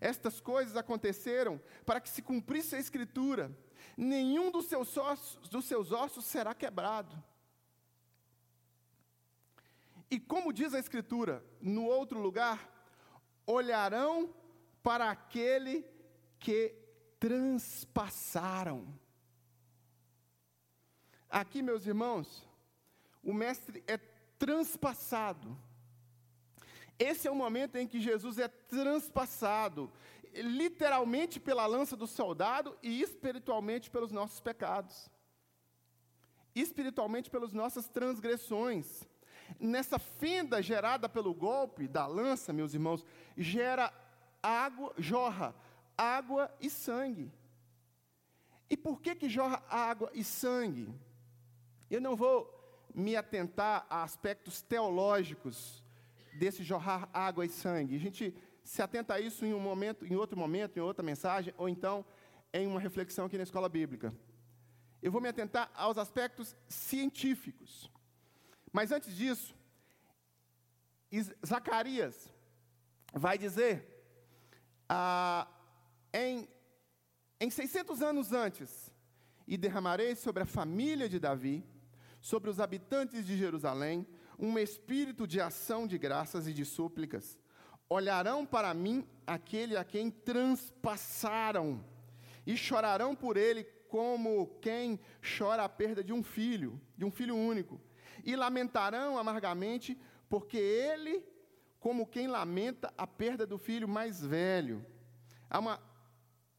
Estas 0.00 0.40
coisas 0.40 0.76
aconteceram 0.76 1.60
para 1.86 2.00
que 2.00 2.08
se 2.08 2.22
cumprisse 2.22 2.74
a 2.74 2.78
Escritura: 2.78 3.56
nenhum 3.96 4.50
dos 4.50 4.66
seus 4.66 4.96
ossos, 4.96 5.48
dos 5.48 5.64
seus 5.64 5.92
ossos 5.92 6.24
será 6.24 6.54
quebrado. 6.54 7.22
E 10.10 10.20
como 10.20 10.52
diz 10.52 10.74
a 10.74 10.78
Escritura, 10.78 11.44
no 11.60 11.84
outro 11.84 12.20
lugar, 12.20 12.70
olharão 13.46 14.32
para 14.82 15.10
aquele 15.10 15.84
que 16.38 16.74
transpassaram. 17.18 18.86
Aqui, 21.28 21.62
meus 21.62 21.86
irmãos, 21.86 22.46
o 23.22 23.32
Mestre 23.32 23.82
é 23.86 23.96
transpassado. 24.38 25.58
Esse 26.98 27.26
é 27.26 27.30
o 27.30 27.34
momento 27.34 27.76
em 27.76 27.88
que 27.88 28.00
Jesus 28.00 28.38
é 28.38 28.46
transpassado, 28.46 29.90
literalmente 30.42 31.38
pela 31.40 31.66
lança 31.66 31.96
do 31.96 32.06
soldado 32.06 32.76
e 32.82 33.00
espiritualmente 33.00 33.90
pelos 33.90 34.10
nossos 34.10 34.40
pecados, 34.40 35.10
espiritualmente 36.54 37.30
pelas 37.30 37.52
nossas 37.52 37.88
transgressões. 37.88 39.06
Nessa 39.60 39.98
fenda 39.98 40.62
gerada 40.62 41.08
pelo 41.08 41.34
golpe 41.34 41.86
da 41.86 42.06
lança, 42.06 42.52
meus 42.52 42.72
irmãos, 42.72 43.04
gera 43.36 43.92
água, 44.42 44.94
jorra 44.98 45.54
água 45.96 46.52
e 46.60 46.68
sangue. 46.68 47.32
E 48.68 48.76
por 48.76 49.00
que 49.00 49.14
que 49.14 49.28
jorra 49.28 49.62
água 49.68 50.10
e 50.14 50.24
sangue? 50.24 50.92
Eu 51.90 52.00
não 52.00 52.16
vou 52.16 52.50
me 52.94 53.16
atentar 53.16 53.86
a 53.88 54.02
aspectos 54.02 54.62
teológicos 54.62 55.82
desse 56.38 56.62
jorrar 56.62 57.08
água 57.12 57.44
e 57.44 57.48
sangue. 57.48 57.96
A 57.96 58.00
gente 58.00 58.34
se 58.64 58.80
atenta 58.82 59.14
a 59.14 59.20
isso 59.20 59.44
em 59.44 59.52
um 59.52 59.60
momento, 59.60 60.04
em 60.06 60.16
outro 60.16 60.36
momento, 60.36 60.76
em 60.78 60.80
outra 60.80 61.04
mensagem, 61.04 61.54
ou 61.56 61.68
então 61.68 62.04
em 62.52 62.66
uma 62.66 62.80
reflexão 62.80 63.26
aqui 63.26 63.36
na 63.36 63.42
escola 63.42 63.68
bíblica. 63.68 64.12
Eu 65.02 65.12
vou 65.12 65.20
me 65.20 65.28
atentar 65.28 65.70
aos 65.74 65.98
aspectos 65.98 66.56
científicos. 66.66 67.90
Mas 68.72 68.90
antes 68.90 69.14
disso, 69.14 69.54
Zacarias 71.46 72.32
vai 73.12 73.36
dizer, 73.36 73.86
ah, 74.88 75.46
em, 76.12 76.48
em 77.38 77.50
600 77.50 78.02
anos 78.02 78.32
antes, 78.32 78.90
e 79.46 79.56
derramarei 79.56 80.16
sobre 80.16 80.42
a 80.42 80.46
família 80.46 81.08
de 81.08 81.20
Davi, 81.20 81.64
sobre 82.20 82.48
os 82.48 82.58
habitantes 82.58 83.26
de 83.26 83.36
Jerusalém, 83.36 84.06
um 84.38 84.58
espírito 84.58 85.26
de 85.26 85.40
ação 85.40 85.86
de 85.86 85.98
graças 85.98 86.48
e 86.48 86.54
de 86.54 86.64
súplicas. 86.64 87.38
Olharão 87.88 88.46
para 88.46 88.72
mim 88.74 89.06
aquele 89.26 89.76
a 89.76 89.84
quem 89.84 90.10
transpassaram, 90.10 91.84
e 92.46 92.56
chorarão 92.56 93.14
por 93.14 93.36
ele 93.36 93.64
como 93.88 94.58
quem 94.60 94.98
chora 95.38 95.64
a 95.64 95.68
perda 95.68 96.02
de 96.02 96.12
um 96.12 96.22
filho, 96.22 96.80
de 96.96 97.04
um 97.04 97.10
filho 97.10 97.36
único, 97.36 97.80
e 98.24 98.34
lamentarão 98.34 99.16
amargamente, 99.16 99.98
porque 100.28 100.56
ele, 100.56 101.24
como 101.78 102.06
quem 102.06 102.26
lamenta 102.26 102.92
a 102.98 103.06
perda 103.06 103.46
do 103.46 103.56
filho 103.56 103.88
mais 103.88 104.24
velho. 104.24 104.84
Há 105.48 105.58
uma 105.58 105.80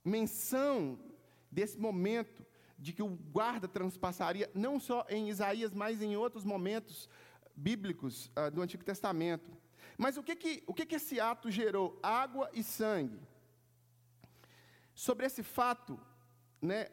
menção 0.03 0.97
desse 1.51 1.77
momento 1.77 2.45
de 2.77 2.93
que 2.93 3.01
o 3.01 3.09
guarda 3.09 3.67
transpassaria, 3.67 4.49
não 4.53 4.79
só 4.79 5.05
em 5.09 5.29
Isaías, 5.29 5.73
mas 5.73 6.01
em 6.01 6.15
outros 6.15 6.43
momentos 6.43 7.09
bíblicos 7.55 8.27
uh, 8.27 8.51
do 8.51 8.61
Antigo 8.61 8.83
Testamento. 8.83 9.51
Mas 9.97 10.17
o 10.17 10.23
que 10.23 10.35
que, 10.35 10.63
o 10.67 10.73
que 10.73 10.85
que 10.85 10.95
esse 10.95 11.19
ato 11.19 11.49
gerou? 11.49 11.99
Água 12.01 12.49
e 12.53 12.63
sangue. 12.63 13.19
Sobre 14.93 15.25
esse 15.25 15.43
fato, 15.43 15.99
né, 16.61 16.89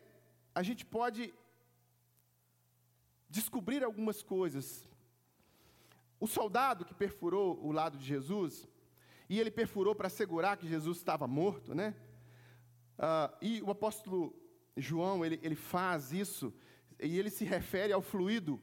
a 0.55 0.63
gente 0.63 0.85
pode 0.85 1.33
descobrir 3.29 3.83
algumas 3.83 4.23
coisas. 4.23 4.89
O 6.21 6.27
soldado 6.27 6.85
que 6.85 6.95
perfurou 6.95 7.59
o 7.65 7.73
lado 7.73 7.97
de 7.97 8.05
Jesus, 8.05 8.69
e 9.29 9.41
ele 9.41 9.51
perfurou 9.51 9.95
para 9.95 10.09
assegurar 10.09 10.57
que 10.57 10.69
Jesus 10.69 10.99
estava 10.99 11.27
morto, 11.27 11.75
né? 11.75 11.95
Uh, 12.99 13.37
e 13.41 13.63
o 13.63 13.71
apóstolo 13.71 14.35
João, 14.77 15.25
ele, 15.25 15.41
ele 15.43 15.55
faz 15.57 16.13
isso, 16.13 16.53
e 17.01 17.19
ele 17.19 17.31
se 17.31 17.45
refere 17.45 17.93
ao 17.93 18.03
fluido, 18.03 18.61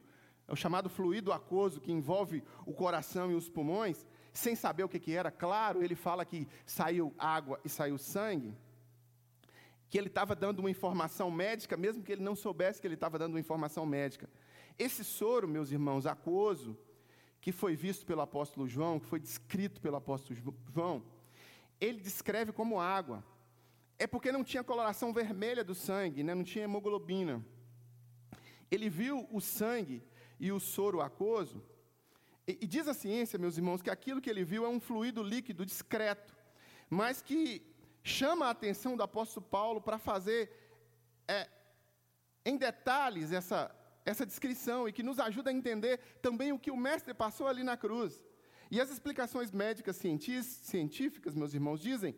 ao 0.48 0.56
chamado 0.56 0.90
fluido 0.90 1.34
aquoso, 1.34 1.82
que 1.82 1.92
envolve 1.92 2.44
o 2.66 2.74
coração 2.74 3.32
e 3.32 3.36
os 3.36 3.50
pulmões, 3.50 4.06
sem 4.34 4.56
saber 4.56 4.84
o 4.84 4.90
que, 4.90 5.00
que 5.00 5.14
era. 5.14 5.32
Claro, 5.32 5.84
ele 5.84 5.96
fala 5.96 6.26
que 6.26 6.48
saiu 6.66 7.14
água 7.18 7.60
e 7.64 7.70
saiu 7.70 7.98
sangue, 7.98 8.56
que 9.90 9.98
ele 9.98 10.08
estava 10.08 10.36
dando 10.36 10.60
uma 10.60 10.70
informação 10.70 11.32
médica, 11.32 11.76
mesmo 11.76 12.04
que 12.04 12.12
ele 12.12 12.24
não 12.24 12.36
soubesse 12.36 12.80
que 12.80 12.88
ele 12.88 12.94
estava 12.94 13.18
dando 13.18 13.34
uma 13.34 13.40
informação 13.40 13.86
médica. 13.86 14.30
Esse 14.78 15.04
soro, 15.04 15.48
meus 15.48 15.72
irmãos, 15.72 16.06
aquoso, 16.06 16.78
que 17.42 17.52
foi 17.52 17.76
visto 17.76 18.06
pelo 18.06 18.22
apóstolo 18.22 18.68
João, 18.68 19.00
que 19.00 19.06
foi 19.06 19.20
descrito 19.20 19.82
pelo 19.82 19.96
apóstolo 19.98 20.40
João, 20.74 21.04
ele 21.80 22.00
descreve 22.00 22.52
como 22.52 22.80
água 22.80 23.24
é 24.00 24.08
porque 24.08 24.32
não 24.32 24.46
tinha 24.46 24.64
coloração 24.64 25.12
vermelha 25.12 25.62
do 25.62 25.76
sangue, 25.76 26.24
né? 26.24 26.34
não 26.34 26.44
tinha 26.44 26.64
hemoglobina. 26.64 27.46
Ele 28.72 28.90
viu 28.90 29.28
o 29.30 29.42
sangue 29.42 30.02
e 30.40 30.54
o 30.54 30.60
soro 30.60 31.02
aquoso, 31.02 31.62
e, 32.50 32.58
e 32.62 32.68
diz 32.68 32.88
a 32.88 32.94
ciência, 32.94 33.38
meus 33.38 33.58
irmãos, 33.58 33.82
que 33.82 33.92
aquilo 33.92 34.22
que 34.22 34.30
ele 34.30 34.44
viu 34.44 34.66
é 34.66 34.70
um 34.70 34.80
fluido 34.80 35.22
líquido 35.22 35.66
discreto, 35.66 36.36
mas 36.90 37.22
que 37.22 37.42
chama 38.04 38.48
a 38.48 38.50
atenção 38.50 38.98
do 38.98 39.04
apóstolo 39.04 39.46
Paulo 39.46 39.80
para 39.80 40.00
fazer 40.00 40.42
é, 41.28 41.48
em 42.44 42.58
detalhes 42.58 43.32
essa, 43.32 43.60
essa 44.04 44.26
descrição 44.26 44.88
e 44.88 44.92
que 44.92 45.04
nos 45.04 45.20
ajuda 45.20 45.52
a 45.52 45.54
entender 45.54 46.00
também 46.22 46.52
o 46.52 46.58
que 46.58 46.72
o 46.72 46.78
mestre 46.78 47.14
passou 47.14 47.48
ali 47.48 47.64
na 47.64 47.78
cruz. 47.78 48.20
E 48.72 48.82
as 48.82 48.90
explicações 48.90 49.52
médicas 49.52 49.96
científicas, 49.96 51.36
meus 51.36 51.54
irmãos, 51.54 51.82
dizem 51.82 52.16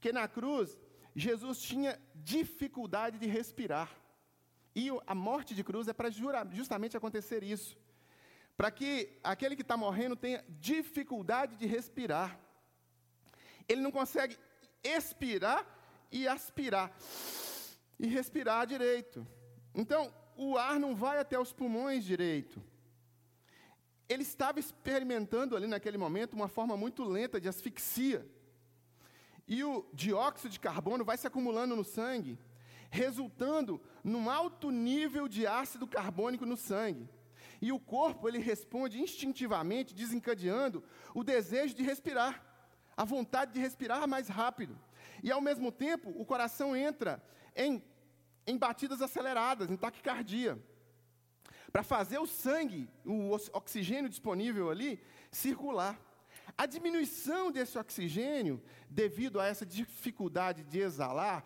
que 0.00 0.12
na 0.12 0.28
cruz 0.28 0.78
Jesus 1.14 1.60
tinha 1.60 2.00
dificuldade 2.14 3.18
de 3.18 3.26
respirar. 3.26 3.90
E 4.74 4.88
a 5.06 5.14
morte 5.14 5.52
de 5.54 5.64
cruz 5.64 5.88
é 5.88 5.92
para 5.92 6.10
justamente 6.52 6.96
acontecer 6.96 7.42
isso. 7.42 7.76
Para 8.58 8.72
que 8.72 9.16
aquele 9.22 9.54
que 9.54 9.62
está 9.62 9.76
morrendo 9.76 10.16
tenha 10.16 10.44
dificuldade 10.48 11.54
de 11.54 11.64
respirar. 11.64 12.40
Ele 13.68 13.80
não 13.80 13.92
consegue 13.92 14.36
expirar 14.82 15.64
e 16.10 16.26
aspirar. 16.26 16.92
E 18.00 18.08
respirar 18.08 18.66
direito. 18.66 19.24
Então, 19.72 20.12
o 20.36 20.58
ar 20.58 20.80
não 20.80 20.96
vai 20.96 21.20
até 21.20 21.38
os 21.38 21.52
pulmões 21.52 22.04
direito. 22.04 22.60
Ele 24.08 24.24
estava 24.24 24.58
experimentando 24.58 25.54
ali 25.54 25.68
naquele 25.68 25.96
momento 25.96 26.34
uma 26.34 26.48
forma 26.48 26.76
muito 26.76 27.04
lenta 27.04 27.40
de 27.40 27.48
asfixia. 27.48 28.28
E 29.46 29.62
o 29.62 29.88
dióxido 29.94 30.50
de 30.50 30.58
carbono 30.58 31.04
vai 31.04 31.16
se 31.16 31.28
acumulando 31.28 31.76
no 31.76 31.84
sangue, 31.84 32.36
resultando 32.90 33.80
num 34.02 34.28
alto 34.28 34.72
nível 34.72 35.28
de 35.28 35.46
ácido 35.46 35.86
carbônico 35.86 36.44
no 36.44 36.56
sangue. 36.56 37.08
E 37.60 37.72
o 37.72 37.78
corpo 37.78 38.28
ele 38.28 38.38
responde 38.38 39.00
instintivamente, 39.00 39.94
desencadeando 39.94 40.82
o 41.14 41.24
desejo 41.24 41.74
de 41.74 41.82
respirar, 41.82 42.44
a 42.96 43.04
vontade 43.04 43.52
de 43.52 43.60
respirar 43.60 44.06
mais 44.06 44.28
rápido. 44.28 44.78
E 45.22 45.30
ao 45.30 45.40
mesmo 45.40 45.72
tempo, 45.72 46.10
o 46.16 46.24
coração 46.24 46.76
entra 46.76 47.22
em, 47.54 47.82
em 48.46 48.56
batidas 48.56 49.02
aceleradas, 49.02 49.70
em 49.70 49.76
taquicardia, 49.76 50.58
para 51.72 51.82
fazer 51.82 52.18
o 52.18 52.26
sangue, 52.26 52.88
o 53.04 53.30
oxigênio 53.52 54.08
disponível 54.08 54.70
ali, 54.70 55.00
circular. 55.30 55.98
A 56.56 56.64
diminuição 56.64 57.50
desse 57.50 57.78
oxigênio, 57.78 58.62
devido 58.88 59.38
a 59.38 59.46
essa 59.46 59.66
dificuldade 59.66 60.64
de 60.64 60.78
exalar, 60.78 61.44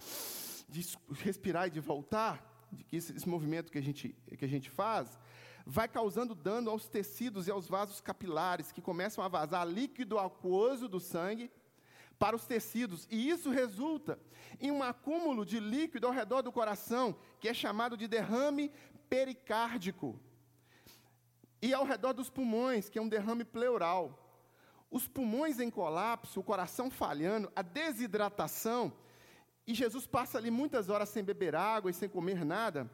de 0.68 0.86
respirar 1.10 1.66
e 1.66 1.70
de 1.70 1.80
voltar, 1.80 2.68
de 2.70 2.84
que 2.84 2.96
esse, 2.96 3.14
esse 3.14 3.28
movimento 3.28 3.70
que 3.70 3.78
a, 3.78 3.82
gente, 3.82 4.14
que 4.38 4.44
a 4.44 4.48
gente 4.48 4.70
faz, 4.70 5.18
vai 5.66 5.88
causando 5.88 6.34
dano 6.34 6.70
aos 6.70 6.88
tecidos 6.88 7.46
e 7.46 7.50
aos 7.50 7.68
vasos 7.68 8.00
capilares, 8.00 8.72
que 8.72 8.82
começam 8.82 9.22
a 9.22 9.28
vazar 9.28 9.66
líquido 9.66 10.18
aquoso 10.18 10.88
do 10.88 11.00
sangue 11.00 11.50
para 12.18 12.36
os 12.36 12.46
tecidos, 12.46 13.08
e 13.10 13.28
isso 13.28 13.50
resulta 13.50 14.18
em 14.60 14.70
um 14.70 14.82
acúmulo 14.82 15.44
de 15.44 15.58
líquido 15.58 16.06
ao 16.06 16.12
redor 16.12 16.42
do 16.42 16.52
coração, 16.52 17.16
que 17.40 17.48
é 17.48 17.54
chamado 17.54 17.96
de 17.96 18.06
derrame 18.06 18.70
pericárdico, 19.08 20.18
e 21.60 21.74
ao 21.74 21.84
redor 21.84 22.12
dos 22.12 22.30
pulmões, 22.30 22.88
que 22.88 22.98
é 22.98 23.02
um 23.02 23.08
derrame 23.08 23.44
pleural. 23.44 24.18
Os 24.90 25.08
pulmões 25.08 25.58
em 25.58 25.70
colapso, 25.70 26.38
o 26.38 26.44
coração 26.44 26.90
falhando, 26.90 27.50
a 27.56 27.62
desidratação, 27.62 28.92
e 29.66 29.74
Jesus 29.74 30.06
passa 30.06 30.38
ali 30.38 30.50
muitas 30.50 30.88
horas 30.88 31.08
sem 31.08 31.24
beber 31.24 31.54
água 31.54 31.90
e 31.90 31.94
sem 31.94 32.08
comer 32.08 32.44
nada, 32.44 32.90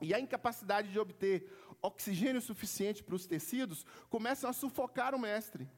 e 0.00 0.12
a 0.14 0.20
incapacidade 0.20 0.90
de 0.90 0.98
obter 0.98 1.63
oxigênio 1.86 2.40
suficiente 2.40 3.02
para 3.02 3.14
os 3.14 3.26
tecidos, 3.26 3.84
começam 4.08 4.48
a 4.48 4.52
sufocar 4.52 5.14
o 5.14 5.18
mestre. 5.18 5.68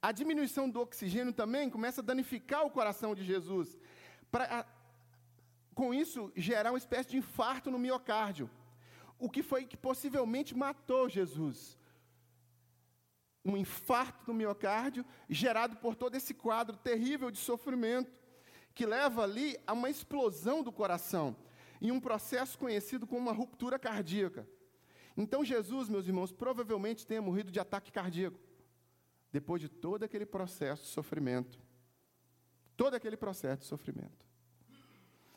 A 0.00 0.12
diminuição 0.12 0.68
do 0.68 0.80
oxigênio 0.80 1.32
também 1.32 1.68
começa 1.68 2.00
a 2.00 2.04
danificar 2.04 2.64
o 2.64 2.70
coração 2.70 3.14
de 3.14 3.22
Jesus. 3.22 3.76
Para, 4.30 4.66
com 5.74 5.92
isso, 5.92 6.32
gerar 6.34 6.72
uma 6.72 6.78
espécie 6.78 7.10
de 7.10 7.18
infarto 7.18 7.70
no 7.70 7.78
miocárdio. 7.78 8.50
O 9.18 9.28
que 9.28 9.42
foi 9.42 9.66
que 9.66 9.76
possivelmente 9.76 10.56
matou 10.56 11.08
Jesus. 11.08 11.78
Um 13.44 13.56
infarto 13.56 14.24
no 14.26 14.34
miocárdio, 14.34 15.04
gerado 15.28 15.76
por 15.76 15.94
todo 15.94 16.14
esse 16.14 16.32
quadro 16.32 16.78
terrível 16.78 17.30
de 17.30 17.38
sofrimento, 17.38 18.10
que 18.74 18.86
leva 18.86 19.22
ali 19.22 19.58
a 19.66 19.74
uma 19.74 19.90
explosão 19.90 20.62
do 20.62 20.72
coração, 20.72 21.36
em 21.80 21.90
um 21.90 22.00
processo 22.00 22.58
conhecido 22.58 23.06
como 23.06 23.20
uma 23.20 23.32
ruptura 23.32 23.78
cardíaca. 23.78 24.48
Então, 25.20 25.44
Jesus, 25.44 25.88
meus 25.90 26.06
irmãos, 26.06 26.32
provavelmente 26.32 27.06
tenha 27.06 27.20
morrido 27.20 27.52
de 27.52 27.60
ataque 27.60 27.92
cardíaco 27.92 28.40
depois 29.30 29.60
de 29.60 29.68
todo 29.68 30.02
aquele 30.02 30.24
processo 30.24 30.84
de 30.84 30.88
sofrimento. 30.88 31.58
Todo 32.74 32.94
aquele 32.94 33.18
processo 33.18 33.60
de 33.60 33.68
sofrimento. 33.68 34.26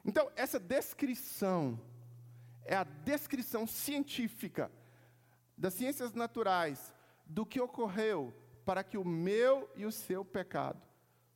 Então, 0.06 0.32
essa 0.38 0.58
descrição 0.58 1.78
é 2.64 2.76
a 2.78 2.86
descrição 2.86 3.68
científica 3.68 4.72
das 5.58 5.74
ciências 5.74 6.14
naturais 6.14 6.94
do 7.26 7.46
que 7.46 7.60
ocorreu 7.60 8.34
para 8.64 8.86
que 8.86 8.98
o 8.98 9.04
meu 9.04 9.70
e 9.76 9.86
o 9.86 9.92
seu 9.92 10.24
pecado 10.24 10.82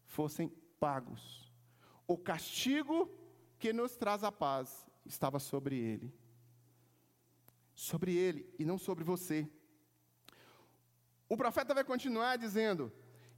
fossem 0.06 0.48
pagos. 0.80 1.52
O 2.08 2.18
castigo 2.18 3.12
que 3.60 3.74
nos 3.74 3.98
traz 3.98 4.24
a 4.24 4.32
paz 4.32 4.88
estava 5.06 5.38
sobre 5.38 5.78
ele. 5.78 6.14
Sobre 7.78 8.18
ele 8.18 8.52
e 8.58 8.66
não 8.66 8.80
sobre 8.80 9.04
você. 9.04 9.48
O 11.30 11.38
profeta 11.38 11.76
vai 11.76 11.84
continuar 11.84 12.36
dizendo 12.36 12.92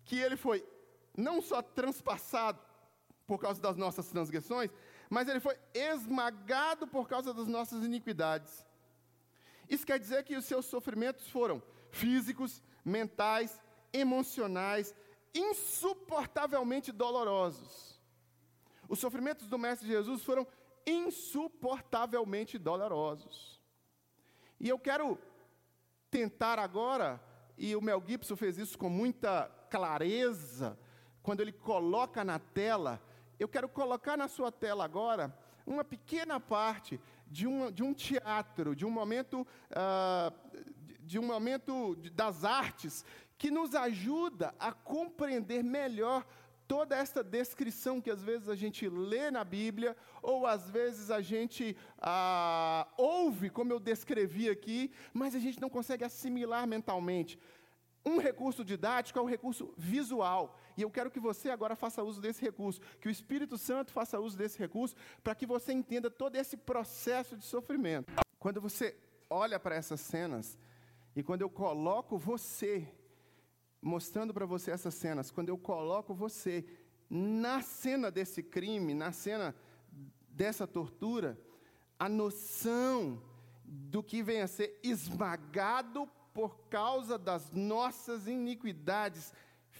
que 0.06 0.18
ele 0.18 0.38
foi 0.38 0.66
não 1.18 1.42
só 1.42 1.62
transpassado 1.62 2.58
por 3.28 3.38
causa 3.38 3.62
das 3.62 3.76
nossas 3.76 4.08
transgressões, 4.08 4.72
mas 5.10 5.28
ele 5.28 5.42
foi 5.42 5.60
esmagado 5.74 6.88
por 6.88 7.06
causa 7.10 7.34
das 7.34 7.48
nossas 7.48 7.84
iniquidades. 7.84 8.66
Isso 9.70 9.86
quer 9.86 10.00
dizer 10.00 10.24
que 10.24 10.38
os 10.38 10.46
seus 10.46 10.66
sofrimentos 10.66 11.28
foram 11.28 11.62
físicos, 11.92 12.64
mentais, 12.86 13.62
emocionais, 13.92 14.96
insuportavelmente 15.34 16.94
dolorosos. 16.94 18.00
Os 18.88 19.00
sofrimentos 19.00 19.48
do 19.48 19.60
Mestre 19.60 19.86
Jesus 19.86 20.24
foram 20.24 20.48
insuportavelmente 20.88 22.58
dolorosos. 22.58 23.59
E 24.60 24.68
eu 24.68 24.78
quero 24.78 25.18
tentar 26.12 26.60
agora 26.60 27.22
e 27.58 27.76
o 27.76 27.82
Mel 27.82 28.04
Gibson 28.06 28.36
fez 28.36 28.58
isso 28.58 28.78
com 28.78 28.90
muita 28.90 29.50
clareza, 29.70 30.80
quando 31.22 31.42
ele 31.42 31.52
coloca 31.52 32.24
na 32.24 32.40
tela. 32.40 33.02
Eu 33.38 33.48
quero 33.48 33.68
colocar 33.68 34.18
na 34.18 34.28
sua 34.28 34.52
tela 34.52 34.84
agora 34.84 35.38
uma 35.66 35.84
pequena 35.84 36.40
parte 36.40 37.00
de 37.28 37.46
um, 37.46 37.72
de 37.72 37.84
um 37.84 37.94
teatro, 37.94 38.76
de 38.76 38.86
um 38.86 38.90
momento, 38.90 39.46
uh, 39.72 40.34
de 41.02 41.20
um 41.20 41.24
momento 41.24 41.96
das 42.14 42.44
artes, 42.44 43.06
que 43.38 43.52
nos 43.52 43.76
ajuda 43.76 44.56
a 44.60 44.72
compreender 44.72 45.64
melhor 45.64 46.26
toda 46.70 46.96
essa 46.96 47.24
descrição 47.24 48.00
que 48.00 48.12
às 48.12 48.22
vezes 48.22 48.48
a 48.48 48.56
gente 48.56 48.88
lê 48.88 49.32
na 49.32 49.44
Bíblia, 49.44 49.98
ou 50.22 50.46
às 50.46 50.70
vezes 50.70 51.10
a 51.10 51.20
gente 51.20 51.76
ah, 51.98 52.88
ouve, 52.96 53.50
como 53.50 53.74
eu 53.74 53.80
descrevi 53.80 54.48
aqui, 54.48 54.92
mas 55.12 55.34
a 55.34 55.40
gente 55.40 55.60
não 55.60 55.68
consegue 55.68 56.04
assimilar 56.04 56.68
mentalmente. 56.68 57.40
Um 58.06 58.20
recurso 58.20 58.64
didático 58.64 59.18
é 59.18 59.22
o 59.22 59.26
recurso 59.26 59.74
visual. 59.76 60.60
E 60.78 60.84
eu 60.84 60.92
quero 60.92 61.10
que 61.10 61.20
você 61.20 61.50
agora 61.50 61.76
faça 61.76 62.04
uso 62.04 62.22
desse 62.22 62.40
recurso, 62.40 62.80
que 63.02 63.08
o 63.08 63.12
Espírito 63.12 63.58
Santo 63.58 63.92
faça 63.92 64.20
uso 64.20 64.38
desse 64.38 64.60
recurso, 64.60 64.96
para 65.24 65.34
que 65.34 65.48
você 65.48 65.74
entenda 65.74 66.08
todo 66.12 66.36
esse 66.36 66.56
processo 66.56 67.36
de 67.36 67.46
sofrimento. 67.46 68.14
Quando 68.38 68.62
você 68.62 68.96
olha 69.28 69.60
para 69.60 69.76
essas 69.76 70.02
cenas, 70.02 70.56
e 71.16 71.24
quando 71.24 71.42
eu 71.42 71.50
coloco 71.50 72.16
você 72.16 72.88
mostrando 73.82 74.34
para 74.34 74.46
você 74.46 74.72
essas 74.72 74.94
cenas, 74.94 75.32
quando 75.32 75.50
eu 75.50 75.58
coloco 75.58 76.14
você 76.14 76.66
na 77.10 77.62
cena 77.62 78.12
desse 78.12 78.44
crime, 78.44 78.94
na 78.94 79.12
cena 79.12 79.56
dessa 80.30 80.68
tortura, 80.68 81.40
a 81.98 82.08
noção 82.08 83.22
do 83.66 84.04
que 84.04 84.22
vem 84.24 84.42
a 84.42 84.48
ser 84.48 84.80
esmagado 84.84 86.08
por 86.34 86.58
causa 86.70 87.18
das 87.18 87.52
nossas 87.52 88.28
iniquidades 88.28 89.34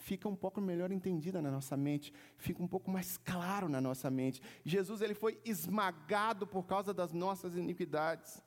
fica 0.10 0.28
um 0.28 0.36
pouco 0.36 0.60
melhor 0.60 0.92
entendida 0.92 1.42
na 1.42 1.52
nossa 1.52 1.78
mente, 1.78 2.12
fica 2.38 2.64
um 2.64 2.68
pouco 2.68 2.90
mais 2.90 3.18
claro 3.18 3.70
na 3.70 3.80
nossa 3.80 4.10
mente. 4.10 4.42
Jesus 4.64 5.02
ele 5.02 5.14
foi 5.14 5.40
esmagado 5.46 6.48
por 6.48 6.66
causa 6.66 6.94
das 6.94 7.14
nossas 7.14 7.56
iniquidades. 7.56 8.42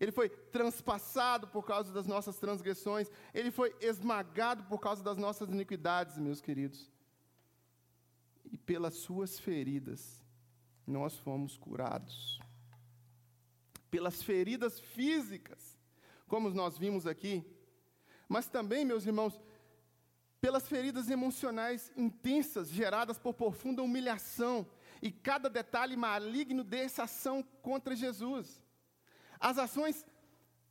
Ele 0.00 0.12
foi 0.12 0.28
transpassado 0.28 1.48
por 1.48 1.64
causa 1.64 1.92
das 1.92 2.06
nossas 2.06 2.38
transgressões. 2.38 3.10
Ele 3.34 3.50
foi 3.50 3.74
esmagado 3.80 4.62
por 4.64 4.78
causa 4.78 5.02
das 5.02 5.16
nossas 5.16 5.48
iniquidades, 5.48 6.18
meus 6.18 6.40
queridos. 6.40 6.90
E 8.44 8.56
pelas 8.56 8.94
suas 8.94 9.38
feridas, 9.38 10.24
nós 10.86 11.16
fomos 11.16 11.56
curados. 11.56 12.38
Pelas 13.90 14.22
feridas 14.22 14.78
físicas, 14.78 15.76
como 16.28 16.48
nós 16.50 16.78
vimos 16.78 17.06
aqui. 17.06 17.44
Mas 18.28 18.46
também, 18.46 18.84
meus 18.84 19.04
irmãos, 19.04 19.40
pelas 20.40 20.68
feridas 20.68 21.10
emocionais 21.10 21.90
intensas 21.96 22.68
geradas 22.68 23.18
por 23.18 23.34
profunda 23.34 23.82
humilhação 23.82 24.64
e 25.02 25.10
cada 25.10 25.50
detalhe 25.50 25.96
maligno 25.96 26.62
dessa 26.62 27.04
ação 27.04 27.42
contra 27.42 27.96
Jesus. 27.96 28.62
As 29.40 29.58
ações 29.58 30.04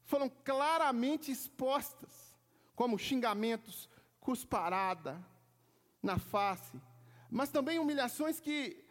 foram 0.06 0.30
claramente 0.30 1.32
expostas, 1.32 2.36
como 2.75 2.97
xingamentos, 2.97 3.89
cusparada 4.19 5.23
na 6.01 6.17
face, 6.17 6.80
mas 7.30 7.49
também 7.49 7.80
humilhações 7.80 8.39
que 8.39 8.84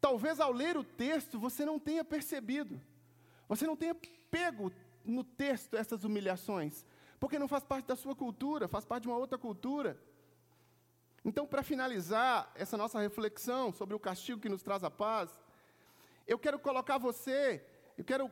talvez 0.00 0.40
ao 0.40 0.52
ler 0.52 0.76
o 0.76 0.84
texto 0.84 1.38
você 1.38 1.64
não 1.64 1.78
tenha 1.78 2.04
percebido, 2.04 2.80
você 3.48 3.66
não 3.66 3.76
tenha 3.76 3.94
pego 4.30 4.72
no 5.04 5.22
texto 5.22 5.76
essas 5.76 6.04
humilhações, 6.04 6.84
porque 7.20 7.38
não 7.38 7.48
faz 7.48 7.62
parte 7.62 7.86
da 7.86 7.96
sua 7.96 8.14
cultura, 8.14 8.66
faz 8.66 8.84
parte 8.84 9.02
de 9.02 9.08
uma 9.08 9.16
outra 9.16 9.38
cultura. 9.38 9.98
Então, 11.24 11.46
para 11.46 11.62
finalizar 11.62 12.50
essa 12.54 12.76
nossa 12.76 13.00
reflexão 13.00 13.72
sobre 13.72 13.94
o 13.94 14.00
castigo 14.00 14.40
que 14.40 14.48
nos 14.48 14.62
traz 14.62 14.84
a 14.84 14.90
paz, 14.90 15.30
eu 16.26 16.38
quero 16.38 16.58
colocar 16.58 16.98
você, 16.98 17.64
eu 17.96 18.04
quero 18.04 18.30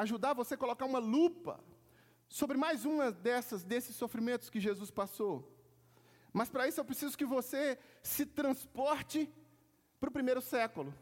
ajudar 0.00 0.32
você 0.32 0.54
a 0.54 0.58
colocar 0.58 0.86
uma 0.86 0.98
lupa 0.98 1.62
sobre 2.28 2.56
mais 2.56 2.84
uma 2.84 3.10
dessas, 3.10 3.62
desses 3.62 3.94
sofrimentos 3.96 4.48
que 4.48 4.60
Jesus 4.60 4.90
passou. 4.90 5.46
Mas 6.32 6.48
para 6.48 6.66
isso 6.66 6.80
eu 6.80 6.84
preciso 6.84 7.18
que 7.18 7.24
você 7.24 7.78
se 8.02 8.24
transporte 8.24 9.28
para 9.98 10.08
o 10.08 10.12
primeiro 10.12 10.40
século. 10.40 10.94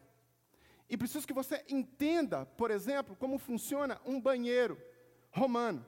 E 0.88 0.96
preciso 0.96 1.26
que 1.26 1.32
você 1.34 1.64
entenda, 1.68 2.46
por 2.46 2.70
exemplo, 2.70 3.14
como 3.14 3.38
funciona 3.38 4.00
um 4.04 4.20
banheiro 4.20 4.80
romano. 5.30 5.84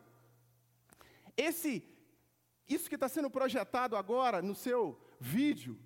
Esse, 1.36 1.82
isso 2.68 2.88
que 2.88 2.94
está 2.96 3.08
sendo 3.08 3.30
projetado 3.30 3.96
agora 3.96 4.42
no 4.42 4.54
seu 4.54 5.00
vídeo, 5.18 5.76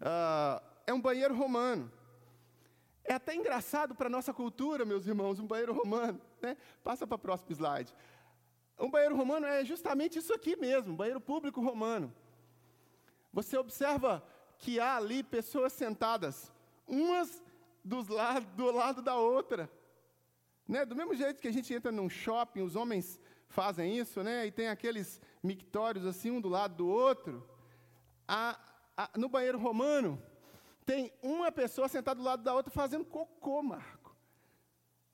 uh, 0.00 0.60
é 0.86 0.92
um 0.92 1.00
banheiro 1.00 1.34
romano. 1.34 1.90
É 3.04 3.14
até 3.14 3.34
engraçado 3.34 3.94
para 3.94 4.06
a 4.06 4.10
nossa 4.10 4.32
cultura, 4.32 4.84
meus 4.84 5.06
irmãos, 5.06 5.38
um 5.38 5.46
banheiro 5.46 5.74
romano. 5.74 6.20
Né? 6.40 6.56
Passa 6.82 7.06
para 7.06 7.16
o 7.16 7.18
próximo 7.18 7.52
slide. 7.52 7.94
Um 8.78 8.90
banheiro 8.90 9.14
romano 9.14 9.46
é 9.46 9.64
justamente 9.64 10.18
isso 10.18 10.32
aqui 10.32 10.56
mesmo, 10.56 10.92
um 10.92 10.96
banheiro 10.96 11.20
público 11.20 11.60
romano. 11.60 12.12
Você 13.32 13.56
observa 13.56 14.24
que 14.58 14.80
há 14.80 14.96
ali 14.96 15.22
pessoas 15.22 15.72
sentadas, 15.72 16.52
umas 16.86 17.42
dos 17.84 18.08
lado, 18.08 18.46
do 18.56 18.70
lado 18.70 19.02
da 19.02 19.16
outra. 19.16 19.70
Né? 20.66 20.84
Do 20.84 20.96
mesmo 20.96 21.14
jeito 21.14 21.42
que 21.42 21.48
a 21.48 21.52
gente 21.52 21.72
entra 21.74 21.92
num 21.92 22.08
shopping, 22.08 22.62
os 22.62 22.74
homens 22.74 23.20
fazem 23.48 23.98
isso, 23.98 24.22
né? 24.22 24.46
E 24.46 24.50
tem 24.50 24.68
aqueles 24.68 25.20
mictórios 25.42 26.06
assim, 26.06 26.30
um 26.30 26.40
do 26.40 26.48
lado 26.48 26.74
do 26.74 26.88
outro. 26.88 27.46
No 29.16 29.28
banheiro 29.28 29.58
romano, 29.58 30.20
tem 30.84 31.12
uma 31.22 31.50
pessoa 31.50 31.88
sentada 31.88 32.18
do 32.18 32.24
lado 32.24 32.42
da 32.42 32.54
outra 32.54 32.70
fazendo 32.70 33.04
cocô, 33.04 33.62
Marco. 33.62 34.14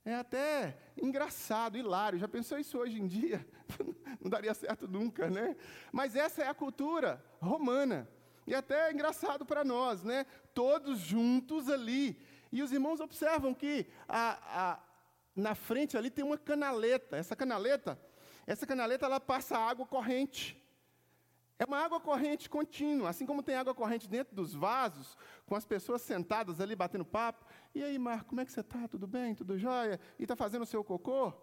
É 0.04 0.14
até 0.14 0.76
engraçado, 0.96 1.76
hilário. 1.76 2.18
Já 2.18 2.26
pensou 2.26 2.58
isso 2.58 2.78
hoje 2.78 3.00
em 3.00 3.06
dia? 3.06 3.46
Não 4.20 4.30
daria 4.30 4.54
certo 4.54 4.88
nunca, 4.88 5.28
né? 5.28 5.56
Mas 5.92 6.16
essa 6.16 6.42
é 6.42 6.48
a 6.48 6.54
cultura 6.54 7.24
romana. 7.40 8.08
E 8.46 8.54
até 8.54 8.88
é 8.88 8.92
engraçado 8.92 9.44
para 9.44 9.62
nós, 9.62 10.02
né? 10.02 10.24
Todos 10.54 10.98
juntos 10.98 11.68
ali. 11.68 12.20
E 12.50 12.62
os 12.62 12.72
irmãos 12.72 12.98
observam 12.98 13.54
que 13.54 13.86
a, 14.08 14.72
a, 14.72 14.80
na 15.36 15.54
frente 15.54 15.96
ali 15.96 16.10
tem 16.10 16.24
uma 16.24 16.38
canaleta. 16.38 17.16
Essa 17.16 17.36
canaleta 17.36 18.00
Essa 18.46 18.66
canaleta 18.66 19.06
ela 19.06 19.20
passa 19.20 19.56
água 19.58 19.86
corrente. 19.86 20.60
É 21.60 21.64
uma 21.66 21.76
água 21.76 22.00
corrente 22.00 22.48
contínua, 22.48 23.10
assim 23.10 23.26
como 23.26 23.42
tem 23.42 23.54
água 23.54 23.74
corrente 23.74 24.08
dentro 24.08 24.34
dos 24.34 24.54
vasos, 24.54 25.14
com 25.44 25.54
as 25.54 25.66
pessoas 25.66 26.00
sentadas 26.00 26.58
ali 26.58 26.74
batendo 26.74 27.04
papo. 27.04 27.44
E 27.74 27.84
aí, 27.84 27.98
Marco, 27.98 28.30
como 28.30 28.40
é 28.40 28.46
que 28.46 28.50
você 28.50 28.60
está? 28.60 28.88
Tudo 28.88 29.06
bem? 29.06 29.34
Tudo 29.34 29.58
jóia? 29.58 30.00
E 30.18 30.22
está 30.22 30.34
fazendo 30.34 30.62
o 30.62 30.66
seu 30.66 30.82
cocô? 30.82 31.34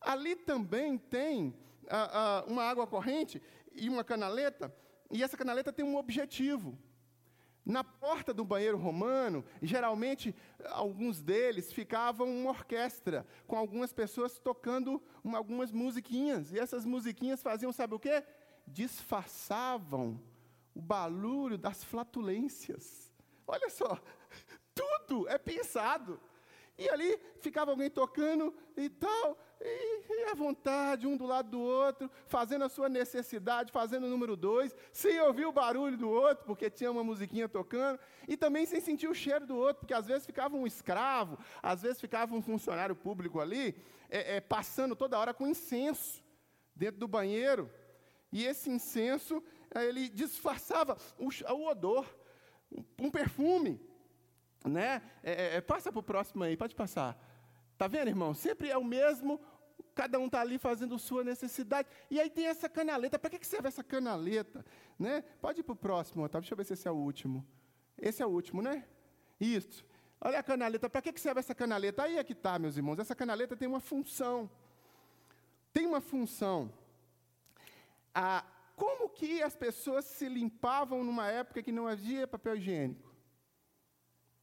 Ali 0.00 0.36
também 0.36 0.96
tem 0.96 1.52
ah, 1.90 2.10
ah, 2.12 2.44
uma 2.46 2.62
água 2.62 2.86
corrente 2.86 3.42
e 3.72 3.88
uma 3.88 4.04
canaleta, 4.04 4.72
e 5.10 5.24
essa 5.24 5.36
canaleta 5.36 5.72
tem 5.72 5.84
um 5.84 5.96
objetivo. 5.96 6.78
Na 7.66 7.82
porta 7.82 8.32
do 8.32 8.44
banheiro 8.44 8.78
romano, 8.78 9.44
geralmente, 9.60 10.32
alguns 10.70 11.20
deles 11.20 11.72
ficavam 11.72 12.28
uma 12.28 12.50
orquestra, 12.50 13.26
com 13.44 13.56
algumas 13.56 13.92
pessoas 13.92 14.38
tocando 14.38 15.02
uma, 15.22 15.36
algumas 15.36 15.72
musiquinhas. 15.72 16.52
E 16.52 16.60
essas 16.60 16.86
musiquinhas 16.86 17.42
faziam, 17.42 17.72
sabe 17.72 17.94
o 17.94 17.98
quê? 17.98 18.22
Disfarçavam 18.68 20.20
o 20.74 20.80
barulho 20.80 21.58
das 21.58 21.82
flatulências. 21.82 23.12
Olha 23.46 23.68
só, 23.68 24.00
tudo 24.74 25.28
é 25.28 25.38
pensado. 25.38 26.20
E 26.78 26.88
ali 26.88 27.18
ficava 27.40 27.72
alguém 27.72 27.90
tocando 27.90 28.54
e 28.76 28.88
tal, 28.88 29.36
e, 29.60 30.04
e 30.08 30.30
à 30.30 30.34
vontade, 30.34 31.08
um 31.08 31.16
do 31.16 31.26
lado 31.26 31.50
do 31.50 31.60
outro, 31.60 32.08
fazendo 32.26 32.64
a 32.64 32.68
sua 32.68 32.88
necessidade, 32.88 33.72
fazendo 33.72 34.06
o 34.06 34.08
número 34.08 34.36
dois, 34.36 34.76
sem 34.92 35.20
ouvir 35.20 35.46
o 35.46 35.52
barulho 35.52 35.96
do 35.96 36.08
outro, 36.08 36.44
porque 36.44 36.70
tinha 36.70 36.90
uma 36.90 37.02
musiquinha 37.02 37.48
tocando, 37.48 37.98
e 38.28 38.36
também 38.36 38.64
sem 38.64 38.80
sentir 38.80 39.08
o 39.08 39.14
cheiro 39.14 39.44
do 39.44 39.56
outro, 39.56 39.80
porque 39.80 39.94
às 39.94 40.06
vezes 40.06 40.24
ficava 40.24 40.56
um 40.56 40.68
escravo, 40.68 41.36
às 41.60 41.82
vezes 41.82 42.00
ficava 42.00 42.32
um 42.32 42.40
funcionário 42.40 42.94
público 42.94 43.40
ali, 43.40 43.74
é, 44.08 44.36
é, 44.36 44.40
passando 44.40 44.94
toda 44.94 45.18
hora 45.18 45.34
com 45.34 45.48
incenso 45.48 46.22
dentro 46.76 47.00
do 47.00 47.08
banheiro. 47.08 47.68
E 48.32 48.44
esse 48.44 48.70
incenso, 48.70 49.42
ele 49.74 50.08
disfarçava 50.08 50.96
o, 51.18 51.28
o 51.28 51.68
odor, 51.68 52.06
um 52.98 53.10
perfume. 53.10 53.80
Né? 54.64 55.02
É, 55.22 55.56
é, 55.56 55.60
passa 55.60 55.90
para 55.90 56.00
o 56.00 56.02
próximo 56.02 56.44
aí, 56.44 56.56
pode 56.56 56.74
passar. 56.74 57.18
Tá 57.76 57.86
vendo, 57.86 58.08
irmão? 58.08 58.34
Sempre 58.34 58.68
é 58.70 58.76
o 58.76 58.84
mesmo, 58.84 59.40
cada 59.94 60.18
um 60.18 60.26
está 60.26 60.40
ali 60.40 60.58
fazendo 60.58 60.98
sua 60.98 61.24
necessidade. 61.24 61.88
E 62.10 62.20
aí 62.20 62.28
tem 62.28 62.46
essa 62.46 62.68
canaleta. 62.68 63.18
Para 63.18 63.30
que 63.30 63.46
serve 63.46 63.68
essa 63.68 63.82
canaleta? 63.82 64.64
Né? 64.98 65.22
Pode 65.40 65.60
ir 65.60 65.62
para 65.62 65.72
o 65.72 65.76
próximo, 65.76 66.24
Otávio. 66.24 66.42
Deixa 66.42 66.54
eu 66.54 66.56
ver 66.56 66.64
se 66.64 66.74
esse 66.74 66.88
é 66.88 66.90
o 66.90 66.94
último. 66.96 67.46
Esse 67.96 68.22
é 68.22 68.26
o 68.26 68.28
último, 68.28 68.62
né? 68.62 68.84
Isso. 69.40 69.84
Olha 70.20 70.38
a 70.38 70.42
canaleta. 70.42 70.88
Para 70.88 71.02
que 71.02 71.18
serve 71.20 71.40
essa 71.40 71.54
canaleta? 71.54 72.02
Aí 72.02 72.16
é 72.16 72.24
que 72.24 72.32
está, 72.32 72.58
meus 72.58 72.76
irmãos. 72.76 72.98
Essa 72.98 73.14
canaleta 73.14 73.56
tem 73.56 73.66
uma 73.66 73.80
função. 73.80 74.50
Tem 75.72 75.86
uma 75.86 76.00
função 76.00 76.72
ah, 78.20 78.44
como 78.74 79.08
que 79.08 79.40
as 79.44 79.54
pessoas 79.54 80.04
se 80.04 80.28
limpavam 80.28 81.04
numa 81.04 81.28
época 81.28 81.62
que 81.62 81.70
não 81.70 81.86
havia 81.86 82.26
papel 82.26 82.56
higiênico? 82.56 83.14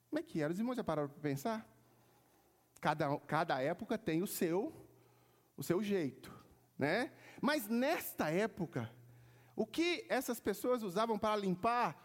Como 0.10 0.18
é 0.18 0.24
que 0.24 0.42
era? 0.42 0.54
Os 0.54 0.60
irmãos 0.60 0.78
já 0.78 0.84
pararam 0.84 1.10
para 1.10 1.20
pensar? 1.20 1.70
Cada, 2.80 3.20
cada 3.20 3.62
época 3.62 3.98
tem 3.98 4.24
o 4.24 4.28
seu, 4.28 4.74
o 5.58 5.64
seu 5.64 5.84
jeito, 5.84 6.34
né? 6.78 7.12
Mas 7.42 7.68
nesta 7.68 8.30
época, 8.30 8.90
o 9.58 9.66
que 9.66 10.06
essas 10.08 10.40
pessoas 10.40 10.82
usavam 10.82 11.20
para 11.20 11.36
limpar, 11.36 12.02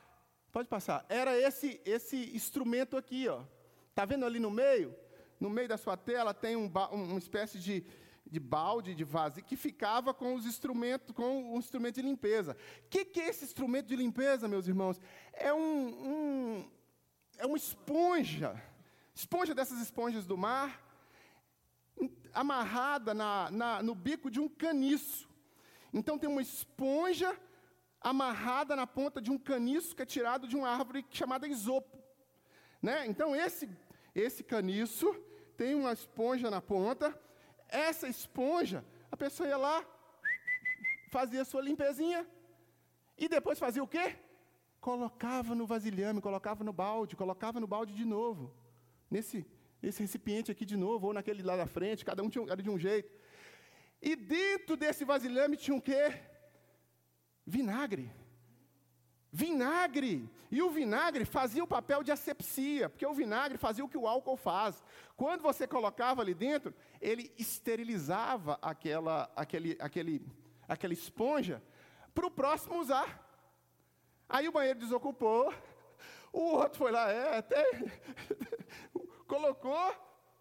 pode 0.50 0.68
passar, 0.68 1.06
era 1.08 1.38
esse, 1.38 1.80
esse 1.84 2.34
instrumento 2.34 2.96
aqui, 2.96 3.28
ó. 3.28 3.44
Tá 3.94 4.04
vendo 4.04 4.26
ali 4.26 4.40
no 4.40 4.50
meio? 4.50 4.92
No 5.38 5.48
meio 5.48 5.68
da 5.68 5.76
sua 5.76 5.96
tela 5.96 6.34
tem 6.34 6.56
um, 6.56 6.66
uma 6.66 7.18
espécie 7.18 7.60
de, 7.60 7.86
de 8.26 8.38
balde, 8.38 8.94
de 8.94 9.04
vaso, 9.04 9.42
que 9.42 9.56
ficava 9.56 10.14
com 10.14 10.34
os 10.34 10.46
instrumentos, 10.46 11.14
com 11.14 11.54
o 11.54 11.58
instrumento 11.58 11.96
de 11.96 12.02
limpeza. 12.02 12.56
O 12.84 12.88
que, 12.88 13.04
que, 13.04 13.20
é 13.20 13.28
esse 13.28 13.44
instrumento 13.44 13.86
de 13.86 13.96
limpeza, 13.96 14.48
meus 14.48 14.68
irmãos? 14.68 15.00
É 15.32 15.52
um, 15.52 15.58
um, 15.58 16.70
é 17.38 17.46
uma 17.46 17.56
esponja, 17.56 18.62
esponja 19.14 19.54
dessas 19.54 19.80
esponjas 19.80 20.26
do 20.26 20.36
mar, 20.36 20.80
amarrada 22.32 23.12
na, 23.12 23.50
na, 23.50 23.82
no 23.82 23.94
bico 23.94 24.30
de 24.30 24.40
um 24.40 24.48
caniço. 24.48 25.28
Então 25.92 26.18
tem 26.18 26.28
uma 26.28 26.42
esponja 26.42 27.36
amarrada 28.00 28.74
na 28.74 28.86
ponta 28.86 29.20
de 29.20 29.30
um 29.30 29.38
caniço 29.38 29.94
que 29.94 30.02
é 30.02 30.06
tirado 30.06 30.48
de 30.48 30.56
uma 30.56 30.68
árvore 30.68 31.04
chamada 31.10 31.46
isopo. 31.46 31.98
Né? 32.80 33.06
Então 33.06 33.34
esse, 33.36 33.68
esse 34.14 34.42
caniço 34.42 35.12
tem 35.56 35.74
uma 35.74 35.92
esponja 35.92 36.50
na 36.50 36.62
ponta, 36.62 37.18
essa 37.70 38.08
esponja, 38.08 38.84
a 39.10 39.16
pessoa 39.16 39.48
ia 39.48 39.56
lá, 39.56 39.84
fazia 41.10 41.44
sua 41.44 41.62
limpezinha, 41.62 42.26
e 43.16 43.28
depois 43.28 43.58
fazia 43.58 43.82
o 43.82 43.88
quê? 43.88 44.16
Colocava 44.80 45.54
no 45.54 45.66
vasilhame, 45.66 46.20
colocava 46.20 46.64
no 46.64 46.72
balde, 46.72 47.16
colocava 47.16 47.60
no 47.60 47.66
balde 47.66 47.92
de 47.92 48.04
novo, 48.04 48.54
nesse, 49.10 49.46
nesse 49.82 50.00
recipiente 50.02 50.50
aqui 50.50 50.64
de 50.64 50.76
novo, 50.76 51.08
ou 51.08 51.12
naquele 51.12 51.42
lá 51.42 51.56
da 51.56 51.66
frente, 51.66 52.04
cada 52.04 52.22
um 52.22 52.30
tinha, 52.30 52.44
era 52.50 52.62
de 52.62 52.70
um 52.70 52.78
jeito. 52.78 53.12
E 54.00 54.16
dentro 54.16 54.76
desse 54.76 55.04
vasilhame 55.04 55.56
tinha 55.56 55.76
o 55.76 55.82
quê? 55.82 56.20
Vinagre. 57.46 58.10
Vinagre. 59.32 60.28
E 60.50 60.60
o 60.60 60.70
vinagre 60.70 61.24
fazia 61.24 61.62
o 61.62 61.66
papel 61.66 62.02
de 62.02 62.10
asepsia, 62.10 62.88
porque 62.88 63.06
o 63.06 63.14
vinagre 63.14 63.56
fazia 63.56 63.84
o 63.84 63.88
que 63.88 63.96
o 63.96 64.06
álcool 64.06 64.36
faz. 64.36 64.82
Quando 65.16 65.42
você 65.42 65.66
colocava 65.66 66.22
ali 66.22 66.34
dentro, 66.34 66.74
ele 67.00 67.32
esterilizava 67.38 68.58
aquela, 68.60 69.30
aquele, 69.36 69.76
aquele, 69.78 70.26
aquela 70.68 70.92
esponja 70.92 71.62
para 72.12 72.26
o 72.26 72.30
próximo 72.30 72.80
usar. 72.80 73.24
Aí 74.28 74.48
o 74.48 74.52
banheiro 74.52 74.80
desocupou, 74.80 75.54
o 76.32 76.40
outro 76.40 76.78
foi 76.78 76.90
lá, 76.90 77.10
é, 77.10 77.38
até 77.38 77.64
colocou, 79.26 79.94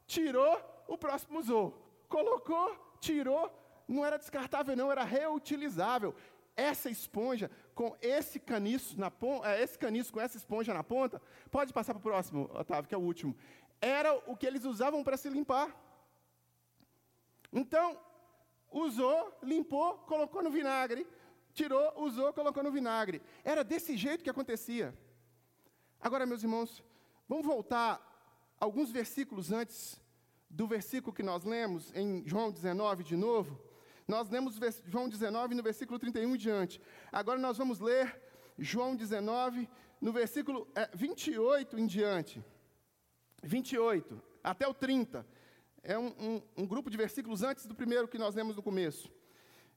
tirou, 0.07 0.59
o 0.87 0.97
próximo 0.97 1.39
usou. 1.39 1.85
Colocou, 2.07 2.75
tirou, 2.99 3.51
não 3.87 4.05
era 4.05 4.17
descartável, 4.17 4.75
não, 4.75 4.91
era 4.91 5.03
reutilizável. 5.03 6.15
Essa 6.59 6.89
esponja 6.89 7.49
com 7.73 7.95
esse 8.01 8.39
caniço 8.39 8.99
na 8.99 9.09
ponta, 9.09 9.47
é, 9.49 9.63
esse 9.63 9.77
caniço 9.77 10.11
com 10.11 10.19
essa 10.19 10.37
esponja 10.37 10.73
na 10.73 10.83
ponta, 10.83 11.21
pode 11.49 11.71
passar 11.71 11.93
para 11.93 11.99
o 11.99 12.03
próximo, 12.03 12.49
Otávio, 12.53 12.89
que 12.89 12.95
é 12.95 12.97
o 12.97 13.01
último. 13.01 13.35
Era 13.79 14.13
o 14.29 14.35
que 14.35 14.45
eles 14.45 14.65
usavam 14.65 15.03
para 15.03 15.15
se 15.15 15.29
limpar. 15.29 15.73
Então, 17.51 17.97
usou, 18.69 19.37
limpou, 19.41 19.99
colocou 19.99 20.43
no 20.43 20.51
vinagre, 20.51 21.07
tirou, 21.53 21.93
usou, 22.03 22.33
colocou 22.33 22.61
no 22.61 22.71
vinagre. 22.71 23.21
Era 23.43 23.63
desse 23.63 23.95
jeito 23.95 24.23
que 24.23 24.29
acontecia. 24.29 24.93
Agora, 25.99 26.25
meus 26.25 26.43
irmãos, 26.43 26.83
vamos 27.27 27.45
voltar 27.45 27.91
alguns 28.59 28.91
versículos 28.91 29.51
antes 29.51 30.01
do 30.49 30.67
versículo 30.67 31.13
que 31.13 31.23
nós 31.23 31.43
lemos 31.43 31.93
em 31.95 32.23
João 32.25 32.51
19 32.51 33.03
de 33.03 33.15
novo. 33.15 33.68
Nós 34.09 34.27
lemos 34.27 34.59
João 34.85 35.07
19 35.07 35.53
no 35.53 35.61
versículo 35.61 35.99
31 35.99 36.33
em 36.33 36.35
diante. 36.35 36.81
Agora 37.11 37.37
nós 37.37 37.59
vamos 37.59 37.79
ler 37.79 38.19
João 38.57 38.95
19 38.95 39.69
no 40.01 40.11
versículo 40.11 40.67
é, 40.73 40.89
28 40.95 41.77
em 41.77 41.85
diante. 41.85 42.43
28 43.43 44.19
até 44.43 44.67
o 44.67 44.73
30. 44.73 45.23
É 45.83 45.95
um, 45.95 46.07
um, 46.07 46.41
um 46.57 46.65
grupo 46.65 46.89
de 46.89 46.97
versículos 46.97 47.43
antes 47.43 47.67
do 47.67 47.75
primeiro 47.75 48.07
que 48.07 48.17
nós 48.17 48.33
lemos 48.33 48.55
no 48.55 48.63
começo. 48.63 49.11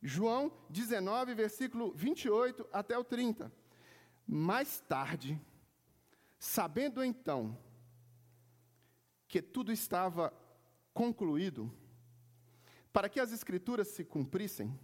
João 0.00 0.50
19, 0.70 1.34
versículo 1.34 1.92
28 1.92 2.66
até 2.72 2.96
o 2.96 3.04
30. 3.04 3.52
Mais 4.26 4.80
tarde, 4.80 5.38
sabendo 6.38 7.04
então 7.04 7.58
que 9.28 9.42
tudo 9.42 9.70
estava 9.70 10.32
concluído, 10.94 11.70
para 12.92 13.08
que 13.08 13.18
as 13.18 13.32
escrituras 13.32 13.88
se 13.88 14.04
cumprissem, 14.04 14.78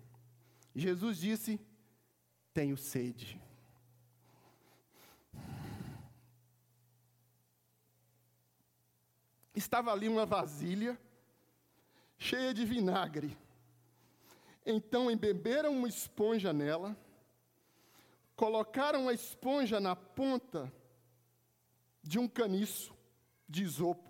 Jesus 0.75 1.19
disse: 1.19 1.61
Tenho 2.55 2.77
sede. 2.77 3.41
Estava 9.55 9.93
ali 9.93 10.09
uma 10.09 10.25
vasilha 10.25 10.99
cheia 12.17 12.55
de 12.55 12.65
vinagre. 12.65 13.37
Então 14.65 15.11
embeberam 15.11 15.73
uma 15.73 15.89
esponja 15.89 16.53
nela, 16.53 16.97
colocaram 18.37 19.09
a 19.09 19.13
esponja 19.13 19.81
na 19.81 19.97
ponta 19.97 20.73
de 22.03 22.19
um 22.19 22.29
caniço 22.29 22.95
de 23.49 23.63
isopo 23.63 24.08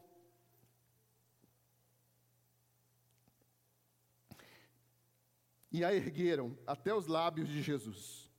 e 5.70 5.84
a 5.84 5.94
ergueram 5.94 6.56
até 6.66 6.94
os 6.94 7.06
lábios 7.06 7.48
de 7.48 7.62
Jesus. 7.62 8.30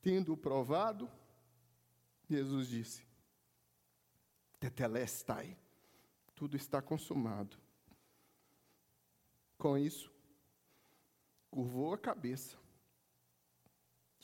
Tendo 0.00 0.36
provado, 0.36 1.08
Jesus 2.28 2.66
disse: 2.66 3.06
Tetelestai, 4.58 5.56
tudo 6.34 6.56
está 6.56 6.82
consumado. 6.82 7.56
Com 9.56 9.78
isso, 9.78 10.12
curvou 11.50 11.94
a 11.94 11.98
cabeça 11.98 12.58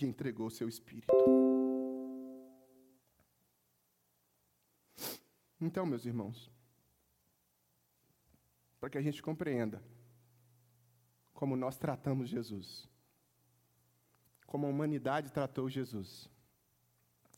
e 0.00 0.04
entregou 0.04 0.50
seu 0.50 0.68
espírito. 0.68 1.14
Então, 5.60 5.84
meus 5.86 6.04
irmãos, 6.04 6.50
para 8.80 8.90
que 8.90 8.98
a 8.98 9.02
gente 9.02 9.22
compreenda 9.22 9.82
como 11.32 11.56
nós 11.56 11.76
tratamos 11.76 12.28
Jesus, 12.28 12.88
como 14.46 14.66
a 14.66 14.70
humanidade 14.70 15.30
tratou 15.30 15.68
Jesus, 15.68 16.28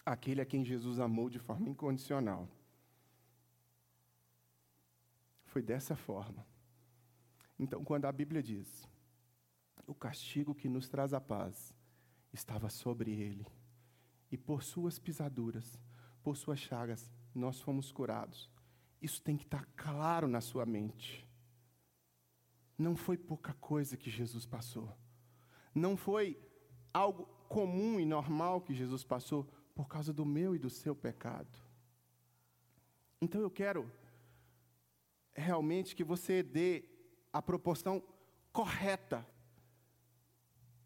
aquele 0.07 0.41
a 0.41 0.47
quem 0.47 0.65
Jesus 0.65 0.99
amou 0.99 1.29
de 1.29 1.39
forma 1.39 1.69
incondicional. 1.69 2.49
Foi 5.45 5.61
dessa 5.61 5.95
forma. 5.95 6.47
Então, 7.59 7.85
quando 7.85 8.07
a 8.07 8.13
Bíblia 8.13 8.43
diz: 8.43 8.89
o 9.87 9.95
castigo 9.95 10.55
que 10.55 10.69
nos 10.69 10.89
traz 10.89 11.13
a 11.13 11.21
paz 11.21 11.75
estava 12.33 12.71
sobre 12.71 13.11
ele, 13.11 13.47
e 14.31 14.39
por 14.39 14.63
suas 14.63 14.99
pisaduras, 14.99 15.79
por 16.23 16.37
suas 16.37 16.59
chagas, 16.59 17.11
nós 17.35 17.61
fomos 17.61 17.93
curados. 17.93 18.51
Isso 19.03 19.21
tem 19.21 19.37
que 19.37 19.45
estar 19.45 19.67
claro 19.77 20.27
na 20.29 20.41
sua 20.41 20.65
mente. 20.65 21.29
Não 22.81 22.97
foi 22.97 23.19
pouca 23.19 23.53
coisa 23.53 23.95
que 23.95 24.09
Jesus 24.09 24.47
passou. 24.47 24.91
Não 25.75 25.99
foi 25.99 26.41
algo 26.95 27.29
comum 27.47 28.01
e 28.01 28.07
normal 28.07 28.63
que 28.63 28.73
Jesus 28.73 29.05
passou 29.05 29.47
por 29.75 29.87
causa 29.87 30.15
do 30.15 30.25
meu 30.25 30.57
e 30.57 30.59
do 30.59 30.71
seu 30.71 30.97
pecado. 30.97 31.59
Então 33.21 33.43
eu 33.43 33.51
quero 33.51 33.93
realmente 35.35 35.95
que 35.95 36.03
você 36.03 36.43
dê 36.43 36.85
a 37.31 37.43
proporção 37.43 38.03
correta 38.51 39.27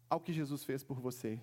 ao 0.09 0.19
que 0.19 0.33
Jesus 0.33 0.65
fez 0.65 0.83
por 0.83 0.99
você. 0.99 1.41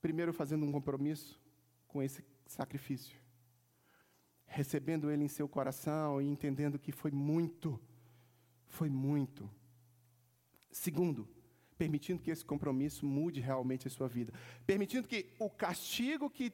Primeiro, 0.00 0.32
fazendo 0.32 0.64
um 0.64 0.72
compromisso 0.72 1.38
com 1.86 2.02
esse 2.02 2.24
sacrifício, 2.46 3.20
recebendo 4.46 5.10
ele 5.10 5.24
em 5.24 5.28
seu 5.28 5.46
coração 5.46 6.22
e 6.22 6.26
entendendo 6.26 6.78
que 6.78 6.90
foi 6.90 7.10
muito, 7.10 7.78
foi 8.72 8.88
muito. 8.88 9.48
Segundo, 10.70 11.28
permitindo 11.76 12.22
que 12.22 12.30
esse 12.30 12.44
compromisso 12.44 13.04
mude 13.04 13.38
realmente 13.38 13.86
a 13.86 13.90
sua 13.90 14.08
vida, 14.08 14.32
permitindo 14.66 15.06
que 15.06 15.20
o 15.38 15.50
castigo 15.50 16.30
que 16.30 16.46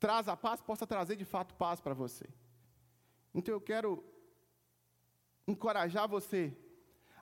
traz 0.00 0.26
a 0.28 0.36
paz 0.36 0.60
possa 0.60 0.84
trazer 0.84 1.14
de 1.14 1.24
fato 1.24 1.54
paz 1.54 1.80
para 1.80 1.94
você. 1.94 2.26
Então 3.32 3.54
eu 3.54 3.60
quero 3.60 4.04
encorajar 5.46 6.08
você 6.08 6.56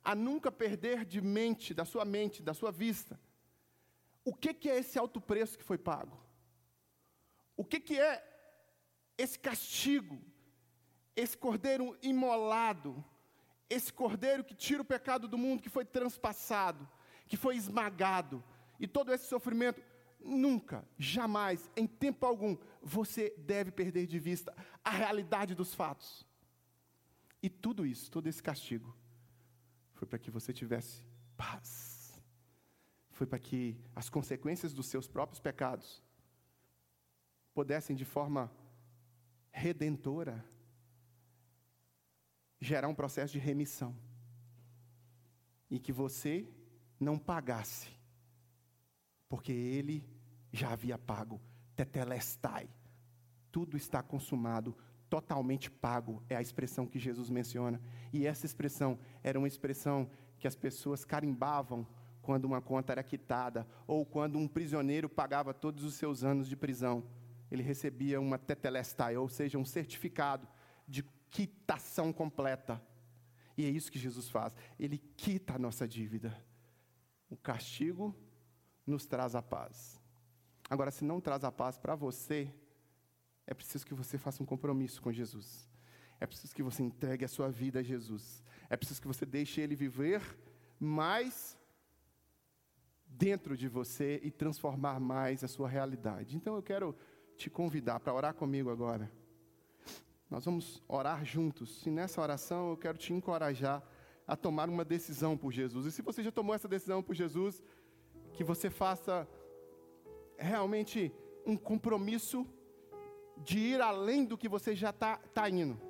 a 0.02 0.14
nunca 0.14 0.50
perder 0.50 1.04
de 1.04 1.20
mente, 1.20 1.74
da 1.74 1.84
sua 1.84 2.04
mente, 2.04 2.42
da 2.42 2.54
sua 2.54 2.72
vista, 2.72 3.20
o 4.24 4.32
que, 4.34 4.54
que 4.54 4.70
é 4.70 4.78
esse 4.78 4.98
alto 4.98 5.20
preço 5.20 5.58
que 5.58 5.64
foi 5.64 5.76
pago? 5.76 6.16
O 7.54 7.64
que, 7.64 7.78
que 7.80 7.98
é 7.98 8.12
esse 9.18 9.38
castigo, 9.38 10.18
esse 11.14 11.36
cordeiro 11.36 11.96
imolado, 12.02 13.04
esse 13.68 13.92
cordeiro 13.92 14.44
que 14.44 14.54
tira 14.54 14.82
o 14.82 14.84
pecado 14.84 15.26
do 15.28 15.38
mundo, 15.38 15.62
que 15.62 15.68
foi 15.68 15.84
transpassado, 15.84 16.88
que 17.28 17.36
foi 17.36 17.56
esmagado, 17.56 18.42
e 18.78 18.86
todo 18.86 19.12
esse 19.12 19.26
sofrimento, 19.26 19.82
nunca, 20.20 20.86
jamais, 20.98 21.70
em 21.76 21.86
tempo 21.86 22.26
algum, 22.26 22.56
você 22.82 23.34
deve 23.38 23.70
perder 23.70 24.06
de 24.06 24.18
vista 24.18 24.54
a 24.84 24.90
realidade 24.90 25.54
dos 25.54 25.74
fatos. 25.74 26.26
E 27.42 27.48
tudo 27.48 27.86
isso, 27.86 28.10
todo 28.10 28.26
esse 28.26 28.42
castigo, 28.42 28.96
foi 29.94 30.06
para 30.06 30.18
que 30.18 30.30
você 30.30 30.52
tivesse 30.52 31.04
paz. 31.36 32.20
Foi 33.10 33.26
para 33.26 33.38
que 33.38 33.80
as 33.94 34.10
consequências 34.10 34.72
dos 34.72 34.86
seus 34.86 35.08
próprios 35.08 35.40
pecados 35.40 36.02
pudessem, 37.54 37.96
de 37.96 38.04
forma 38.04 38.52
redentora, 39.50 40.44
gerar 42.61 42.88
um 42.88 42.94
processo 42.94 43.32
de 43.32 43.38
remissão. 43.38 43.94
E 45.70 45.78
que 45.78 45.92
você 45.92 46.48
não 46.98 47.18
pagasse, 47.18 47.90
porque 49.28 49.52
ele 49.52 50.04
já 50.52 50.72
havia 50.72 50.96
pago. 50.96 51.40
Tetelestai. 51.74 52.68
Tudo 53.52 53.76
está 53.76 54.02
consumado, 54.02 54.76
totalmente 55.09 55.70
pago, 55.70 56.22
é 56.28 56.36
a 56.36 56.42
expressão 56.42 56.86
que 56.86 56.98
Jesus 56.98 57.28
menciona. 57.30 57.80
E 58.12 58.26
essa 58.26 58.46
expressão 58.46 58.98
era 59.22 59.38
uma 59.38 59.48
expressão 59.48 60.11
que 60.38 60.46
as 60.46 60.54
pessoas 60.54 61.04
carimbavam 61.04 61.86
quando 62.22 62.44
uma 62.44 62.61
conta 62.61 62.92
era 62.92 63.04
quitada, 63.04 63.66
ou 63.86 64.04
quando 64.04 64.36
um 64.36 64.48
prisioneiro 64.48 65.09
pagava 65.09 65.54
todos 65.54 65.84
os 65.84 65.94
seus 65.94 66.24
anos 66.24 66.48
de 66.48 66.57
prisão. 66.57 67.04
Ele 67.50 67.62
recebia 67.62 68.20
uma 68.20 68.36
tetelestai, 68.36 69.16
ou 69.16 69.28
seja, 69.28 69.57
um 69.59 69.64
certificado 69.64 70.48
quitação 71.37 72.14
completa. 72.14 72.82
E 73.59 73.66
é 73.66 73.68
isso 73.68 73.93
que 73.93 73.99
Jesus 73.99 74.26
faz. 74.30 74.55
Ele 74.80 74.97
quita 74.97 75.57
a 75.57 75.59
nossa 75.59 75.87
dívida. 75.87 76.34
O 77.28 77.37
castigo 77.37 78.16
nos 78.87 79.05
traz 79.05 79.34
a 79.34 79.43
paz. 79.43 80.01
Agora, 80.70 80.91
se 80.91 81.05
não 81.05 81.20
traz 81.20 81.45
a 81.45 81.53
paz 81.53 81.76
para 81.76 81.95
você, 81.95 82.51
é 83.47 83.53
preciso 83.53 83.84
que 83.84 83.93
você 83.93 84.16
faça 84.16 84.43
um 84.43 84.47
compromisso 84.47 85.03
com 85.03 85.12
Jesus. 85.12 85.68
É 86.18 86.26
preciso 86.26 86.55
que 86.55 86.62
você 86.62 86.82
entregue 86.82 87.26
a 87.26 87.28
sua 87.28 87.51
vida 87.51 87.80
a 87.80 87.82
Jesus. 87.82 88.43
É 88.70 88.76
preciso 88.76 89.03
que 89.03 89.07
você 89.07 89.26
deixe 89.26 89.61
Ele 89.61 89.76
viver 89.76 90.22
mais 90.80 91.59
dentro 93.07 93.59
de 93.59 93.68
você 93.68 94.20
e 94.22 94.30
transformar 94.30 94.99
mais 94.99 95.45
a 95.45 95.49
sua 95.49 95.68
realidade. 95.68 96.34
Então 96.34 96.57
eu 96.57 96.62
quero 96.62 96.97
te 97.37 97.51
convidar 97.51 98.01
para 98.01 98.14
orar 98.14 98.32
comigo 98.32 98.70
agora. 98.70 99.12
Nós 100.31 100.45
vamos 100.45 100.83
orar 100.89 101.24
juntos. 101.24 101.87
E 101.87 101.91
nessa 101.91 102.20
oração 102.20 102.70
eu 102.70 102.77
quero 102.77 102.99
te 102.99 103.12
encorajar 103.12 103.83
a 104.27 104.35
tomar 104.35 104.68
uma 104.68 104.85
decisão 104.85 105.37
por 105.37 105.53
Jesus. 105.53 105.87
E 105.87 105.93
se 105.93 106.03
você 106.03 106.22
já 106.22 106.33
tomou 106.33 106.55
essa 106.55 106.66
decisão 106.66 107.03
por 107.03 107.14
Jesus, 107.14 107.62
que 108.33 108.43
você 108.43 108.68
faça 108.68 109.29
realmente 110.37 111.12
um 111.45 111.57
compromisso 111.57 112.47
de 113.39 113.59
ir 113.59 113.81
além 113.81 114.24
do 114.24 114.37
que 114.37 114.49
você 114.49 114.74
já 114.74 114.91
está 114.91 115.18
tá 115.33 115.49
indo. 115.49 115.81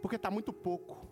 Porque 0.00 0.16
está 0.16 0.30
muito 0.30 0.52
pouco. 0.52 1.06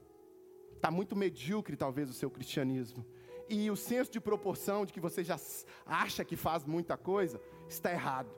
Está 0.75 0.91
muito 0.91 1.17
medíocre, 1.17 1.77
talvez, 1.77 2.09
o 2.09 2.13
seu 2.13 2.31
cristianismo. 2.31 3.05
E 3.49 3.71
o 3.71 3.77
senso 3.77 4.11
de 4.11 4.21
proporção 4.21 4.87
de 4.87 4.93
que 4.93 5.01
você 5.01 5.25
já 5.25 5.37
acha 5.85 6.25
que 6.25 6.37
faz 6.37 6.65
muita 6.65 6.97
coisa, 6.97 7.41
está 7.69 7.91
errado. 7.91 8.31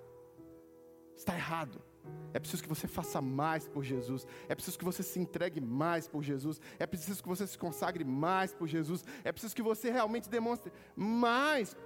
Está 1.17 1.35
errado. 1.35 1.83
É 2.32 2.38
preciso 2.38 2.62
que 2.62 2.68
você 2.68 2.86
faça 2.86 3.20
mais 3.20 3.66
por 3.66 3.82
Jesus. 3.82 4.26
É 4.48 4.54
preciso 4.54 4.78
que 4.78 4.84
você 4.84 5.02
se 5.02 5.18
entregue 5.18 5.61
mais 5.61 6.07
por 6.07 6.22
Jesus. 6.22 6.61
É 6.78 6.86
preciso 6.86 7.22
que 7.22 7.28
você 7.28 7.46
se 7.46 7.57
consagre 7.57 8.04
mais 8.04 8.52
por 8.52 8.66
Jesus. 8.66 9.04
É 9.24 9.32
preciso 9.32 9.57
que 9.57 9.62
você 9.62 9.90
realmente 9.90 10.28
demonstre 10.28 10.70
mais 10.94 11.76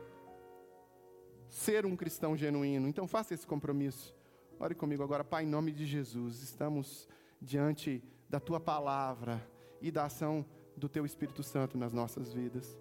ser 1.49 1.87
um 1.87 1.97
cristão 1.97 2.37
genuíno. 2.37 2.89
Então 2.89 3.07
faça 3.07 3.35
esse 3.35 3.47
compromisso. 3.47 4.15
Ore 4.59 4.75
comigo 4.75 5.03
agora, 5.03 5.25
Pai, 5.25 5.45
em 5.45 5.49
nome 5.49 5.73
de 5.73 5.87
Jesus. 5.87 6.43
Estamos 6.43 7.09
diante 7.41 8.03
da 8.29 8.39
tua 8.39 8.61
palavra 8.61 9.45
e 9.81 9.91
da 9.91 10.05
ação 10.05 10.45
do 10.77 10.89
teu 10.89 11.07
Espírito 11.07 11.43
Santo 11.43 11.79
nas 11.79 11.93
nossas 11.93 12.33
vidas. 12.33 12.79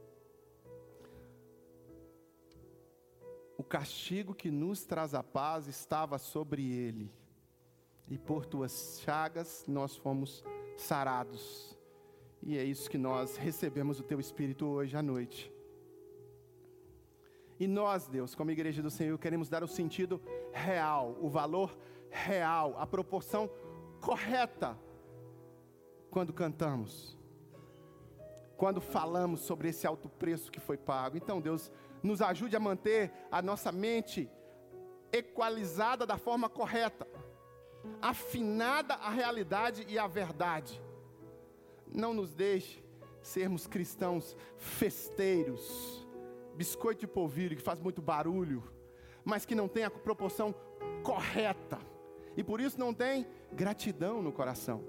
O 3.57 3.63
castigo 3.63 4.33
que 4.33 4.49
nos 4.49 4.85
traz 4.85 5.13
a 5.13 5.21
paz 5.21 5.67
estava 5.67 6.17
sobre 6.17 6.71
ele, 6.71 7.11
e 8.10 8.18
por 8.18 8.45
tuas 8.45 8.99
chagas 9.03 9.66
nós 9.68 9.95
fomos 9.95 10.43
sarados. 10.76 11.78
E 12.41 12.57
é 12.57 12.64
isso 12.64 12.89
que 12.89 12.97
nós 12.97 13.38
recebemos 13.38 13.99
o 13.99 14.03
teu 14.03 14.20
Espírito 14.20 14.66
hoje 14.66 14.95
à 14.97 15.01
noite. 15.01 15.51
E 17.60 17.68
nós, 17.68 18.07
Deus, 18.07 18.34
como 18.34 18.51
igreja 18.51 18.82
do 18.82 18.89
Senhor, 18.89 19.18
queremos 19.20 19.49
dar 19.49 19.64
o 19.64 19.68
sentido 19.68 20.22
real, 20.53 21.18
o 21.20 21.30
valor 21.30 21.78
real, 22.10 22.76
a 22.78 22.88
proporção 22.88 23.49
correta 23.99 24.78
quando 26.10 26.32
cantamos, 26.34 27.18
quando 28.55 28.80
falamos 28.80 29.41
sobre 29.41 29.70
esse 29.70 29.86
alto 29.86 30.07
preço 30.07 30.51
que 30.51 30.60
foi 30.60 30.78
pago. 30.78 31.18
Então, 31.18 31.41
Deus, 31.41 31.70
nos 32.01 32.22
ajude 32.22 32.55
a 32.55 32.60
manter 32.60 33.12
a 33.30 33.41
nossa 33.41 33.72
mente 33.72 34.30
equalizada 35.12 36.05
da 36.05 36.18
forma 36.18 36.49
correta, 36.49 37.05
afinada 38.01 38.93
a 38.95 39.09
realidade 39.09 39.86
e 39.88 39.97
a 39.97 40.07
verdade. 40.07 40.82
Não 41.93 42.13
nos 42.13 42.34
deixe 42.34 42.84
sermos 43.21 43.67
cristãos 43.67 44.36
festeiros 44.57 46.07
biscoito 46.59 46.99
de 46.99 47.07
polvilho 47.07 47.55
que 47.55 47.63
faz 47.63 47.80
muito 47.80 48.01
barulho, 48.01 48.61
mas 49.23 49.45
que 49.45 49.55
não 49.55 49.69
tem 49.69 49.86
a 49.86 49.89
proporção 49.89 50.53
correta. 51.01 51.80
E 52.36 52.43
por 52.43 52.59
isso 52.59 52.77
não 52.77 52.93
tem 52.93 53.25
gratidão 53.53 54.21
no 54.21 54.34
coração. 54.34 54.84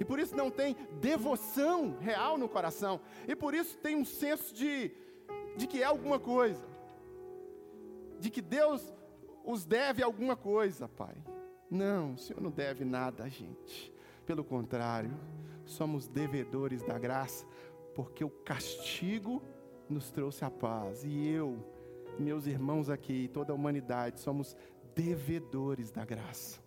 E 0.00 0.06
por 0.06 0.18
isso 0.18 0.34
não 0.34 0.50
tem 0.50 0.74
devoção 1.02 1.98
real 1.98 2.38
no 2.38 2.48
coração. 2.48 2.98
E 3.28 3.36
por 3.36 3.52
isso 3.52 3.76
tem 3.76 3.94
um 3.94 4.06
senso 4.06 4.54
de, 4.54 4.90
de 5.54 5.66
que 5.66 5.82
é 5.82 5.84
alguma 5.84 6.18
coisa. 6.18 6.66
De 8.18 8.30
que 8.30 8.40
Deus 8.40 8.90
os 9.44 9.66
deve 9.66 10.02
alguma 10.02 10.34
coisa, 10.34 10.88
Pai. 10.88 11.14
Não, 11.72 12.12
o 12.12 12.18
Senhor 12.18 12.38
não 12.38 12.50
deve 12.50 12.84
nada 12.84 13.24
a 13.24 13.28
gente. 13.30 13.90
Pelo 14.26 14.44
contrário, 14.44 15.10
somos 15.64 16.06
devedores 16.06 16.82
da 16.82 16.98
graça, 16.98 17.46
porque 17.94 18.22
o 18.22 18.28
castigo 18.28 19.42
nos 19.88 20.10
trouxe 20.10 20.44
a 20.44 20.50
paz. 20.50 21.02
E 21.02 21.26
eu, 21.26 21.64
meus 22.18 22.46
irmãos 22.46 22.90
aqui, 22.90 23.26
toda 23.32 23.52
a 23.52 23.54
humanidade, 23.54 24.20
somos 24.20 24.54
devedores 24.94 25.90
da 25.90 26.04
graça. 26.04 26.60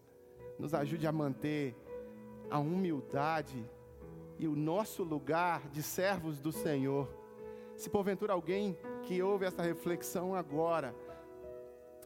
Nos 0.58 0.74
ajude 0.74 1.06
a 1.06 1.12
manter 1.12 1.76
a 2.50 2.58
humildade 2.58 3.64
e 4.40 4.48
o 4.48 4.56
nosso 4.56 5.04
lugar 5.04 5.70
de 5.70 5.84
servos 5.84 6.40
do 6.40 6.52
Senhor. 6.52 7.08
Se 7.76 7.92
porventura 7.92 8.34
alguém 8.34 8.76
que 9.04 9.22
ouve 9.22 9.46
essa 9.46 9.62
reflexão 9.62 10.34
agora 10.34 10.96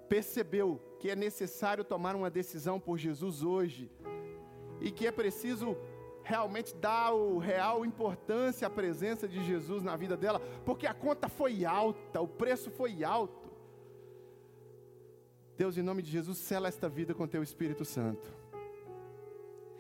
percebeu 0.09 0.81
que 0.99 1.09
é 1.09 1.15
necessário 1.15 1.83
tomar 1.83 2.15
uma 2.15 2.29
decisão 2.29 2.79
por 2.79 2.97
Jesus 2.97 3.41
hoje 3.41 3.89
e 4.81 4.91
que 4.91 5.07
é 5.07 5.11
preciso 5.11 5.77
realmente 6.21 6.75
dar 6.75 7.13
o 7.13 7.37
real 7.37 7.85
importância 7.85 8.67
à 8.67 8.69
presença 8.69 9.27
de 9.27 9.43
Jesus 9.43 9.81
na 9.81 9.95
vida 9.95 10.15
dela, 10.15 10.39
porque 10.65 10.85
a 10.85 10.93
conta 10.93 11.27
foi 11.27 11.65
alta, 11.65 12.21
o 12.21 12.27
preço 12.27 12.69
foi 12.69 13.03
alto. 13.03 13.49
Deus, 15.57 15.77
em 15.77 15.81
nome 15.81 16.01
de 16.01 16.11
Jesus, 16.11 16.37
sela 16.37 16.67
esta 16.67 16.87
vida 16.87 17.13
com 17.13 17.27
teu 17.27 17.41
Espírito 17.41 17.83
Santo. 17.83 18.31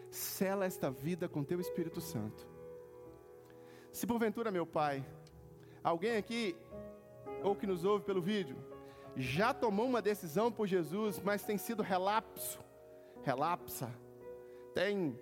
Sela 0.09 0.65
esta 0.65 0.89
vida 0.89 1.29
com 1.29 1.43
teu 1.43 1.59
Espírito 1.59 2.01
Santo. 2.01 2.47
Se 3.91 4.07
porventura, 4.07 4.51
meu 4.51 4.65
Pai, 4.65 5.05
alguém 5.83 6.17
aqui, 6.17 6.55
ou 7.43 7.55
que 7.55 7.67
nos 7.67 7.85
ouve 7.85 8.03
pelo 8.03 8.21
vídeo, 8.21 8.57
já 9.19 9.53
tomou 9.53 9.85
uma 9.85 10.01
decisão 10.01 10.49
por 10.49 10.65
Jesus, 10.65 11.19
mas 11.19 11.43
tem 11.43 11.57
sido 11.57 11.83
relapso, 11.83 12.57
relapsa, 13.21 13.93
tem 14.73 15.19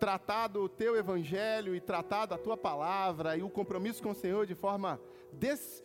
tratado 0.00 0.62
o 0.62 0.68
teu 0.68 0.96
evangelho 0.96 1.76
e 1.76 1.80
tratado 1.80 2.32
a 2.32 2.38
tua 2.38 2.56
palavra 2.56 3.36
e 3.36 3.42
o 3.42 3.50
compromisso 3.50 4.02
com 4.02 4.12
o 4.12 4.14
Senhor 4.14 4.46
de 4.46 4.54
forma 4.54 4.98
des, 5.30 5.84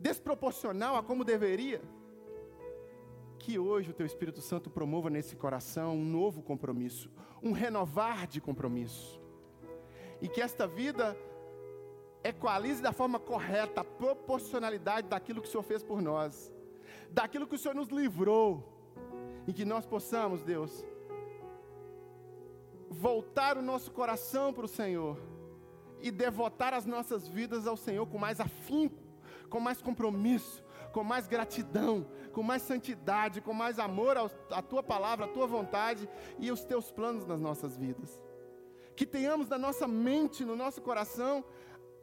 desproporcional 0.00 0.96
a 0.96 1.04
como 1.04 1.24
deveria, 1.24 1.80
que 3.38 3.56
hoje 3.56 3.92
o 3.92 3.94
teu 3.94 4.04
Espírito 4.04 4.40
Santo 4.40 4.68
promova 4.68 5.08
nesse 5.08 5.36
coração 5.36 5.94
um 5.94 6.04
novo 6.04 6.42
compromisso, 6.42 7.08
um 7.40 7.52
renovar 7.52 8.26
de 8.26 8.40
compromisso, 8.40 9.20
e 10.20 10.28
que 10.28 10.42
esta 10.42 10.66
vida 10.66 11.16
equalize 12.22 12.82
da 12.82 12.92
forma 12.92 13.18
correta 13.18 13.80
a 13.80 13.84
proporcionalidade 13.84 15.08
daquilo 15.08 15.40
que 15.40 15.48
o 15.48 15.50
Senhor 15.50 15.62
fez 15.62 15.82
por 15.82 16.02
nós, 16.02 16.52
daquilo 17.10 17.46
que 17.46 17.54
o 17.54 17.58
Senhor 17.58 17.74
nos 17.74 17.88
livrou, 17.88 18.80
e 19.46 19.52
que 19.52 19.64
nós 19.64 19.86
possamos, 19.86 20.42
Deus, 20.42 20.84
voltar 22.88 23.56
o 23.56 23.62
nosso 23.62 23.90
coração 23.90 24.52
para 24.52 24.64
o 24.64 24.68
Senhor 24.68 25.16
e 26.00 26.10
devotar 26.10 26.74
as 26.74 26.86
nossas 26.86 27.28
vidas 27.28 27.66
ao 27.66 27.76
Senhor 27.76 28.06
com 28.06 28.18
mais 28.18 28.40
afinco, 28.40 29.02
com 29.48 29.60
mais 29.60 29.80
compromisso, 29.82 30.62
com 30.92 31.04
mais 31.04 31.26
gratidão, 31.26 32.06
com 32.32 32.42
mais 32.42 32.62
santidade, 32.62 33.40
com 33.40 33.52
mais 33.52 33.78
amor 33.78 34.16
à 34.50 34.62
tua 34.62 34.82
palavra, 34.82 35.26
à 35.26 35.28
tua 35.28 35.46
vontade 35.46 36.08
e 36.38 36.50
os 36.50 36.64
teus 36.64 36.90
planos 36.90 37.26
nas 37.26 37.40
nossas 37.40 37.76
vidas. 37.76 38.22
Que 38.96 39.06
tenhamos 39.06 39.48
na 39.48 39.58
nossa 39.58 39.86
mente, 39.86 40.44
no 40.44 40.56
nosso 40.56 40.82
coração, 40.82 41.44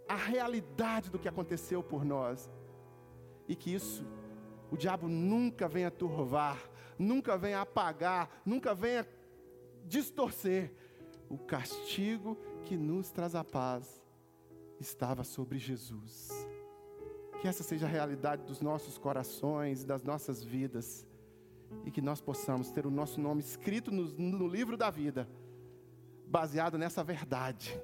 a 0.08 0.16
realidade 0.16 1.10
do 1.10 1.20
que 1.20 1.28
aconteceu 1.28 1.84
por 1.84 2.06
nós. 2.06 2.50
E 3.48 3.56
que 3.56 3.74
isso, 3.74 4.06
o 4.72 4.78
diabo 4.78 5.08
nunca 5.08 5.68
venha 5.68 5.92
turvar, 5.92 6.58
nunca 6.98 7.38
venha 7.38 7.62
apagar, 7.62 8.30
nunca 8.46 8.74
venha 8.74 9.08
distorcer. 9.86 10.74
O 11.30 11.38
castigo 11.38 12.38
que 12.64 12.78
nos 12.78 13.12
traz 13.12 13.36
a 13.36 13.44
paz 13.44 14.02
estava 14.80 15.24
sobre 15.24 15.58
Jesus. 15.58 16.30
Que 17.42 17.48
essa 17.48 17.64
seja 17.64 17.86
a 17.86 17.90
realidade 17.90 18.44
dos 18.44 18.62
nossos 18.62 18.98
corações, 18.98 19.84
das 19.84 20.04
nossas 20.04 20.44
vidas, 20.44 21.06
e 21.86 21.92
que 21.92 22.02
nós 22.02 22.22
possamos 22.22 22.72
ter 22.72 22.86
o 22.86 22.92
nosso 22.92 23.20
nome 23.20 23.42
escrito 23.42 23.92
no, 23.92 24.04
no 24.04 24.48
livro 24.48 24.78
da 24.78 24.90
vida, 24.90 25.28
baseado 26.26 26.78
nessa 26.78 27.04
verdade 27.04 27.80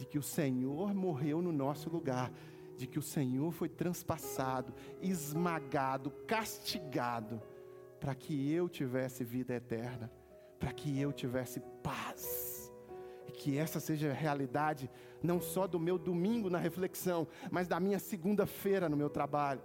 de 0.00 0.06
que 0.06 0.18
o 0.18 0.22
Senhor 0.22 0.94
morreu 0.94 1.42
no 1.42 1.52
nosso 1.52 1.90
lugar, 1.90 2.32
de 2.74 2.86
que 2.86 2.98
o 2.98 3.02
Senhor 3.02 3.52
foi 3.52 3.68
transpassado, 3.68 4.72
esmagado, 5.02 6.10
castigado, 6.26 7.42
para 8.00 8.14
que 8.14 8.50
eu 8.50 8.66
tivesse 8.66 9.22
vida 9.22 9.52
eterna, 9.52 10.10
para 10.58 10.72
que 10.72 10.98
eu 10.98 11.12
tivesse 11.12 11.60
paz. 11.82 12.72
E 13.28 13.30
que 13.30 13.58
essa 13.58 13.78
seja 13.78 14.08
a 14.10 14.14
realidade, 14.14 14.90
não 15.22 15.38
só 15.38 15.66
do 15.66 15.78
meu 15.78 15.98
domingo 15.98 16.48
na 16.48 16.58
reflexão, 16.58 17.28
mas 17.50 17.68
da 17.68 17.78
minha 17.78 17.98
segunda-feira 17.98 18.88
no 18.88 18.96
meu 18.96 19.10
trabalho 19.10 19.60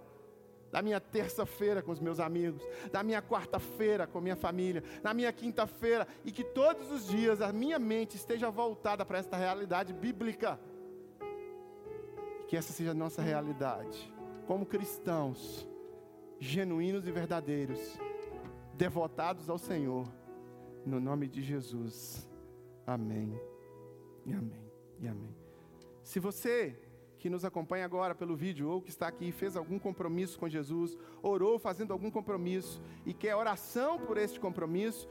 da 0.76 0.82
minha 0.82 1.00
terça-feira 1.00 1.80
com 1.80 1.90
os 1.90 2.00
meus 2.00 2.20
amigos, 2.20 2.62
da 2.92 3.02
minha 3.02 3.22
quarta-feira 3.22 4.06
com 4.06 4.18
a 4.18 4.20
minha 4.20 4.36
família, 4.36 4.84
na 5.02 5.14
minha 5.14 5.32
quinta-feira, 5.32 6.06
e 6.22 6.30
que 6.30 6.44
todos 6.44 6.90
os 6.90 7.08
dias 7.08 7.40
a 7.40 7.50
minha 7.50 7.78
mente 7.78 8.14
esteja 8.18 8.50
voltada 8.50 9.02
para 9.02 9.16
esta 9.16 9.38
realidade 9.38 9.94
bíblica. 9.94 10.60
Que 12.46 12.58
essa 12.58 12.74
seja 12.74 12.90
a 12.90 12.94
nossa 12.94 13.22
realidade, 13.22 14.12
como 14.46 14.66
cristãos, 14.66 15.66
genuínos 16.38 17.08
e 17.08 17.10
verdadeiros, 17.10 17.98
devotados 18.74 19.48
ao 19.48 19.56
Senhor, 19.56 20.06
no 20.84 21.00
nome 21.00 21.26
de 21.26 21.40
Jesus. 21.40 22.28
Amém. 22.86 23.32
E 24.26 24.32
amém. 24.34 24.70
E 25.00 25.08
amém. 25.08 25.34
Se 26.02 26.20
você 26.20 26.78
que 27.18 27.30
nos 27.30 27.44
acompanha 27.44 27.84
agora 27.84 28.14
pelo 28.14 28.36
vídeo 28.36 28.68
ou 28.68 28.80
que 28.80 28.90
está 28.90 29.08
aqui 29.08 29.32
fez 29.32 29.56
algum 29.56 29.78
compromisso 29.78 30.38
com 30.38 30.48
Jesus, 30.48 30.96
orou 31.22 31.58
fazendo 31.58 31.92
algum 31.92 32.10
compromisso 32.10 32.80
e 33.04 33.12
quer 33.12 33.34
oração 33.34 33.98
por 33.98 34.16
este 34.16 34.38
compromisso, 34.38 35.08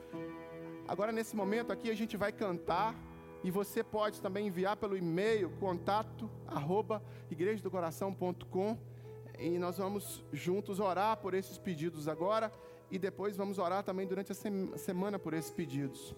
agora 0.88 1.12
nesse 1.12 1.36
momento 1.36 1.72
aqui 1.72 1.90
a 1.90 1.96
gente 1.96 2.16
vai 2.16 2.32
cantar 2.32 2.96
e 3.44 3.52
você 3.52 3.84
pode 3.84 4.22
também 4.22 4.48
enviar 4.48 4.78
pelo 4.78 4.98
e-mail 4.98 5.50
contato 5.60 6.30
arroba 6.48 7.04
igrejadocoração.com 7.30 8.78
e 9.38 9.60
nós 9.60 9.78
vamos 9.78 10.24
juntos 10.32 10.80
orar 10.80 11.18
por 11.18 11.34
esses 11.34 11.58
pedidos 11.58 12.08
agora 12.08 12.52
e 12.90 12.98
depois 12.98 13.36
vamos 13.36 13.58
orar 13.58 13.84
também 13.84 14.08
durante 14.08 14.32
a 14.32 14.78
semana 14.78 15.20
por 15.20 15.34
esses 15.34 15.52
pedidos. 15.52 16.16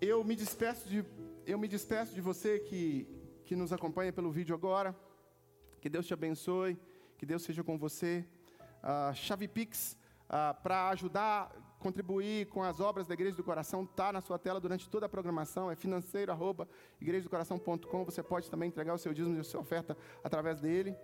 Eu 0.00 0.24
me 0.24 0.34
despeço 0.34 0.88
de 0.88 1.04
eu 1.46 1.58
me 1.58 1.68
despeço 1.68 2.14
de 2.14 2.22
você 2.22 2.58
que 2.58 3.06
que 3.44 3.54
nos 3.54 3.72
acompanha 3.72 4.12
pelo 4.12 4.30
vídeo 4.30 4.54
agora. 4.54 4.94
Que 5.80 5.88
Deus 5.88 6.06
te 6.06 6.14
abençoe, 6.14 6.78
que 7.18 7.26
Deus 7.26 7.42
seja 7.42 7.62
com 7.62 7.78
você. 7.78 8.26
Uh, 8.82 9.14
chave 9.14 9.46
Pix, 9.46 9.96
uh, 10.24 10.60
para 10.62 10.88
ajudar, 10.90 11.50
contribuir 11.78 12.46
com 12.46 12.62
as 12.62 12.80
obras 12.80 13.06
da 13.06 13.14
Igreja 13.14 13.36
do 13.36 13.44
Coração, 13.44 13.84
está 13.84 14.12
na 14.12 14.20
sua 14.20 14.38
tela 14.38 14.58
durante 14.58 14.88
toda 14.88 15.06
a 15.06 15.08
programação, 15.08 15.70
é 15.70 15.76
financeiro, 15.76 16.32
arroba, 16.32 16.68
igrejadocoração.com. 17.00 18.04
Você 18.04 18.22
pode 18.22 18.50
também 18.50 18.68
entregar 18.68 18.94
o 18.94 18.98
seu 18.98 19.12
dízimo 19.12 19.36
e 19.36 19.40
a 19.40 19.44
sua 19.44 19.60
oferta 19.60 19.96
através 20.22 20.60
dele. 20.60 20.96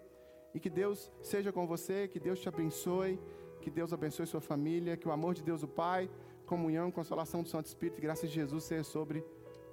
E 0.55 0.59
que 0.59 0.71
Deus 0.71 1.13
seja 1.23 1.53
com 1.53 1.67
você, 1.67 2.09
que 2.09 2.19
Deus 2.19 2.41
te 2.41 2.49
abençoe, 2.49 3.21
que 3.61 3.71
Deus 3.71 3.93
abençoe 3.93 4.27
sua 4.27 4.41
família, 4.41 4.97
que 4.97 5.07
o 5.07 5.13
amor 5.13 5.35
de 5.35 5.43
Deus, 5.43 5.63
o 5.63 5.69
Pai, 5.69 6.11
comunhão, 6.47 6.91
consolação 6.91 7.43
do 7.43 7.49
Santo 7.49 7.67
Espírito 7.67 7.99
e 7.99 8.01
graças 8.01 8.29
de 8.29 8.35
Jesus 8.35 8.65
seja 8.65 8.83
sobre 8.83 9.25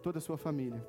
toda 0.03 0.19
a 0.19 0.21
sua 0.21 0.37
família. 0.37 0.85